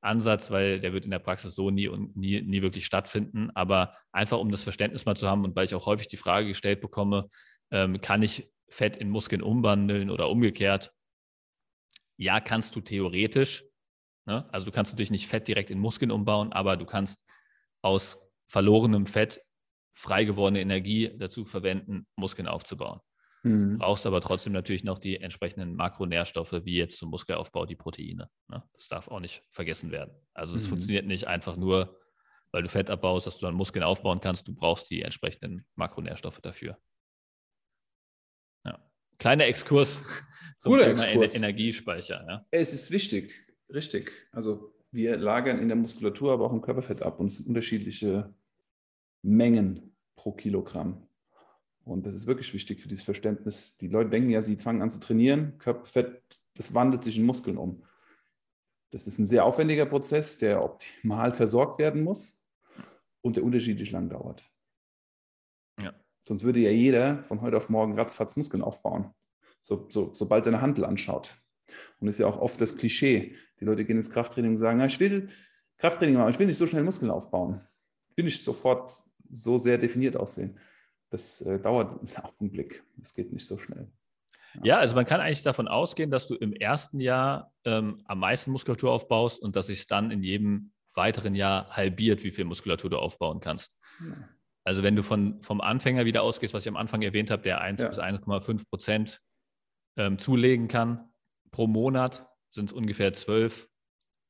Ansatz, 0.00 0.50
weil 0.50 0.80
der 0.80 0.92
wird 0.92 1.04
in 1.04 1.10
der 1.10 1.18
Praxis 1.18 1.54
so 1.54 1.70
nie 1.70 1.88
und 1.88 2.16
nie, 2.16 2.40
nie 2.42 2.62
wirklich 2.62 2.86
stattfinden. 2.86 3.50
Aber 3.54 3.96
einfach 4.12 4.38
um 4.38 4.50
das 4.50 4.62
Verständnis 4.62 5.06
mal 5.06 5.16
zu 5.16 5.28
haben 5.28 5.44
und 5.44 5.54
weil 5.56 5.64
ich 5.64 5.74
auch 5.74 5.86
häufig 5.86 6.08
die 6.08 6.16
Frage 6.16 6.48
gestellt 6.48 6.80
bekomme, 6.80 7.28
ähm, 7.70 8.00
kann 8.00 8.22
ich 8.22 8.50
Fett 8.68 8.96
in 8.96 9.10
Muskeln 9.10 9.42
umwandeln 9.42 10.10
oder 10.10 10.28
umgekehrt? 10.30 10.92
Ja, 12.16 12.40
kannst 12.40 12.74
du 12.76 12.80
theoretisch. 12.80 13.64
Ne? 14.28 14.46
Also 14.52 14.66
du 14.66 14.72
kannst 14.72 14.92
natürlich 14.92 15.10
nicht 15.10 15.26
Fett 15.26 15.48
direkt 15.48 15.70
in 15.70 15.78
Muskeln 15.78 16.10
umbauen, 16.10 16.52
aber 16.52 16.76
du 16.76 16.84
kannst 16.84 17.26
aus 17.80 18.18
verlorenem 18.46 19.06
Fett 19.06 19.40
frei 19.94 20.24
gewordene 20.24 20.60
Energie 20.60 21.10
dazu 21.16 21.46
verwenden, 21.46 22.06
Muskeln 22.14 22.46
aufzubauen. 22.46 23.00
Mhm. 23.42 23.78
Brauchst 23.78 24.04
aber 24.04 24.20
trotzdem 24.20 24.52
natürlich 24.52 24.84
noch 24.84 24.98
die 24.98 25.18
entsprechenden 25.18 25.74
Makronährstoffe, 25.74 26.52
wie 26.64 26.76
jetzt 26.76 26.98
zum 26.98 27.08
Muskelaufbau 27.08 27.64
die 27.64 27.74
Proteine. 27.74 28.28
Ne? 28.48 28.62
Das 28.74 28.88
darf 28.88 29.08
auch 29.08 29.20
nicht 29.20 29.42
vergessen 29.50 29.90
werden. 29.90 30.12
Also 30.34 30.58
es 30.58 30.64
mhm. 30.64 30.68
funktioniert 30.70 31.06
nicht 31.06 31.26
einfach 31.26 31.56
nur, 31.56 31.98
weil 32.52 32.62
du 32.62 32.68
Fett 32.68 32.90
abbaust, 32.90 33.26
dass 33.26 33.38
du 33.38 33.46
dann 33.46 33.54
Muskeln 33.54 33.82
aufbauen 33.82 34.20
kannst. 34.20 34.46
Du 34.46 34.54
brauchst 34.54 34.90
die 34.90 35.00
entsprechenden 35.00 35.66
Makronährstoffe 35.74 36.40
dafür. 36.42 36.78
Ja. 38.66 38.78
Kleiner 39.18 39.46
Exkurs 39.46 40.02
zum 40.58 40.72
Guter 40.72 40.94
Thema 40.94 41.04
Exkurs. 41.04 41.34
Energiespeicher. 41.34 42.26
Ja? 42.28 42.46
Es 42.50 42.74
ist 42.74 42.90
wichtig, 42.90 43.47
richtig. 43.72 44.12
Also 44.32 44.72
wir 44.90 45.16
lagern 45.16 45.58
in 45.58 45.68
der 45.68 45.76
Muskulatur, 45.76 46.32
aber 46.32 46.46
auch 46.46 46.52
im 46.52 46.62
Körperfett 46.62 47.02
ab 47.02 47.20
und 47.20 47.28
es 47.28 47.36
sind 47.36 47.48
unterschiedliche 47.48 48.32
Mengen 49.22 49.94
pro 50.16 50.32
Kilogramm. 50.32 51.06
Und 51.84 52.06
das 52.06 52.14
ist 52.14 52.26
wirklich 52.26 52.52
wichtig 52.52 52.80
für 52.80 52.88
dieses 52.88 53.04
Verständnis. 53.04 53.78
Die 53.78 53.88
Leute 53.88 54.10
denken 54.10 54.30
ja, 54.30 54.42
sie 54.42 54.56
fangen 54.56 54.82
an 54.82 54.90
zu 54.90 55.00
trainieren, 55.00 55.58
Körperfett, 55.58 56.22
das 56.54 56.74
wandelt 56.74 57.04
sich 57.04 57.18
in 57.18 57.24
Muskeln 57.24 57.56
um. 57.56 57.82
Das 58.90 59.06
ist 59.06 59.18
ein 59.18 59.26
sehr 59.26 59.44
aufwendiger 59.44 59.86
Prozess, 59.86 60.38
der 60.38 60.62
optimal 60.62 61.32
versorgt 61.32 61.78
werden 61.78 62.02
muss 62.02 62.44
und 63.20 63.36
der 63.36 63.44
unterschiedlich 63.44 63.90
lang 63.90 64.08
dauert. 64.08 64.50
Ja. 65.80 65.94
Sonst 66.20 66.44
würde 66.44 66.60
ja 66.60 66.70
jeder 66.70 67.22
von 67.24 67.40
heute 67.40 67.56
auf 67.56 67.68
morgen 67.68 67.94
ratzfatz 67.94 68.36
Muskeln 68.36 68.62
aufbauen, 68.62 69.14
so, 69.60 69.86
so, 69.88 70.14
sobald 70.14 70.46
er 70.46 70.52
eine 70.54 70.62
Handel 70.62 70.84
anschaut. 70.84 71.36
Und 72.00 72.06
das 72.06 72.16
ist 72.16 72.20
ja 72.20 72.26
auch 72.26 72.38
oft 72.38 72.60
das 72.60 72.76
Klischee. 72.76 73.36
Die 73.60 73.64
Leute 73.64 73.84
gehen 73.84 73.96
ins 73.96 74.10
Krafttraining 74.10 74.52
und 74.52 74.58
sagen, 74.58 74.78
na, 74.78 74.86
ich 74.86 75.00
will 75.00 75.28
Krafttraining 75.78 76.16
machen, 76.16 76.30
ich 76.30 76.38
will 76.38 76.46
nicht 76.46 76.58
so 76.58 76.66
schnell 76.66 76.82
Muskeln 76.82 77.10
aufbauen. 77.10 77.60
Ich 78.10 78.16
will 78.16 78.24
nicht 78.24 78.42
sofort 78.42 78.90
so 79.30 79.58
sehr 79.58 79.78
definiert 79.78 80.16
aussehen. 80.16 80.58
Das 81.10 81.40
äh, 81.40 81.58
dauert 81.58 82.00
einen 82.00 82.16
Augenblick. 82.24 82.82
Es 83.00 83.14
geht 83.14 83.32
nicht 83.32 83.46
so 83.46 83.58
schnell. 83.58 83.90
Ja. 84.54 84.60
ja. 84.64 84.78
also 84.78 84.94
man 84.94 85.06
kann 85.06 85.20
eigentlich 85.20 85.42
davon 85.42 85.68
ausgehen, 85.68 86.10
dass 86.10 86.26
du 86.26 86.34
im 86.34 86.52
ersten 86.52 87.00
Jahr 87.00 87.52
ähm, 87.64 88.02
am 88.06 88.20
meisten 88.20 88.50
Muskulatur 88.50 88.92
aufbaust 88.92 89.42
und 89.42 89.56
dass 89.56 89.68
sich 89.68 89.86
dann 89.86 90.10
in 90.10 90.22
jedem 90.22 90.72
weiteren 90.94 91.34
Jahr 91.34 91.70
halbiert, 91.70 92.24
wie 92.24 92.32
viel 92.32 92.44
Muskulatur 92.44 92.90
du 92.90 92.98
aufbauen 92.98 93.40
kannst. 93.40 93.76
Ja. 94.00 94.28
Also 94.64 94.82
wenn 94.82 94.96
du 94.96 95.02
von, 95.02 95.40
vom 95.42 95.60
Anfänger 95.60 96.04
wieder 96.04 96.22
ausgehst, 96.22 96.52
was 96.52 96.64
ich 96.64 96.68
am 96.68 96.76
Anfang 96.76 97.00
erwähnt 97.02 97.30
habe, 97.30 97.42
der 97.42 97.60
1 97.60 97.80
ja. 97.80 97.88
bis 97.88 97.98
1,5 97.98 98.68
Prozent 98.68 99.20
ähm, 99.96 100.18
zulegen 100.18 100.68
kann 100.68 101.08
pro 101.50 101.66
Monat, 101.66 102.26
sind 102.50 102.70
es 102.70 102.72
ungefähr 102.72 103.12
12 103.12 103.68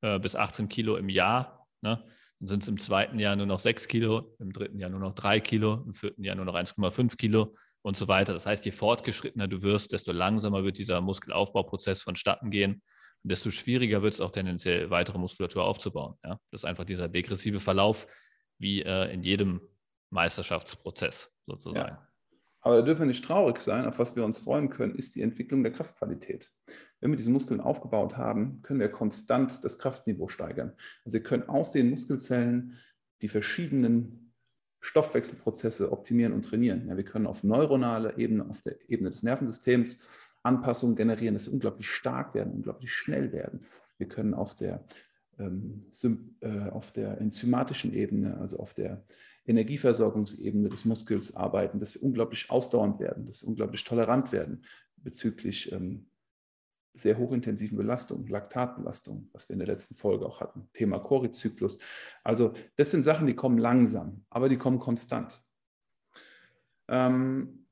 äh, 0.03 0.19
bis 0.19 0.37
18 0.37 0.69
Kilo 0.69 0.97
im 0.97 1.09
Jahr. 1.09 1.67
Ne? 1.81 2.05
Dann 2.41 2.49
sind 2.49 2.63
es 2.63 2.69
im 2.69 2.79
zweiten 2.79 3.19
Jahr 3.19 3.37
nur 3.37 3.47
noch 3.47 3.61
6 3.61 3.89
Kilo, 3.89 4.37
im 4.39 4.53
dritten 4.53 4.79
Jahr 4.79 4.91
nur 4.91 5.01
noch 5.01 5.13
3 5.13 5.41
Kilo, 5.41 5.83
im 5.87 5.95
vierten 5.95 6.25
Jahr 6.25 6.37
nur 6.37 6.45
noch 6.45 6.55
1,5 6.55 7.17
Kilo 7.17 7.57
und 7.83 7.97
so 7.97 8.09
weiter. 8.09 8.33
Das 8.33 8.47
heißt, 8.47 8.65
je 8.65 8.73
fortgeschrittener 8.73 9.49
du 9.49 9.63
wirst, 9.63 9.93
desto 9.93 10.13
langsamer 10.13 10.65
wird 10.65 10.79
dieser 10.79 11.01
Muskelaufbauprozess 11.01 12.03
vonstatten 12.03 12.51
gehen 12.51 12.83
und 13.25 13.33
desto 13.33 13.51
schwieriger 13.51 14.03
wird 14.03 14.15
es 14.15 14.21
auch 14.21 14.31
tendenziell, 14.31 14.91
weitere 14.91 15.19
Muskulatur 15.19 15.65
aufzubauen. 15.65 16.17
Ja? 16.25 16.41
Das 16.51 16.63
ist 16.63 16.65
einfach 16.65 16.85
dieser 16.85 17.09
degressive 17.09 17.61
Verlauf, 17.61 18.07
wie 18.59 18.83
äh, 18.83 19.13
in 19.13 19.23
jedem 19.23 19.61
Meisterschaftsprozess 20.11 21.33
sozusagen. 21.47 21.97
Ja. 21.97 22.08
Aber 22.69 22.77
da 22.77 22.83
dürfen 22.83 23.01
wir 23.01 23.07
nicht 23.07 23.25
traurig 23.25 23.61
sein. 23.61 23.87
Auf 23.87 23.99
was 23.99 24.15
wir 24.15 24.27
uns 24.27 24.41
freuen 24.41 24.69
können, 24.69 24.95
ist 24.95 25.17
die 25.17 25.23
Entwicklung 25.23 25.63
der 25.63 25.73
Kraftqualität. 25.73 26.53
Wenn 27.01 27.11
wir 27.11 27.17
diese 27.17 27.31
Muskeln 27.31 27.63
aufgebaut 27.63 28.19
haben, 28.19 28.61
können 28.61 28.79
wir 28.79 28.91
konstant 28.91 29.65
das 29.65 29.79
Kraftniveau 29.79 30.29
steigern. 30.29 30.75
Also 31.03 31.15
wir 31.15 31.23
können 31.23 31.49
aus 31.49 31.73
den 31.73 31.89
Muskelzellen 31.89 32.77
die 33.23 33.29
verschiedenen 33.29 34.35
Stoffwechselprozesse 34.81 35.91
optimieren 35.91 36.35
und 36.35 36.43
trainieren. 36.43 36.87
Ja, 36.89 36.99
wir 36.99 37.07
können 37.07 37.27
auf 37.27 37.43
neuronaler 37.43 38.19
Ebene, 38.19 38.47
auf 38.47 38.61
der 38.61 38.77
Ebene 38.91 39.09
des 39.09 39.23
Nervensystems 39.23 40.07
Anpassungen 40.43 40.95
generieren, 40.95 41.33
dass 41.33 41.47
wir 41.47 41.55
unglaublich 41.55 41.89
stark 41.89 42.35
werden, 42.35 42.53
unglaublich 42.53 42.93
schnell 42.93 43.33
werden. 43.33 43.65
Wir 43.97 44.09
können 44.09 44.35
auf 44.35 44.55
der, 44.55 44.85
auf 46.71 46.93
der 46.93 47.21
enzymatischen 47.21 47.95
Ebene, 47.95 48.39
also 48.39 48.59
auf 48.59 48.75
der 48.75 49.05
Energieversorgungsebene 49.47 50.69
des 50.69 50.85
Muskels 50.85 51.35
arbeiten, 51.35 51.81
dass 51.81 51.95
wir 51.95 52.03
unglaublich 52.03 52.51
ausdauernd 52.51 53.01
werden, 53.01 53.25
dass 53.25 53.43
wir 53.43 53.49
unglaublich 53.49 53.85
tolerant 53.85 54.33
werden 54.33 54.65
bezüglich 54.97 55.73
ähm, 55.73 56.09
sehr 56.95 57.17
hochintensiven 57.17 57.79
Belastungen, 57.79 58.27
Laktatbelastung, 58.27 59.29
was 59.33 59.49
wir 59.49 59.55
in 59.55 59.61
der 59.61 59.69
letzten 59.69 59.95
Folge 59.95 60.27
auch 60.27 60.41
hatten, 60.41 60.69
Thema 60.73 60.99
Chorizyklus. 60.99 61.79
Also 62.25 62.53
das 62.77 62.91
sind 62.91 63.05
Sachen, 63.05 63.27
die 63.27 63.35
kommen 63.35 63.59
langsam, 63.59 64.25
aber 64.31 64.49
die 64.49 64.59
kommen 64.59 64.79
konstant. 64.79 65.43
Ähm, 66.89 67.67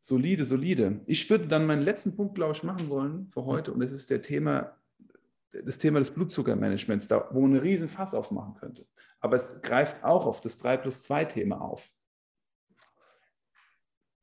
solide, 0.00 0.44
solide. 0.44 1.00
Ich 1.06 1.28
würde 1.30 1.46
dann 1.46 1.66
meinen 1.66 1.82
letzten 1.82 2.16
Punkt, 2.16 2.34
glaube 2.34 2.52
ich, 2.52 2.62
machen 2.62 2.88
wollen 2.88 3.28
für 3.32 3.44
heute 3.44 3.72
und 3.72 3.80
das 3.80 3.92
ist 3.92 4.10
der 4.10 4.22
Thema, 4.22 4.76
das 5.50 5.78
Thema 5.78 5.98
des 5.98 6.10
Blutzuckermanagements, 6.10 7.08
da, 7.08 7.28
wo 7.32 7.40
man 7.40 7.52
einen 7.52 7.60
riesen 7.60 7.88
Fass 7.88 8.14
aufmachen 8.14 8.54
könnte. 8.54 8.86
Aber 9.20 9.36
es 9.36 9.62
greift 9.62 10.04
auch 10.04 10.26
auf 10.26 10.40
das 10.40 10.58
3 10.58 10.76
plus 10.76 11.02
2 11.02 11.24
Thema 11.24 11.60
auf 11.60 11.90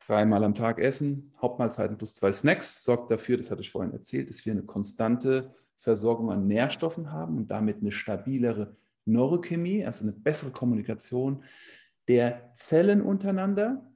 dreimal 0.05 0.43
am 0.43 0.53
Tag 0.53 0.79
essen, 0.79 1.33
Hauptmahlzeiten 1.41 1.97
plus 1.97 2.13
zwei 2.13 2.31
Snacks, 2.31 2.83
sorgt 2.83 3.11
dafür, 3.11 3.37
das 3.37 3.51
hatte 3.51 3.61
ich 3.61 3.71
vorhin 3.71 3.93
erzählt, 3.93 4.29
dass 4.29 4.45
wir 4.45 4.53
eine 4.53 4.63
konstante 4.63 5.53
Versorgung 5.79 6.31
an 6.31 6.47
Nährstoffen 6.47 7.11
haben 7.11 7.37
und 7.37 7.51
damit 7.51 7.81
eine 7.81 7.91
stabilere 7.91 8.75
Neurochemie, 9.05 9.85
also 9.85 10.03
eine 10.03 10.13
bessere 10.13 10.51
Kommunikation 10.51 11.43
der 12.07 12.51
Zellen 12.53 13.01
untereinander 13.01 13.91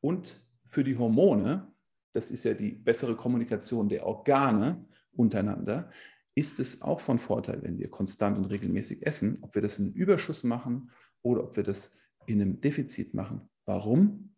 und 0.00 0.40
für 0.66 0.84
die 0.84 0.98
Hormone, 0.98 1.72
das 2.12 2.30
ist 2.30 2.44
ja 2.44 2.54
die 2.54 2.72
bessere 2.72 3.16
Kommunikation 3.16 3.88
der 3.88 4.06
Organe 4.06 4.84
untereinander, 5.12 5.90
ist 6.34 6.58
es 6.58 6.82
auch 6.82 7.00
von 7.00 7.18
Vorteil, 7.18 7.62
wenn 7.62 7.78
wir 7.78 7.88
konstant 7.88 8.36
und 8.36 8.46
regelmäßig 8.46 9.06
essen, 9.06 9.38
ob 9.42 9.54
wir 9.54 9.62
das 9.62 9.78
im 9.78 9.92
Überschuss 9.92 10.42
machen 10.42 10.90
oder 11.22 11.44
ob 11.44 11.56
wir 11.56 11.62
das 11.62 11.96
in 12.26 12.40
einem 12.40 12.60
Defizit 12.60 13.14
machen. 13.14 13.48
Warum? 13.64 14.34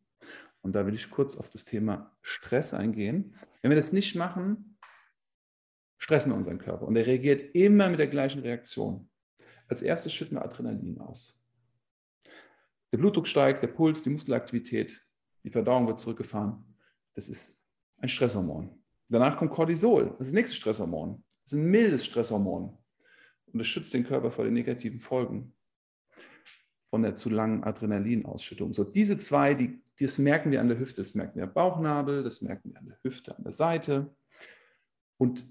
Und 0.61 0.74
da 0.74 0.86
will 0.86 0.94
ich 0.94 1.11
kurz 1.11 1.36
auf 1.36 1.49
das 1.49 1.64
Thema 1.64 2.16
Stress 2.22 2.74
eingehen. 2.74 3.34
Wenn 3.62 3.70
wir 3.70 3.76
das 3.76 3.92
nicht 3.92 4.14
machen, 4.16 4.78
stressen 5.99 6.32
wir 6.32 6.36
unseren 6.36 6.59
Körper 6.59 6.86
und 6.86 6.97
er 6.97 7.07
reagiert 7.07 7.55
immer 7.55 7.88
mit 7.88 7.99
der 7.99 8.09
gleichen 8.09 8.42
Reaktion. 8.42 9.09
Als 9.68 9.82
erstes 9.82 10.12
schütten 10.12 10.36
wir 10.36 10.44
Adrenalin 10.44 11.01
aus. 11.01 11.40
Der 12.92 12.99
Blutdruck 12.99 13.26
steigt, 13.26 13.62
der 13.62 13.68
Puls, 13.68 14.03
die 14.03 14.11
Muskelaktivität, 14.11 15.03
die 15.44 15.51
Verdauung 15.51 15.86
wird 15.86 15.99
zurückgefahren. 15.99 16.76
Das 17.14 17.28
ist 17.28 17.57
ein 17.99 18.09
Stresshormon. 18.09 18.82
Danach 19.09 19.38
kommt 19.38 19.53
Cortisol, 19.53 20.11
das 20.18 20.26
ist 20.26 20.26
das 20.28 20.32
nächste 20.32 20.57
Stresshormon. 20.57 21.24
Das 21.47 21.53
ist 21.53 21.61
ein 21.61 21.70
mildes 21.70 22.05
Stresshormon. 22.05 22.76
Und 23.53 23.61
es 23.61 23.68
schützt 23.68 23.94
den 23.94 24.03
Körper 24.03 24.32
vor 24.32 24.44
den 24.44 24.55
negativen 24.55 24.99
Folgen 24.99 25.55
von 26.90 27.03
der 27.03 27.14
zu 27.14 27.30
langen 27.30 27.62
Adrenalinausschüttung. 27.62 28.74
So, 28.74 28.82
diese 28.82 29.16
zwei, 29.18 29.55
die, 29.55 29.80
das 30.01 30.18
merken 30.18 30.51
wir 30.51 30.61
an 30.61 30.68
der 30.68 30.80
Hüfte, 30.80 30.97
das 31.03 31.14
merken 31.14 31.36
wir 31.36 31.44
am 31.44 31.53
Bauchnabel, 31.53 32.24
das 32.24 32.42
merken 32.42 32.72
wir 32.72 32.80
an 32.80 32.86
der 32.86 32.99
Hüfte, 33.03 33.36
an 33.36 33.44
der 33.44 33.53
Seite. 33.53 34.12
Und 35.18 35.47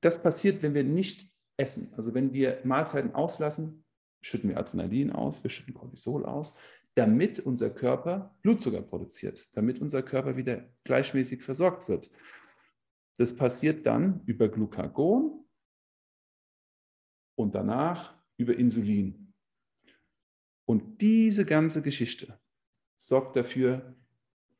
das 0.00 0.22
passiert, 0.22 0.62
wenn 0.62 0.72
wir 0.72 0.82
nicht 0.82 1.30
essen. 1.58 1.92
Also 1.98 2.14
wenn 2.14 2.32
wir 2.32 2.60
Mahlzeiten 2.64 3.14
auslassen, 3.14 3.84
schütten 4.22 4.48
wir 4.48 4.56
Adrenalin 4.56 5.12
aus, 5.12 5.42
wir 5.42 5.50
schütten 5.50 5.74
Cortisol 5.74 6.24
aus, 6.24 6.56
damit 6.94 7.38
unser 7.38 7.68
Körper 7.68 8.34
Blutzucker 8.40 8.80
produziert, 8.80 9.46
damit 9.52 9.78
unser 9.78 10.02
Körper 10.02 10.36
wieder 10.36 10.64
gleichmäßig 10.84 11.42
versorgt 11.42 11.86
wird. 11.88 12.10
Das 13.16 13.34
passiert 13.34 13.86
dann 13.86 14.22
über 14.26 14.48
Glucagon 14.48 15.44
und 17.36 17.54
danach 17.54 18.14
über 18.36 18.56
Insulin. 18.56 19.32
Und 20.66 21.00
diese 21.00 21.44
ganze 21.44 21.82
Geschichte 21.82 22.38
sorgt 22.96 23.36
dafür, 23.36 23.94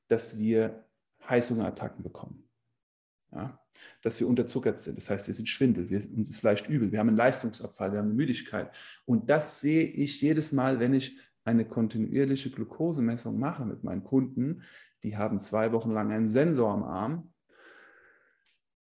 dass 0.09 0.39
wir 0.39 0.87
Heißhungerattacken 1.29 2.03
bekommen. 2.03 2.49
Ja? 3.33 3.59
Dass 4.03 4.21
wir 4.21 4.29
unterzuckert 4.29 4.81
sind. 4.81 4.99
Das 4.99 5.11
heißt, 5.11 5.27
wir 5.27 5.35
sind 5.35 5.49
schwindel, 5.49 5.89
wir, 5.91 5.99
uns 6.15 6.31
ist 6.31 6.43
leicht 6.43 6.69
übel, 6.69 6.93
wir 6.93 7.01
haben 7.01 7.09
einen 7.09 7.17
Leistungsabfall, 7.17 7.93
wir 7.93 7.99
haben 7.99 8.07
eine 8.07 8.15
Müdigkeit. 8.15 8.73
Und 9.05 9.31
das 9.31 9.61
sehe 9.61 9.85
ich 9.85 10.21
jedes 10.21 10.53
Mal, 10.53 10.79
wenn 10.79 10.95
ich 10.95 11.19
eine 11.45 11.67
kontinuierliche 11.67 12.51
Glukosemessung 12.51 13.39
mache 13.39 13.65
mit 13.65 13.83
meinen 13.83 14.05
Kunden. 14.05 14.63
Die 15.03 15.17
haben 15.17 15.41
zwei 15.41 15.73
Wochen 15.73 15.91
lang 15.91 16.13
einen 16.13 16.29
Sensor 16.29 16.73
am 16.73 16.85
Arm 16.85 17.34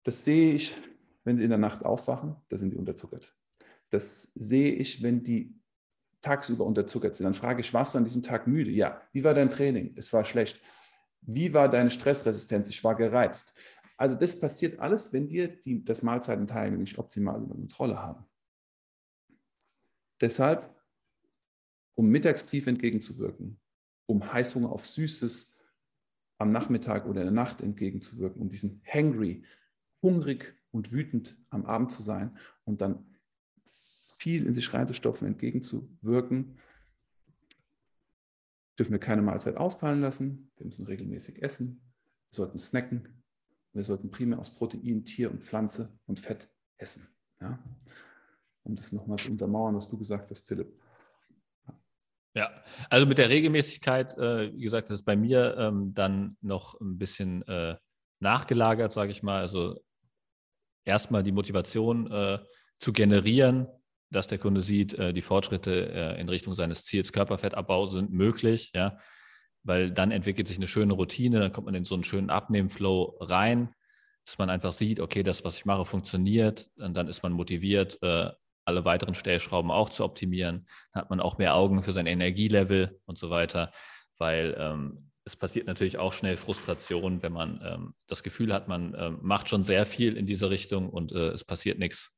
das 0.05 0.25
sehe 0.25 0.55
ich, 0.55 0.77
wenn 1.25 1.39
sie 1.39 1.45
in 1.45 1.51
der 1.51 1.59
Nacht 1.59 1.85
aufwachen, 1.85 2.37
da 2.49 2.57
sind 2.57 2.71
die 2.71 2.77
unterzuckert. 2.77 3.35
Das 3.91 4.33
sehe 4.35 4.73
ich, 4.73 5.03
wenn 5.03 5.23
die 5.23 5.55
tagsüber 6.21 6.65
unterzuckert 6.65 7.17
sind. 7.17 7.25
Dann 7.25 7.35
frage 7.35 7.61
ich, 7.61 7.75
warst 7.75 7.95
du 7.95 7.99
an 7.99 8.05
diesem 8.05 8.23
Tag 8.23 8.47
müde? 8.47 8.71
Ja. 8.71 9.01
Wie 9.13 9.25
war 9.25 9.35
dein 9.35 9.51
Training? 9.51 9.95
Es 9.97 10.13
war 10.13 10.25
schlecht. 10.25 10.61
Wie 11.21 11.53
war 11.53 11.69
deine 11.69 11.91
Stressresistenz? 11.91 12.69
Ich 12.71 12.83
war 12.85 12.95
gereizt. 12.95 13.55
Also 13.97 14.15
das 14.15 14.39
passiert 14.39 14.79
alles, 14.81 15.13
wenn 15.13 15.29
wir 15.29 15.49
die, 15.49 15.85
das 15.85 16.03
Mahlzeitentiming 16.03 16.81
nicht 16.81 16.99
optimal 16.99 17.41
unter 17.41 17.55
Kontrolle 17.55 18.03
haben. 18.03 18.25
Deshalb, 20.21 20.75
um 21.95 22.09
mittagstief 22.09 22.67
entgegenzuwirken, 22.67 23.61
um 24.07 24.33
Heißhunger 24.33 24.71
auf 24.71 24.87
Süßes 24.87 25.59
am 26.39 26.51
Nachmittag 26.51 27.07
oder 27.07 27.21
in 27.21 27.27
der 27.27 27.35
Nacht 27.35 27.61
entgegenzuwirken, 27.61 28.41
um 28.43 28.51
diesen 28.51 28.83
Hangry, 28.87 29.45
hungrig 30.05 30.55
und 30.71 30.93
wütend 30.93 31.37
am 31.49 31.65
Abend 31.65 31.91
zu 31.91 32.03
sein 32.03 32.37
und 32.65 32.83
dann 32.83 33.05
viel 34.19 34.47
in 34.47 34.55
sich 34.55 34.73
reinzustopfen, 34.73 35.27
entgegenzuwirken, 35.27 36.59
dürfen 38.79 38.93
wir 38.93 38.99
keine 38.99 39.23
Mahlzeit 39.23 39.57
ausfallen 39.57 40.01
lassen. 40.01 40.51
Wir 40.57 40.67
müssen 40.67 40.87
regelmäßig 40.87 41.43
essen. 41.43 41.81
Wir 42.31 42.37
sollten 42.37 42.59
snacken. 42.59 43.23
Wir 43.73 43.83
sollten 43.83 44.11
primär 44.11 44.39
aus 44.39 44.55
Protein, 44.55 45.05
Tier 45.05 45.31
und 45.31 45.43
Pflanze 45.43 45.99
und 46.07 46.21
Fett 46.21 46.49
essen. 46.77 47.09
Ja? 47.41 47.59
Um 48.63 48.77
das 48.77 48.93
nochmal 48.93 49.19
zu 49.19 49.31
untermauern, 49.31 49.75
was 49.75 49.89
du 49.89 49.99
gesagt 49.99 50.31
hast, 50.31 50.47
Philipp. 50.47 50.73
Ja, 52.37 52.51
also 52.91 53.07
mit 53.07 53.19
der 53.19 53.31
Regelmäßigkeit, 53.31 54.19
äh, 54.19 54.53
wie 54.53 54.63
gesagt, 54.63 54.91
das 54.91 55.01
ist 55.01 55.05
bei 55.05 55.17
mir 55.17 55.57
ähm, 55.57 55.95
dann 55.95 56.37
noch 56.41 56.81
ein 56.81 56.99
bisschen 56.99 57.43
äh, 57.47 57.77
nachgelagert, 58.19 58.93
sage 58.93 59.13
ich 59.13 59.23
mal. 59.23 59.41
Also 59.41 59.81
erstmal 60.85 61.23
die 61.23 61.33
Motivation 61.33 62.11
äh, 62.11 62.39
zu 62.79 62.93
generieren, 62.93 63.67
dass 64.11 64.27
der 64.27 64.39
Kunde 64.39 64.61
sieht, 64.61 64.95
äh, 64.95 65.13
die 65.13 65.23
Fortschritte 65.23 65.93
äh, 65.93 66.21
in 66.21 66.29
Richtung 66.29 66.55
seines 66.55 66.85
Ziels. 66.85 67.13
Körperfettabbau 67.13 67.87
sind 67.87 68.13
möglich, 68.13 68.71
ja, 68.75 68.99
weil 69.63 69.91
dann 69.91 70.11
entwickelt 70.11 70.47
sich 70.47 70.59
eine 70.59 70.69
schöne 70.69 70.95
Routine, 70.95 71.41
dann 71.41 71.53
kommt 71.53 71.67
man 71.67 71.75
in 71.75 71.85
so 71.85 71.95
einen 71.95 72.05
schönen 72.05 72.31
Abnehmflow 72.31 73.19
rein, 73.21 73.75
dass 74.25 74.39
man 74.39 74.51
einfach 74.51 74.73
sieht, 74.73 75.01
okay, 75.01 75.23
das, 75.23 75.45
was 75.45 75.59
ich 75.59 75.65
mache, 75.65 75.85
funktioniert, 75.85 76.69
und 76.77 76.95
dann 76.95 77.09
ist 77.09 77.23
man 77.23 77.33
motiviert, 77.33 77.99
äh, 78.03 78.31
alle 78.67 78.85
weiteren 78.85 79.15
Stellschrauben 79.15 79.71
auch 79.71 79.91
zu 79.91 80.05
optimieren, 80.05 80.67
dann 80.93 81.03
hat 81.03 81.11
man 81.11 81.21
auch 81.21 81.37
mehr 81.39 81.55
Augen 81.55 81.83
für 81.83 81.93
sein 81.93 82.07
Energielevel 82.07 82.99
und 83.05 83.19
so 83.19 83.29
weiter, 83.31 83.71
weil 84.17 84.57
ähm, 84.59 85.11
es 85.25 85.37
passiert 85.37 85.67
natürlich 85.67 85.99
auch 85.99 86.13
schnell 86.13 86.37
Frustration, 86.37 87.23
wenn 87.23 87.33
man 87.33 87.61
ähm, 87.65 87.95
das 88.07 88.23
Gefühl 88.23 88.53
hat, 88.53 88.69
man 88.69 88.95
ähm, 88.97 89.19
macht 89.23 89.49
schon 89.49 89.65
sehr 89.65 89.87
viel 89.87 90.17
in 90.17 90.27
diese 90.27 90.51
Richtung 90.51 90.91
und 90.91 91.13
äh, 91.13 91.29
es 91.31 91.45
passiert 91.45 91.79
nichts 91.79 92.15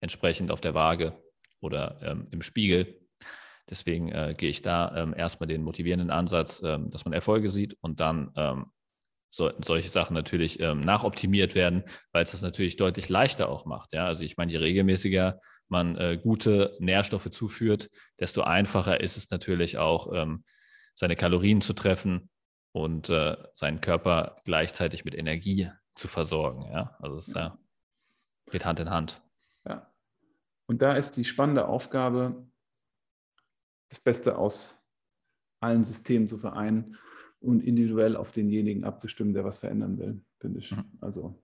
entsprechend 0.00 0.50
auf 0.50 0.60
der 0.60 0.74
Waage 0.74 1.18
oder 1.60 1.98
ähm, 2.02 2.28
im 2.30 2.42
Spiegel. 2.42 3.00
Deswegen 3.70 4.12
äh, 4.12 4.34
gehe 4.36 4.50
ich 4.50 4.60
da 4.60 4.94
ähm, 4.94 5.14
erstmal 5.16 5.46
den 5.46 5.62
motivierenden 5.62 6.10
Ansatz, 6.10 6.60
ähm, 6.62 6.90
dass 6.90 7.06
man 7.06 7.14
Erfolge 7.14 7.48
sieht 7.48 7.78
und 7.80 8.00
dann 8.00 8.30
ähm, 8.36 8.66
sollten 9.30 9.64
solche 9.64 9.88
Sachen 9.88 10.14
natürlich 10.14 10.60
nachoptimiert 10.60 11.56
werden, 11.56 11.82
weil 12.12 12.22
es 12.22 12.30
das 12.30 12.42
natürlich 12.42 12.76
deutlich 12.76 13.08
leichter 13.08 13.48
auch 13.48 13.64
macht. 13.64 13.92
Ja? 13.92 14.06
Also 14.06 14.22
ich 14.22 14.36
meine, 14.36 14.52
je 14.52 14.58
regelmäßiger 14.58 15.40
man 15.66 15.96
äh, 15.96 16.20
gute 16.22 16.76
Nährstoffe 16.78 17.28
zuführt, 17.30 17.90
desto 18.20 18.42
einfacher 18.42 19.00
ist 19.00 19.16
es 19.16 19.30
natürlich 19.30 19.76
auch, 19.76 20.36
seine 20.94 21.16
Kalorien 21.16 21.62
zu 21.62 21.72
treffen 21.72 22.30
und 22.74 23.08
äh, 23.08 23.36
seinen 23.52 23.80
Körper 23.80 24.36
gleichzeitig 24.44 25.04
mit 25.04 25.14
Energie 25.14 25.70
zu 25.94 26.08
versorgen. 26.08 26.62
Ja? 26.72 26.96
Also 26.98 27.18
es 27.18 27.32
ja. 27.32 27.56
geht 28.50 28.64
Hand 28.64 28.80
in 28.80 28.90
Hand. 28.90 29.22
Ja. 29.64 29.94
Und 30.66 30.82
da 30.82 30.96
ist 30.96 31.12
die 31.12 31.24
spannende 31.24 31.68
Aufgabe, 31.68 32.50
das 33.90 34.00
Beste 34.00 34.36
aus 34.36 34.84
allen 35.60 35.84
Systemen 35.84 36.26
zu 36.26 36.36
vereinen 36.36 36.96
und 37.38 37.60
individuell 37.62 38.16
auf 38.16 38.32
denjenigen 38.32 38.82
abzustimmen, 38.82 39.34
der 39.34 39.44
was 39.44 39.60
verändern 39.60 39.96
will, 39.98 40.24
finde 40.40 40.58
ich. 40.58 40.72
Mhm. 40.72 40.98
Also 41.00 41.40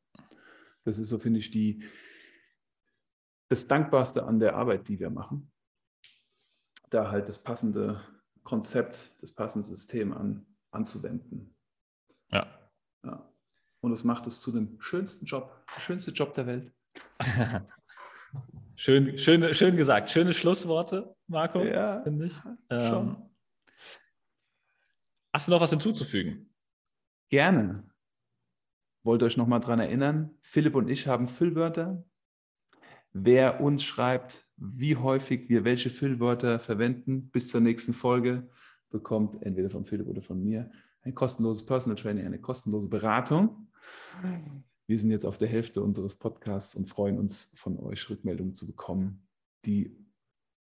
das 0.84 0.98
ist 0.98 1.10
so, 1.10 1.20
finde 1.20 1.38
ich, 1.38 1.52
die, 1.52 1.84
das 3.48 3.68
Dankbarste 3.68 4.24
an 4.24 4.40
der 4.40 4.56
Arbeit, 4.56 4.88
die 4.88 4.98
wir 4.98 5.10
machen. 5.10 5.52
Da 6.88 7.12
halt 7.12 7.28
das 7.28 7.40
passende 7.40 8.00
Konzept, 8.42 9.14
das 9.22 9.30
passende 9.30 9.64
System 9.64 10.12
an 10.12 10.49
anzuwenden. 10.70 11.54
Ja. 12.30 12.46
ja. 13.04 13.30
Und 13.80 13.92
es 13.92 14.04
macht 14.04 14.26
es 14.26 14.40
zu 14.40 14.52
dem 14.52 14.80
schönsten 14.80 15.26
Job, 15.26 15.64
schönste 15.78 16.10
Job 16.10 16.34
der 16.34 16.46
Welt. 16.46 16.72
schön, 18.76 19.16
schön, 19.18 19.54
schön 19.54 19.76
gesagt. 19.76 20.10
Schöne 20.10 20.34
Schlussworte, 20.34 21.14
Marco, 21.26 21.62
ja, 21.62 22.02
finde 22.02 22.26
ich. 22.26 22.34
Ähm, 22.68 23.16
hast 25.32 25.48
du 25.48 25.52
noch 25.52 25.60
was 25.60 25.70
hinzuzufügen? 25.70 26.52
Gerne. 27.28 27.88
Wollt 29.02 29.22
euch 29.22 29.36
noch 29.36 29.46
mal 29.46 29.60
daran 29.60 29.80
erinnern, 29.80 30.30
Philipp 30.42 30.74
und 30.74 30.88
ich 30.88 31.06
haben 31.06 31.26
Füllwörter. 31.26 32.04
Wer 33.12 33.60
uns 33.60 33.82
schreibt, 33.82 34.46
wie 34.56 34.96
häufig 34.96 35.48
wir 35.48 35.64
welche 35.64 35.90
Füllwörter 35.90 36.60
verwenden, 36.60 37.30
bis 37.30 37.48
zur 37.48 37.60
nächsten 37.60 37.94
Folge, 37.94 38.48
bekommt, 38.90 39.42
entweder 39.42 39.70
von 39.70 39.84
Philipp 39.84 40.06
oder 40.06 40.22
von 40.22 40.42
mir, 40.42 40.70
ein 41.02 41.14
kostenloses 41.14 41.64
Personal 41.64 41.96
Training, 41.96 42.26
eine 42.26 42.40
kostenlose 42.40 42.88
Beratung. 42.88 43.68
Wir 44.86 44.98
sind 44.98 45.10
jetzt 45.10 45.24
auf 45.24 45.38
der 45.38 45.48
Hälfte 45.48 45.82
unseres 45.82 46.16
Podcasts 46.16 46.74
und 46.74 46.88
freuen 46.88 47.18
uns, 47.18 47.52
von 47.56 47.78
euch 47.78 48.08
Rückmeldungen 48.10 48.54
zu 48.54 48.66
bekommen, 48.66 49.26
die 49.64 49.96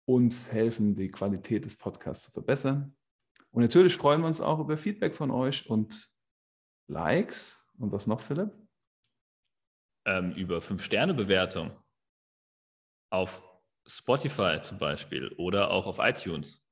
uns 0.04 0.52
helfen, 0.52 0.94
die 0.94 1.10
Qualität 1.10 1.64
des 1.64 1.76
Podcasts 1.76 2.26
zu 2.26 2.30
verbessern. 2.30 2.96
Und 3.50 3.62
natürlich 3.62 3.96
freuen 3.96 4.20
wir 4.20 4.26
uns 4.26 4.40
auch 4.40 4.60
über 4.60 4.76
Feedback 4.76 5.14
von 5.14 5.30
euch 5.30 5.68
und 5.68 6.10
Likes. 6.88 7.58
Und 7.78 7.92
was 7.92 8.06
noch, 8.06 8.20
Philipp? 8.20 8.52
Ähm, 10.06 10.32
über 10.32 10.60
Fünf-Sterne-Bewertung 10.60 11.70
auf 13.10 13.42
Spotify 13.86 14.60
zum 14.62 14.78
Beispiel 14.78 15.28
oder 15.38 15.70
auch 15.70 15.86
auf 15.86 15.98
iTunes. 15.98 16.67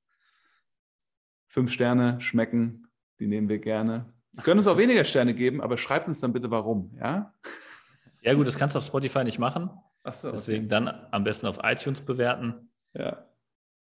Fünf 1.49 1.73
Sterne 1.73 2.21
schmecken, 2.21 2.89
die 3.19 3.27
nehmen 3.27 3.49
wir 3.49 3.59
gerne. 3.59 4.13
Wir 4.33 4.43
können 4.43 4.59
uns 4.59 4.67
auch 4.67 4.77
weniger 4.77 5.05
Sterne 5.05 5.35
geben, 5.35 5.61
aber 5.63 5.79
schreibt 5.79 6.09
uns 6.09 6.21
dann 6.21 6.33
bitte 6.33 6.51
warum, 6.51 6.97
ja? 7.01 7.33
Ja, 8.23 8.35
gut, 8.35 8.47
das 8.47 8.59
kannst 8.59 8.75
du 8.75 8.79
auf 8.79 8.85
Spotify 8.85 9.25
nicht 9.25 9.39
machen. 9.39 9.71
So, 10.11 10.31
Deswegen 10.31 10.65
okay. 10.65 10.69
dann 10.69 11.07
am 11.11 11.25
besten 11.25 11.47
auf 11.47 11.61
iTunes 11.63 12.01
bewerten. 12.01 12.71
Ja. 12.95 13.25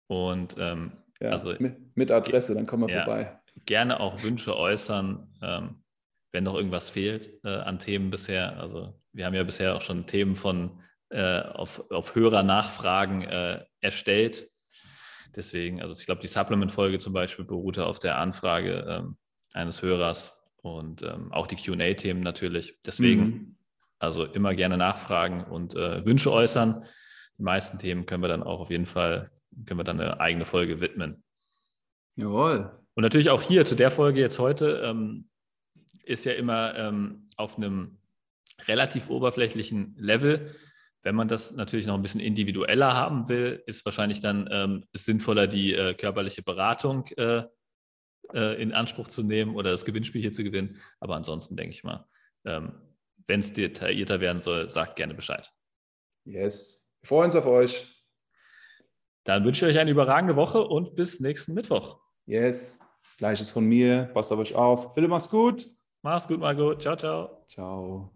Und 0.07 0.55
ähm, 0.59 0.91
ja, 1.19 1.29
also, 1.29 1.53
mit, 1.59 1.95
mit, 1.95 2.11
Adresse, 2.11 2.53
dann 2.53 2.65
kommen 2.65 2.87
wir 2.87 2.95
ja, 2.95 3.03
vorbei. 3.05 3.39
Gerne 3.65 3.99
auch 3.99 4.21
Wünsche 4.23 4.55
äußern, 4.55 5.27
ähm, 5.41 5.83
wenn 6.31 6.43
noch 6.43 6.55
irgendwas 6.55 6.89
fehlt 6.89 7.31
äh, 7.43 7.49
an 7.49 7.79
Themen 7.79 8.11
bisher. 8.11 8.57
Also 8.57 8.93
wir 9.13 9.25
haben 9.25 9.33
ja 9.33 9.43
bisher 9.43 9.75
auch 9.75 9.81
schon 9.81 10.05
Themen 10.05 10.35
von 10.35 10.81
äh, 11.09 11.41
auf, 11.41 11.89
auf 11.91 12.15
Hörernachfragen 12.15 13.21
äh, 13.23 13.65
erstellt. 13.79 14.49
Deswegen, 15.35 15.81
also 15.81 15.99
ich 15.99 16.05
glaube, 16.05 16.21
die 16.21 16.27
Supplement-Folge 16.27 16.99
zum 16.99 17.13
Beispiel 17.13 17.45
beruhte 17.45 17.85
auf 17.85 17.99
der 17.99 18.17
Anfrage 18.17 18.85
ähm, 18.87 19.17
eines 19.53 19.81
Hörers 19.81 20.33
und 20.61 21.03
ähm, 21.03 21.31
auch 21.31 21.47
die 21.47 21.55
QA-Themen 21.55 22.21
natürlich. 22.21 22.79
Deswegen, 22.85 23.21
mhm. 23.21 23.55
also 23.99 24.25
immer 24.25 24.55
gerne 24.55 24.77
nachfragen 24.77 25.43
und 25.43 25.75
äh, 25.75 26.05
Wünsche 26.05 26.31
äußern. 26.31 26.85
Die 27.37 27.43
meisten 27.43 27.77
Themen 27.77 28.05
können 28.05 28.23
wir 28.23 28.29
dann 28.29 28.43
auch 28.43 28.59
auf 28.59 28.69
jeden 28.69 28.85
Fall, 28.85 29.29
können 29.65 29.79
wir 29.79 29.83
dann 29.83 29.99
eine 29.99 30.19
eigene 30.19 30.45
Folge 30.45 30.79
widmen. 30.79 31.23
Jawohl. 32.15 32.71
Und 32.93 33.03
natürlich 33.03 33.29
auch 33.29 33.41
hier 33.41 33.65
zu 33.65 33.75
der 33.75 33.91
Folge 33.91 34.21
jetzt 34.21 34.39
heute 34.39 34.81
ähm, 34.85 35.27
ist 36.03 36.25
ja 36.25 36.33
immer 36.33 36.75
ähm, 36.75 37.27
auf 37.35 37.57
einem 37.57 37.97
relativ 38.67 39.09
oberflächlichen 39.09 39.95
Level. 39.97 40.55
Wenn 41.05 41.15
man 41.15 41.27
das 41.27 41.53
natürlich 41.53 41.85
noch 41.85 41.93
ein 41.93 42.01
bisschen 42.01 42.19
individueller 42.19 42.95
haben 42.95 43.29
will, 43.29 43.61
ist 43.67 43.85
wahrscheinlich 43.85 44.21
dann 44.21 44.49
ähm, 44.51 44.85
ist 44.91 45.05
sinnvoller, 45.05 45.45
die 45.45 45.75
äh, 45.75 45.93
körperliche 45.93 46.41
Beratung 46.41 47.05
äh, 47.17 47.43
äh, 48.33 48.59
in 48.59 48.73
Anspruch 48.73 49.07
zu 49.07 49.21
nehmen 49.21 49.55
oder 49.55 49.69
das 49.69 49.85
Gewinnspiel 49.85 50.21
hier 50.21 50.33
zu 50.33 50.43
gewinnen. 50.43 50.81
Aber 50.99 51.15
ansonsten 51.15 51.55
denke 51.55 51.75
ich 51.75 51.83
mal, 51.83 52.07
ähm, 52.43 52.73
wenn 53.27 53.41
es 53.41 53.53
detaillierter 53.53 54.19
werden 54.19 54.39
soll, 54.39 54.67
sagt 54.67 54.95
gerne 54.95 55.13
Bescheid. 55.13 55.53
Yes. 56.23 56.89
Wir 57.01 57.07
freuen 57.07 57.25
uns 57.25 57.35
auf 57.35 57.45
euch. 57.45 58.03
Dann 59.25 59.45
wünsche 59.45 59.67
ich 59.67 59.75
euch 59.75 59.79
eine 59.79 59.91
überragende 59.91 60.35
Woche 60.35 60.63
und 60.63 60.95
bis 60.95 61.19
nächsten 61.19 61.53
Mittwoch. 61.53 61.99
Yes. 62.25 62.79
Gleiches 63.19 63.51
von 63.51 63.65
mir. 63.65 64.09
Passt 64.11 64.31
auf 64.31 64.39
euch 64.39 64.55
auf. 64.55 64.95
Philipp, 64.95 65.11
mach's 65.11 65.29
gut. 65.29 65.69
Mach's 66.01 66.27
gut, 66.27 66.39
Margot. 66.39 66.81
Ciao, 66.81 66.95
ciao. 66.95 67.45
Ciao. 67.47 68.11